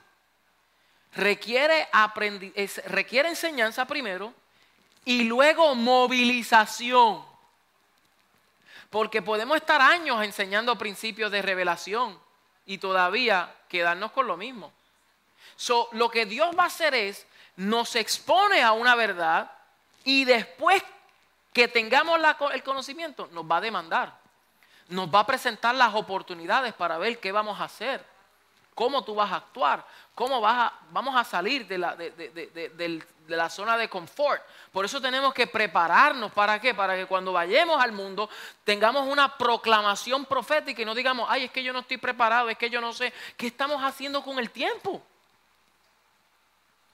Requiere, 1.15 1.87
requiere 2.85 3.29
enseñanza 3.29 3.85
primero 3.85 4.33
y 5.05 5.23
luego 5.23 5.75
movilización. 5.75 7.23
Porque 8.89 9.21
podemos 9.21 9.57
estar 9.57 9.81
años 9.81 10.23
enseñando 10.23 10.77
principios 10.77 11.31
de 11.31 11.41
revelación 11.41 12.19
y 12.65 12.77
todavía 12.77 13.53
quedarnos 13.67 14.11
con 14.11 14.27
lo 14.27 14.37
mismo. 14.37 14.71
So, 15.55 15.89
lo 15.91 16.09
que 16.09 16.25
Dios 16.25 16.57
va 16.57 16.63
a 16.63 16.67
hacer 16.67 16.93
es, 16.93 17.25
nos 17.55 17.95
expone 17.95 18.61
a 18.61 18.71
una 18.71 18.95
verdad 18.95 19.51
y 20.03 20.25
después 20.25 20.81
que 21.53 21.67
tengamos 21.67 22.19
el 22.53 22.63
conocimiento, 22.63 23.27
nos 23.31 23.43
va 23.43 23.57
a 23.57 23.61
demandar. 23.61 24.13
Nos 24.89 25.13
va 25.13 25.19
a 25.21 25.25
presentar 25.25 25.75
las 25.75 25.93
oportunidades 25.93 26.73
para 26.73 26.97
ver 26.97 27.19
qué 27.19 27.31
vamos 27.31 27.59
a 27.59 27.65
hacer, 27.65 28.03
cómo 28.79 29.03
tú 29.03 29.13
vas 29.13 29.29
a 29.29 29.35
actuar, 29.35 29.85
cómo 30.15 30.39
vas 30.39 30.57
a- 30.71 30.73
vamos 30.91 31.13
a 31.13 31.25
salir 31.25 31.67
de 31.67 31.77
la, 31.77 31.97
de- 31.97 32.11
de- 32.11 32.29
de- 32.69 33.03
la 33.27 33.49
zona 33.49 33.75
de 33.75 33.89
confort. 33.89 34.41
Por 34.71 34.85
eso 34.85 35.01
tenemos 35.01 35.33
que 35.33 35.47
prepararnos. 35.47 36.31
¿Para 36.31 36.61
qué? 36.61 36.73
Para 36.73 36.95
que 36.95 37.05
cuando 37.05 37.33
vayamos 37.33 37.83
al 37.83 37.91
mundo 37.91 38.29
tengamos 38.63 39.05
una 39.05 39.37
proclamación 39.37 40.23
profética 40.23 40.81
y 40.81 40.85
no 40.85 40.95
digamos, 40.95 41.27
ay, 41.29 41.43
es 41.43 41.51
que 41.51 41.61
yo 41.61 41.73
no 41.73 41.79
estoy 41.79 41.97
preparado, 41.97 42.47
es 42.49 42.57
que 42.57 42.69
yo 42.69 42.79
no 42.79 42.93
sé. 42.93 43.11
¿Qué 43.35 43.47
estamos 43.47 43.83
haciendo 43.83 44.23
con 44.23 44.39
el 44.39 44.49
tiempo? 44.49 45.01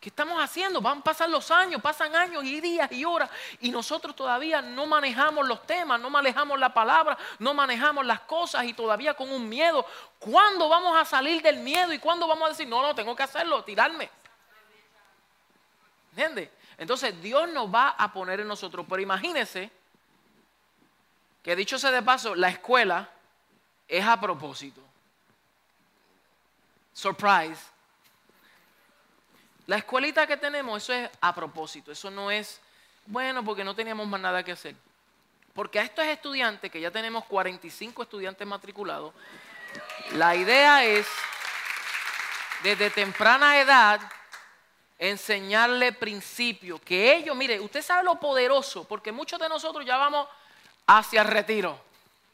¿Qué 0.06 0.10
estamos 0.10 0.40
haciendo? 0.40 0.82
Van 0.82 1.00
a 1.00 1.04
pasar 1.04 1.28
los 1.28 1.50
años, 1.50 1.82
pasan 1.82 2.16
años 2.16 2.44
y 2.44 2.62
días 2.62 2.92
y 2.92 3.04
horas 3.04 3.28
y 3.60 3.72
nosotros 3.72 4.16
todavía 4.16 4.62
no 4.62 4.86
manejamos 4.86 5.48
los 5.48 5.66
temas, 5.66 6.00
no 6.00 6.12
manejamos 6.12 6.60
la 6.60 6.72
palabra, 6.72 7.18
no 7.40 7.56
manejamos 7.56 8.06
las 8.06 8.20
cosas 8.20 8.66
y 8.66 8.74
todavía 8.74 9.16
con 9.16 9.32
un 9.32 9.50
miedo. 9.50 9.84
¿Cuándo 10.20 10.70
vamos 10.70 10.96
a 10.96 11.06
salir 11.06 11.42
del 11.42 11.58
miedo 11.58 11.92
y 11.92 11.98
cuándo 11.98 12.28
vamos 12.28 12.46
a 12.46 12.50
decir, 12.50 12.68
no, 12.68 12.84
no, 12.84 12.94
tengo 12.94 13.16
que 13.16 13.24
hacerlo, 13.24 13.64
tirarme? 13.64 14.08
¿Entiendes? 16.12 16.52
Entonces 16.78 17.20
Dios 17.20 17.50
nos 17.50 17.74
va 17.74 17.96
a 17.98 18.14
poner 18.14 18.42
en 18.42 18.48
nosotros. 18.48 18.86
Pero 18.88 19.02
imagínense 19.02 19.72
que 21.42 21.56
dicho 21.56 21.80
sea 21.80 21.90
de 21.90 22.04
paso, 22.04 22.36
la 22.36 22.50
escuela 22.50 23.10
es 23.88 24.06
a 24.06 24.22
propósito. 24.22 24.82
Surprise. 26.94 27.75
La 29.68 29.78
escuelita 29.78 30.28
que 30.28 30.38
tenemos, 30.38 30.84
eso 30.84 30.94
es 30.94 31.10
a 31.22 31.34
propósito. 31.34 31.92
Eso 31.92 32.12
no 32.12 32.30
es, 32.30 32.60
bueno, 33.08 33.44
porque 33.44 33.64
no 33.64 33.76
teníamos 33.76 34.08
más 34.08 34.22
nada 34.22 34.44
que 34.44 34.52
hacer. 34.52 34.76
Porque 35.54 35.80
a 35.80 35.84
estos 35.84 36.06
estudiantes, 36.06 36.70
que 36.72 36.82
ya 36.82 36.92
tenemos 36.92 37.26
45 37.26 38.04
estudiantes 38.04 38.46
matriculados, 38.46 39.14
la 40.14 40.36
idea 40.36 40.86
es, 40.86 41.08
desde 42.62 42.90
temprana 42.90 43.60
edad, 43.60 44.02
enseñarle 45.00 45.94
principios. 45.94 46.80
Que 46.82 47.16
ellos, 47.16 47.36
mire, 47.36 47.60
usted 47.60 47.82
sabe 47.82 48.04
lo 48.04 48.20
poderoso, 48.20 48.84
porque 48.84 49.12
muchos 49.12 49.40
de 49.40 49.50
nosotros 49.50 49.86
ya 49.86 49.98
vamos 49.98 50.28
hacia 50.86 51.22
el 51.22 51.28
retiro. 51.28 51.80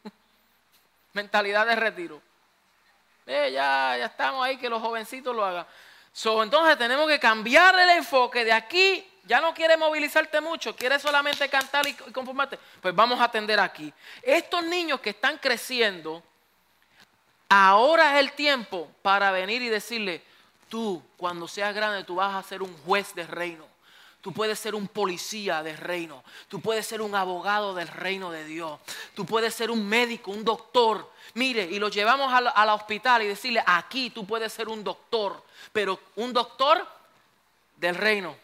Mentalidad 1.14 1.66
de 1.66 1.76
retiro. 1.76 2.22
Eh, 3.26 3.52
ya, 3.54 3.96
ya 3.98 4.06
estamos 4.06 4.46
ahí, 4.46 4.58
que 4.58 4.70
los 4.70 4.82
jovencitos 4.82 5.34
lo 5.34 5.46
hagan. 5.46 5.66
Entonces 6.14 6.78
tenemos 6.78 7.08
que 7.08 7.20
cambiar 7.20 7.78
el 7.80 7.90
enfoque 7.92 8.44
de 8.46 8.52
aquí. 8.52 9.08
Ya 9.24 9.40
no 9.40 9.54
quiere 9.54 9.78
movilizarte 9.78 10.42
mucho, 10.42 10.76
quiere 10.76 11.00
solamente 11.00 11.48
cantar 11.48 11.88
y, 11.88 11.92
y 11.92 12.12
conformarte. 12.12 12.60
Pues 12.82 12.94
vamos 12.94 13.20
a 13.20 13.26
atender 13.26 13.60
aquí. 13.60 13.94
Estos 14.22 14.64
niños 14.66 15.00
que 15.00 15.12
están 15.12 15.38
creciendo, 15.38 16.24
ahora 17.48 18.16
es 18.16 18.20
el 18.20 18.34
tiempo 18.34 18.90
para 19.02 19.32
venir 19.32 19.62
y 19.62 19.70
decirle, 19.70 20.24
tú 20.68 21.02
cuando 21.18 21.48
seas 21.48 21.74
grande 21.74 22.04
tú 22.04 22.16
vas 22.16 22.34
a 22.34 22.48
ser 22.48 22.62
un 22.62 22.76
juez 22.84 23.14
de 23.14 23.28
reino. 23.28 23.71
Tú 24.22 24.32
puedes 24.32 24.60
ser 24.60 24.76
un 24.76 24.88
policía 24.88 25.64
del 25.64 25.78
reino. 25.78 26.24
Tú 26.48 26.62
puedes 26.62 26.86
ser 26.86 27.02
un 27.02 27.16
abogado 27.16 27.74
del 27.74 27.88
reino 27.88 28.32
de 28.32 28.46
Dios. 28.46 28.80
Tú 29.16 29.26
puedes 29.26 29.54
ser 29.54 29.72
un 29.72 29.88
médico, 29.88 30.32
un 30.32 30.46
doctor. 30.46 31.12
Mire, 31.34 31.64
y 31.64 31.80
lo 31.80 31.90
llevamos 31.90 32.32
al, 32.32 32.52
al 32.54 32.70
hospital 32.70 33.24
y 33.24 33.28
decirle, 33.28 33.64
aquí 33.66 34.12
tú 34.12 34.26
puedes 34.28 34.54
ser 34.54 34.70
un 34.70 34.84
doctor, 34.84 35.44
pero 35.74 36.00
un 36.18 36.32
doctor 36.34 36.88
del 37.78 37.96
reino. 37.96 38.36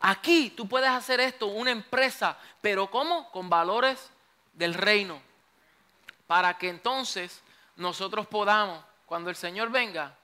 Aquí 0.00 0.50
tú 0.50 0.68
puedes 0.68 0.90
hacer 0.90 1.20
esto, 1.20 1.46
una 1.46 1.70
empresa, 1.70 2.36
pero 2.60 2.90
¿cómo? 2.90 3.30
Con 3.30 3.48
valores 3.48 4.10
del 4.52 4.74
reino. 4.74 5.22
Para 6.26 6.58
que 6.58 6.68
entonces 6.68 7.40
nosotros 7.76 8.26
podamos, 8.26 8.84
cuando 9.06 9.30
el 9.30 9.36
Señor 9.36 9.70
venga, 9.70 10.14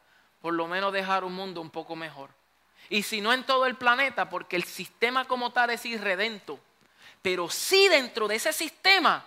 por 0.42 0.52
lo 0.52 0.66
menos 0.66 0.92
dejar 0.92 1.24
un 1.24 1.34
mundo 1.34 1.60
un 1.60 1.70
poco 1.70 1.96
mejor. 1.96 2.37
Y 2.90 3.02
si 3.02 3.20
no 3.20 3.32
en 3.32 3.44
todo 3.44 3.66
el 3.66 3.76
planeta, 3.76 4.28
porque 4.28 4.56
el 4.56 4.64
sistema 4.64 5.26
como 5.26 5.50
tal 5.50 5.70
es 5.70 5.84
irredento, 5.84 6.58
pero 7.20 7.50
sí 7.50 7.88
dentro 7.88 8.28
de 8.28 8.36
ese 8.36 8.52
sistema, 8.52 9.24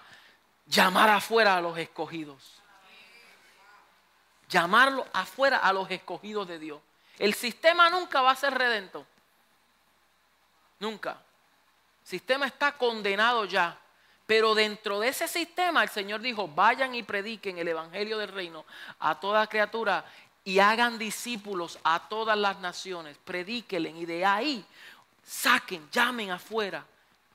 llamar 0.65 1.09
afuera 1.09 1.57
a 1.57 1.61
los 1.61 1.77
escogidos. 1.77 2.61
Llamarlo 4.49 5.07
afuera 5.13 5.57
a 5.57 5.71
los 5.71 5.89
escogidos 5.91 6.47
de 6.47 6.59
Dios. 6.59 6.81
El 7.19 7.33
sistema 7.33 7.89
nunca 7.89 8.21
va 8.21 8.31
a 8.31 8.35
ser 8.35 8.53
redento. 8.53 9.05
Nunca. 10.79 11.11
El 12.01 12.07
sistema 12.07 12.47
está 12.47 12.77
condenado 12.77 13.45
ya. 13.45 13.77
Pero 14.25 14.55
dentro 14.55 14.99
de 14.99 15.09
ese 15.09 15.27
sistema 15.27 15.83
el 15.83 15.89
Señor 15.89 16.21
dijo, 16.21 16.47
vayan 16.47 16.95
y 16.95 17.03
prediquen 17.03 17.57
el 17.57 17.67
Evangelio 17.67 18.17
del 18.17 18.29
Reino 18.29 18.65
a 18.99 19.19
toda 19.19 19.47
criatura 19.47 20.05
y 20.43 20.59
hagan 20.59 20.97
discípulos 20.97 21.77
a 21.84 22.07
todas 22.07 22.38
las 22.38 22.59
naciones. 22.59 23.18
Predíquenle 23.23 23.91
y 23.91 24.05
de 24.05 24.26
ahí 24.26 24.65
saquen, 25.23 25.88
llamen 25.91 26.31
afuera, 26.31 26.85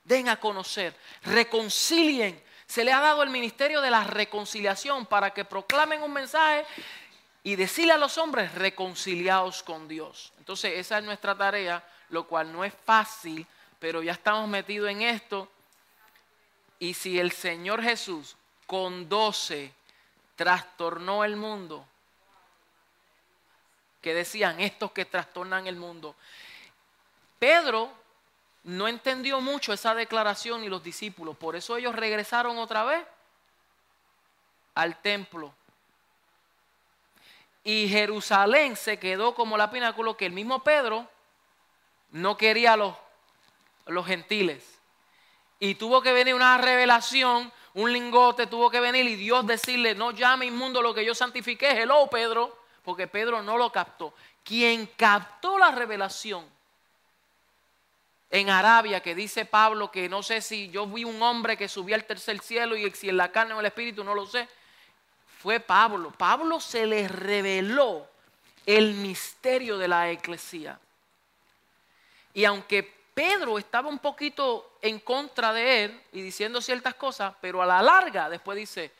den 0.04 0.28
a 0.28 0.38
conocer, 0.38 0.94
reconcilien. 1.22 2.42
Se 2.66 2.84
le 2.84 2.92
ha 2.92 3.00
dado 3.00 3.22
el 3.22 3.30
ministerio 3.30 3.80
de 3.80 3.90
la 3.90 4.04
reconciliación 4.04 5.06
para 5.06 5.30
que 5.30 5.44
proclamen 5.44 6.02
un 6.02 6.12
mensaje 6.12 6.66
y 7.44 7.54
decirle 7.54 7.92
a 7.92 7.98
los 7.98 8.18
hombres, 8.18 8.52
reconciliados 8.54 9.62
con 9.62 9.86
Dios. 9.86 10.32
Entonces 10.38 10.72
esa 10.74 10.98
es 10.98 11.04
nuestra 11.04 11.36
tarea, 11.36 11.84
lo 12.08 12.26
cual 12.26 12.52
no 12.52 12.64
es 12.64 12.74
fácil, 12.84 13.46
pero 13.78 14.02
ya 14.02 14.12
estamos 14.12 14.48
metidos 14.48 14.90
en 14.90 15.02
esto. 15.02 15.48
Y 16.80 16.94
si 16.94 17.20
el 17.20 17.30
Señor 17.30 17.82
Jesús 17.82 18.36
con 18.66 19.08
doce 19.08 19.72
trastornó 20.34 21.22
el 21.22 21.36
mundo, 21.36 21.86
que 24.06 24.14
decían 24.14 24.60
estos 24.60 24.92
que 24.92 25.04
trastornan 25.04 25.66
el 25.66 25.74
mundo, 25.74 26.14
Pedro 27.40 27.90
no 28.62 28.86
entendió 28.86 29.40
mucho 29.40 29.72
esa 29.72 29.96
declaración 29.96 30.62
y 30.62 30.68
los 30.68 30.80
discípulos, 30.84 31.36
por 31.36 31.56
eso 31.56 31.76
ellos 31.76 31.92
regresaron 31.92 32.56
otra 32.58 32.84
vez 32.84 33.04
al 34.76 35.02
templo. 35.02 35.52
Y 37.64 37.88
Jerusalén 37.88 38.76
se 38.76 38.96
quedó 39.00 39.34
como 39.34 39.56
la 39.56 39.72
pináculo 39.72 40.16
que 40.16 40.26
el 40.26 40.32
mismo 40.32 40.62
Pedro 40.62 41.10
no 42.12 42.36
quería 42.36 42.74
a 42.74 42.76
los, 42.76 42.94
los 43.86 44.06
gentiles. 44.06 44.78
Y 45.58 45.74
tuvo 45.74 46.00
que 46.00 46.12
venir 46.12 46.36
una 46.36 46.58
revelación, 46.58 47.52
un 47.74 47.92
lingote, 47.92 48.46
tuvo 48.46 48.70
que 48.70 48.78
venir 48.78 49.04
y 49.06 49.16
Dios 49.16 49.44
decirle, 49.48 49.96
no 49.96 50.12
llame 50.12 50.46
inmundo 50.46 50.80
lo 50.80 50.94
que 50.94 51.04
yo 51.04 51.12
santifiqué. 51.12 51.70
Hello, 51.70 52.06
Pedro, 52.08 52.65
porque 52.86 53.08
Pedro 53.08 53.42
no 53.42 53.58
lo 53.58 53.72
captó. 53.72 54.14
Quien 54.44 54.86
captó 54.86 55.58
la 55.58 55.72
revelación 55.72 56.46
en 58.30 58.48
Arabia, 58.48 59.00
que 59.00 59.16
dice 59.16 59.44
Pablo, 59.44 59.90
que 59.90 60.08
no 60.08 60.22
sé 60.22 60.40
si 60.40 60.70
yo 60.70 60.86
vi 60.86 61.02
un 61.02 61.20
hombre 61.20 61.56
que 61.56 61.66
subía 61.66 61.96
al 61.96 62.04
tercer 62.04 62.38
cielo 62.38 62.76
y 62.76 62.88
si 62.92 63.08
en 63.08 63.16
la 63.16 63.32
carne 63.32 63.54
o 63.54 63.60
el 63.60 63.66
espíritu, 63.66 64.04
no 64.04 64.14
lo 64.14 64.24
sé, 64.24 64.48
fue 65.38 65.58
Pablo. 65.58 66.12
Pablo 66.12 66.60
se 66.60 66.86
le 66.86 67.08
reveló 67.08 68.06
el 68.64 68.94
misterio 68.94 69.78
de 69.78 69.88
la 69.88 70.08
eclesía. 70.12 70.78
Y 72.34 72.44
aunque 72.44 72.84
Pedro 73.12 73.58
estaba 73.58 73.88
un 73.88 73.98
poquito 73.98 74.78
en 74.80 75.00
contra 75.00 75.52
de 75.52 75.84
él 75.84 76.02
y 76.12 76.22
diciendo 76.22 76.60
ciertas 76.60 76.94
cosas, 76.94 77.34
pero 77.40 77.60
a 77.60 77.66
la 77.66 77.82
larga 77.82 78.30
después 78.30 78.56
dice, 78.56 78.92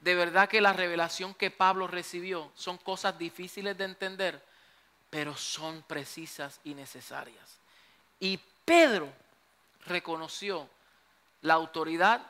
de 0.00 0.14
verdad 0.14 0.48
que 0.48 0.60
la 0.60 0.72
revelación 0.72 1.34
que 1.34 1.50
Pablo 1.50 1.86
recibió 1.86 2.50
son 2.54 2.78
cosas 2.78 3.18
difíciles 3.18 3.76
de 3.76 3.84
entender, 3.84 4.42
pero 5.10 5.36
son 5.36 5.82
precisas 5.82 6.60
y 6.64 6.74
necesarias. 6.74 7.58
Y 8.18 8.38
Pedro 8.64 9.08
reconoció 9.86 10.68
la 11.42 11.54
autoridad 11.54 12.20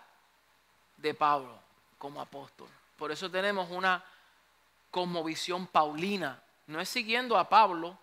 de 0.96 1.14
Pablo 1.14 1.58
como 1.98 2.20
apóstol. 2.20 2.68
Por 2.96 3.12
eso 3.12 3.30
tenemos 3.30 3.70
una 3.70 4.04
cosmovisión 4.90 5.66
paulina. 5.66 6.42
No 6.66 6.80
es 6.80 6.88
siguiendo 6.88 7.38
a 7.38 7.48
Pablo, 7.48 7.96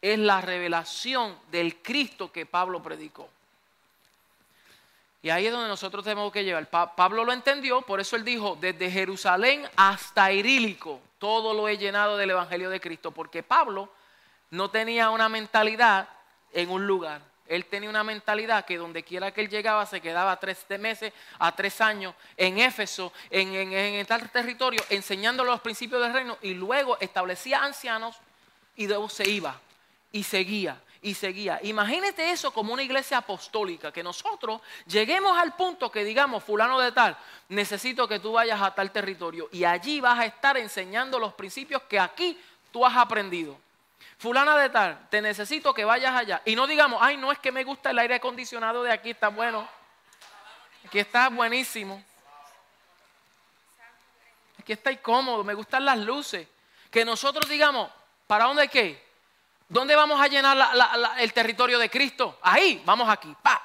es 0.00 0.18
la 0.18 0.40
revelación 0.40 1.38
del 1.50 1.82
Cristo 1.82 2.32
que 2.32 2.46
Pablo 2.46 2.82
predicó. 2.82 3.28
Y 5.22 5.30
ahí 5.30 5.46
es 5.46 5.52
donde 5.52 5.68
nosotros 5.68 6.02
tenemos 6.04 6.32
que 6.32 6.42
llevar. 6.42 6.68
Pablo 6.68 7.24
lo 7.24 7.32
entendió, 7.32 7.82
por 7.82 8.00
eso 8.00 8.16
él 8.16 8.24
dijo, 8.24 8.58
desde 8.60 8.90
Jerusalén 8.90 9.68
hasta 9.76 10.32
Irílico, 10.32 11.00
todo 11.18 11.54
lo 11.54 11.68
he 11.68 11.78
llenado 11.78 12.16
del 12.16 12.30
Evangelio 12.30 12.68
de 12.68 12.80
Cristo, 12.80 13.12
porque 13.12 13.44
Pablo 13.44 13.88
no 14.50 14.68
tenía 14.70 15.10
una 15.10 15.28
mentalidad 15.28 16.08
en 16.52 16.70
un 16.70 16.86
lugar. 16.88 17.22
Él 17.46 17.66
tenía 17.66 17.88
una 17.88 18.02
mentalidad 18.02 18.64
que 18.64 18.76
donde 18.78 19.04
quiera 19.04 19.30
que 19.30 19.42
él 19.42 19.48
llegaba 19.48 19.86
se 19.86 20.00
quedaba 20.00 20.40
tres 20.40 20.64
meses 20.80 21.12
a 21.38 21.54
tres 21.54 21.80
años 21.80 22.14
en 22.36 22.58
Éfeso, 22.58 23.12
en, 23.30 23.54
en, 23.54 24.06
tal 24.06 24.28
territorio, 24.30 24.82
enseñando 24.88 25.44
los 25.44 25.60
principios 25.60 26.02
del 26.02 26.12
reino 26.12 26.38
y 26.42 26.54
luego 26.54 26.98
establecía 26.98 27.62
ancianos 27.62 28.16
y 28.74 28.88
luego 28.88 29.08
se 29.08 29.28
iba 29.28 29.60
y 30.12 30.22
seguía 30.22 30.80
y 31.02 31.14
seguía. 31.14 31.58
Imagínate 31.64 32.30
eso 32.30 32.52
como 32.52 32.72
una 32.72 32.82
iglesia 32.82 33.18
apostólica, 33.18 33.92
que 33.92 34.02
nosotros 34.02 34.60
lleguemos 34.86 35.36
al 35.36 35.54
punto 35.54 35.90
que 35.90 36.04
digamos, 36.04 36.44
fulano 36.44 36.78
de 36.78 36.92
tal, 36.92 37.16
necesito 37.48 38.06
que 38.06 38.20
tú 38.20 38.32
vayas 38.32 38.62
a 38.62 38.72
tal 38.72 38.92
territorio 38.92 39.48
y 39.52 39.64
allí 39.64 40.00
vas 40.00 40.20
a 40.20 40.26
estar 40.26 40.56
enseñando 40.56 41.18
los 41.18 41.34
principios 41.34 41.82
que 41.82 41.98
aquí 41.98 42.40
tú 42.70 42.86
has 42.86 42.96
aprendido. 42.96 43.58
Fulana 44.16 44.56
de 44.56 44.70
tal, 44.70 45.08
te 45.10 45.20
necesito 45.20 45.74
que 45.74 45.84
vayas 45.84 46.14
allá. 46.14 46.42
Y 46.44 46.54
no 46.54 46.68
digamos, 46.68 47.00
ay, 47.02 47.16
no 47.16 47.32
es 47.32 47.40
que 47.40 47.50
me 47.50 47.64
gusta 47.64 47.90
el 47.90 47.98
aire 47.98 48.14
acondicionado 48.14 48.84
de 48.84 48.92
aquí, 48.92 49.10
está 49.10 49.28
bueno. 49.28 49.68
Aquí 50.86 51.00
está 51.00 51.28
buenísimo. 51.28 52.02
Aquí 54.60 54.72
está 54.72 54.92
incómodo, 54.92 55.42
me 55.42 55.54
gustan 55.54 55.84
las 55.84 55.98
luces. 55.98 56.46
Que 56.88 57.04
nosotros 57.04 57.50
digamos, 57.50 57.90
¿para 58.28 58.44
dónde 58.44 58.62
hay 58.62 58.68
que? 58.68 59.11
¿Dónde 59.72 59.96
vamos 59.96 60.20
a 60.20 60.28
llenar 60.28 60.54
el 61.16 61.32
territorio 61.32 61.78
de 61.78 61.88
Cristo? 61.88 62.38
Ahí, 62.42 62.82
vamos 62.84 63.08
aquí, 63.08 63.34
pa. 63.42 63.60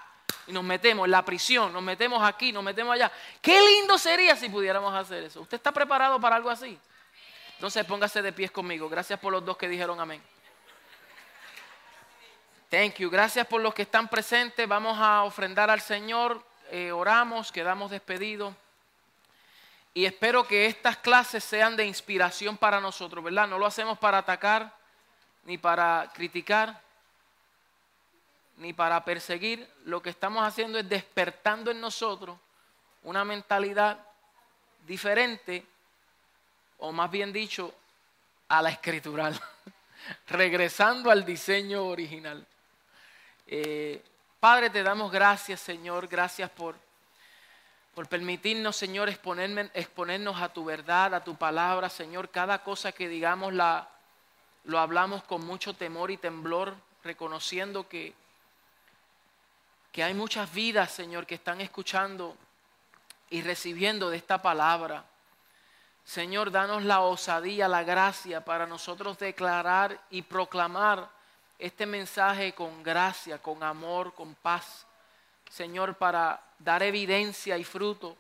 Y 0.48 0.54
nos 0.54 0.64
metemos 0.64 1.04
en 1.04 1.12
la 1.12 1.26
prisión, 1.26 1.74
nos 1.74 1.84
metemos 1.84 2.24
aquí, 2.24 2.54
nos 2.54 2.64
metemos 2.64 2.94
allá. 2.94 3.12
Qué 3.42 3.60
lindo 3.60 3.98
sería 3.98 4.34
si 4.38 4.48
pudiéramos 4.48 4.96
hacer 4.96 5.26
eso. 5.26 5.42
¿Usted 5.42 5.58
está 5.58 5.74
preparado 5.74 6.18
para 6.18 6.38
algo 6.38 6.50
así? 6.50 6.80
Entonces 7.56 7.84
póngase 7.84 8.22
de 8.22 8.32
pies 8.32 8.52
conmigo. 8.52 8.88
Gracias 8.88 9.20
por 9.20 9.34
los 9.34 9.44
dos 9.44 9.58
que 9.58 9.68
dijeron 9.68 10.00
amén. 10.00 10.24
Thank 12.70 13.00
you. 13.00 13.10
Gracias 13.10 13.46
por 13.46 13.60
los 13.60 13.74
que 13.74 13.82
están 13.82 14.08
presentes. 14.08 14.66
Vamos 14.66 14.98
a 14.98 15.24
ofrendar 15.24 15.70
al 15.70 15.82
Señor. 15.82 16.42
Eh, 16.72 16.94
oramos, 16.94 17.52
quedamos 17.52 17.92
despedidos. 17.92 18.54
Y 19.94 20.06
espero 20.06 20.48
que 20.48 20.68
estas 20.68 20.96
clases 20.96 21.44
sean 21.44 21.76
de 21.76 21.86
inspiración 21.86 22.56
para 22.56 22.80
nosotros, 22.80 23.22
¿verdad? 23.22 23.46
No 23.46 23.60
lo 23.60 23.66
hacemos 23.66 23.98
para 23.98 24.20
atacar, 24.20 24.77
ni 25.48 25.58
para 25.58 26.12
criticar, 26.14 26.82
ni 28.58 28.74
para 28.74 29.04
perseguir. 29.06 29.68
Lo 29.86 30.02
que 30.02 30.10
estamos 30.10 30.46
haciendo 30.46 30.78
es 30.78 30.88
despertando 30.88 31.72
en 31.72 31.80
nosotros 31.80 32.38
una 33.04 33.24
mentalidad 33.24 33.98
diferente, 34.86 35.66
o 36.80 36.92
más 36.92 37.10
bien 37.10 37.32
dicho, 37.32 37.74
a 38.50 38.62
la 38.62 38.72
escritural, 38.72 39.40
regresando 40.28 41.10
al 41.10 41.24
diseño 41.24 41.86
original. 41.86 42.46
Eh, 43.48 44.04
Padre, 44.42 44.70
te 44.70 44.84
damos 44.84 45.10
gracias, 45.14 45.62
Señor, 45.62 46.10
gracias 46.10 46.50
por, 46.50 46.76
por 47.96 48.10
permitirnos, 48.10 48.76
Señor, 48.76 49.08
exponernos 49.08 50.42
a 50.42 50.50
tu 50.50 50.66
verdad, 50.66 51.16
a 51.16 51.24
tu 51.24 51.38
palabra, 51.38 51.90
Señor. 51.90 52.32
Cada 52.32 52.62
cosa 52.66 52.92
que 52.92 53.08
digamos 53.08 53.54
la 53.54 53.90
lo 54.68 54.80
hablamos 54.80 55.24
con 55.24 55.46
mucho 55.46 55.74
temor 55.74 56.12
y 56.12 56.18
temblor, 56.18 56.76
reconociendo 57.02 57.88
que, 57.88 58.14
que 59.94 60.04
hay 60.04 60.14
muchas 60.14 60.54
vidas, 60.54 60.92
Señor, 60.92 61.26
que 61.26 61.36
están 61.36 61.62
escuchando 61.62 62.36
y 63.30 63.42
recibiendo 63.42 64.10
de 64.10 64.18
esta 64.18 64.42
palabra. 64.42 65.06
Señor, 66.04 66.52
danos 66.52 66.84
la 66.84 67.00
osadía, 67.00 67.70
la 67.70 67.84
gracia 67.84 68.44
para 68.44 68.68
nosotros 68.68 69.18
declarar 69.18 70.02
y 70.10 70.22
proclamar 70.22 71.10
este 71.58 71.86
mensaje 71.86 72.54
con 72.54 72.84
gracia, 72.84 73.42
con 73.42 73.64
amor, 73.64 74.14
con 74.14 74.36
paz. 74.36 74.86
Señor, 75.50 75.96
para 75.96 76.42
dar 76.60 76.84
evidencia 76.84 77.58
y 77.58 77.64
fruto 77.64 78.18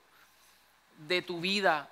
de 0.97 1.21
tu 1.21 1.41
vida, 1.41 1.89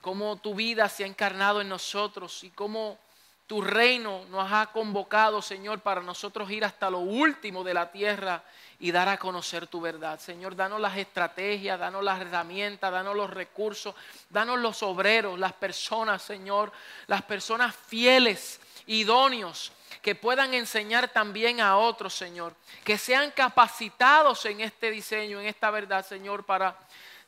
cómo 0.00 0.36
tu 0.36 0.54
vida 0.54 0.88
se 0.88 1.04
ha 1.04 1.06
encarnado 1.06 1.60
en 1.60 1.68
nosotros 1.68 2.42
y 2.42 2.48
cómo 2.48 2.98
tu 3.46 3.60
reino 3.60 4.24
nos 4.28 4.50
ha 4.52 4.66
convocado, 4.66 5.40
Señor, 5.40 5.80
para 5.80 6.00
nosotros 6.00 6.50
ir 6.50 6.64
hasta 6.64 6.90
lo 6.90 6.98
último 6.98 7.62
de 7.62 7.74
la 7.74 7.92
tierra 7.92 8.42
y 8.80 8.90
dar 8.90 9.08
a 9.08 9.18
conocer 9.18 9.68
tu 9.68 9.80
verdad. 9.80 10.18
Señor, 10.18 10.56
danos 10.56 10.80
las 10.80 10.96
estrategias, 10.96 11.78
danos 11.78 12.02
las 12.02 12.20
herramientas, 12.20 12.90
danos 12.90 13.14
los 13.14 13.30
recursos, 13.30 13.94
danos 14.30 14.58
los 14.58 14.82
obreros, 14.82 15.38
las 15.38 15.52
personas, 15.52 16.22
Señor, 16.22 16.72
las 17.06 17.22
personas 17.22 17.74
fieles, 17.74 18.60
idóneos, 18.86 19.72
que 20.02 20.14
puedan 20.16 20.52
enseñar 20.52 21.08
también 21.08 21.60
a 21.60 21.76
otros, 21.76 22.14
Señor, 22.14 22.54
que 22.84 22.98
sean 22.98 23.30
capacitados 23.30 24.44
en 24.46 24.60
este 24.60 24.90
diseño, 24.90 25.40
en 25.40 25.46
esta 25.46 25.70
verdad, 25.70 26.04
Señor, 26.04 26.44
para 26.44 26.76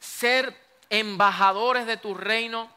ser 0.01 0.57
embajadores 0.91 1.87
de 1.87 1.97
tu 1.97 2.15
reino 2.15 2.71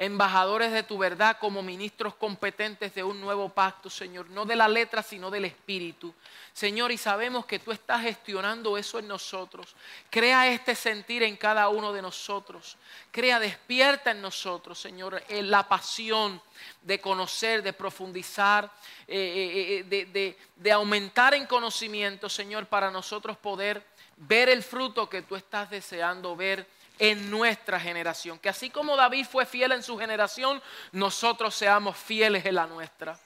embajadores 0.00 0.72
de 0.72 0.82
tu 0.82 0.96
verdad 0.96 1.36
como 1.38 1.62
ministros 1.62 2.14
competentes 2.14 2.94
de 2.94 3.04
un 3.04 3.20
nuevo 3.20 3.50
pacto, 3.50 3.90
Señor, 3.90 4.30
no 4.30 4.46
de 4.46 4.56
la 4.56 4.66
letra, 4.66 5.02
sino 5.02 5.30
del 5.30 5.44
Espíritu. 5.44 6.14
Señor, 6.54 6.90
y 6.90 6.96
sabemos 6.96 7.44
que 7.44 7.58
tú 7.58 7.70
estás 7.70 8.00
gestionando 8.00 8.78
eso 8.78 8.98
en 8.98 9.06
nosotros. 9.06 9.76
Crea 10.08 10.48
este 10.48 10.74
sentir 10.74 11.22
en 11.22 11.36
cada 11.36 11.68
uno 11.68 11.92
de 11.92 12.00
nosotros. 12.00 12.78
Crea, 13.10 13.38
despierta 13.38 14.12
en 14.12 14.22
nosotros, 14.22 14.80
Señor, 14.80 15.22
eh, 15.28 15.42
la 15.42 15.68
pasión 15.68 16.40
de 16.80 16.98
conocer, 16.98 17.62
de 17.62 17.74
profundizar, 17.74 18.72
eh, 19.06 19.84
eh, 19.90 20.36
de 20.56 20.72
aumentar 20.72 21.34
en 21.34 21.44
conocimiento, 21.44 22.30
Señor, 22.30 22.68
para 22.68 22.90
nosotros 22.90 23.36
poder 23.36 23.84
ver 24.16 24.48
el 24.48 24.62
fruto 24.62 25.10
que 25.10 25.20
tú 25.20 25.36
estás 25.36 25.68
deseando 25.68 26.34
ver 26.36 26.66
en 27.00 27.30
nuestra 27.30 27.80
generación. 27.80 28.38
Que 28.38 28.50
así 28.50 28.70
como 28.70 28.94
David 28.94 29.26
fue 29.26 29.46
fiel 29.46 29.72
en 29.72 29.82
su 29.82 29.98
generación, 29.98 30.62
nosotros 30.92 31.54
seamos 31.54 31.96
fieles 31.96 32.44
en 32.44 32.54
la 32.54 32.66
nuestra. 32.66 33.18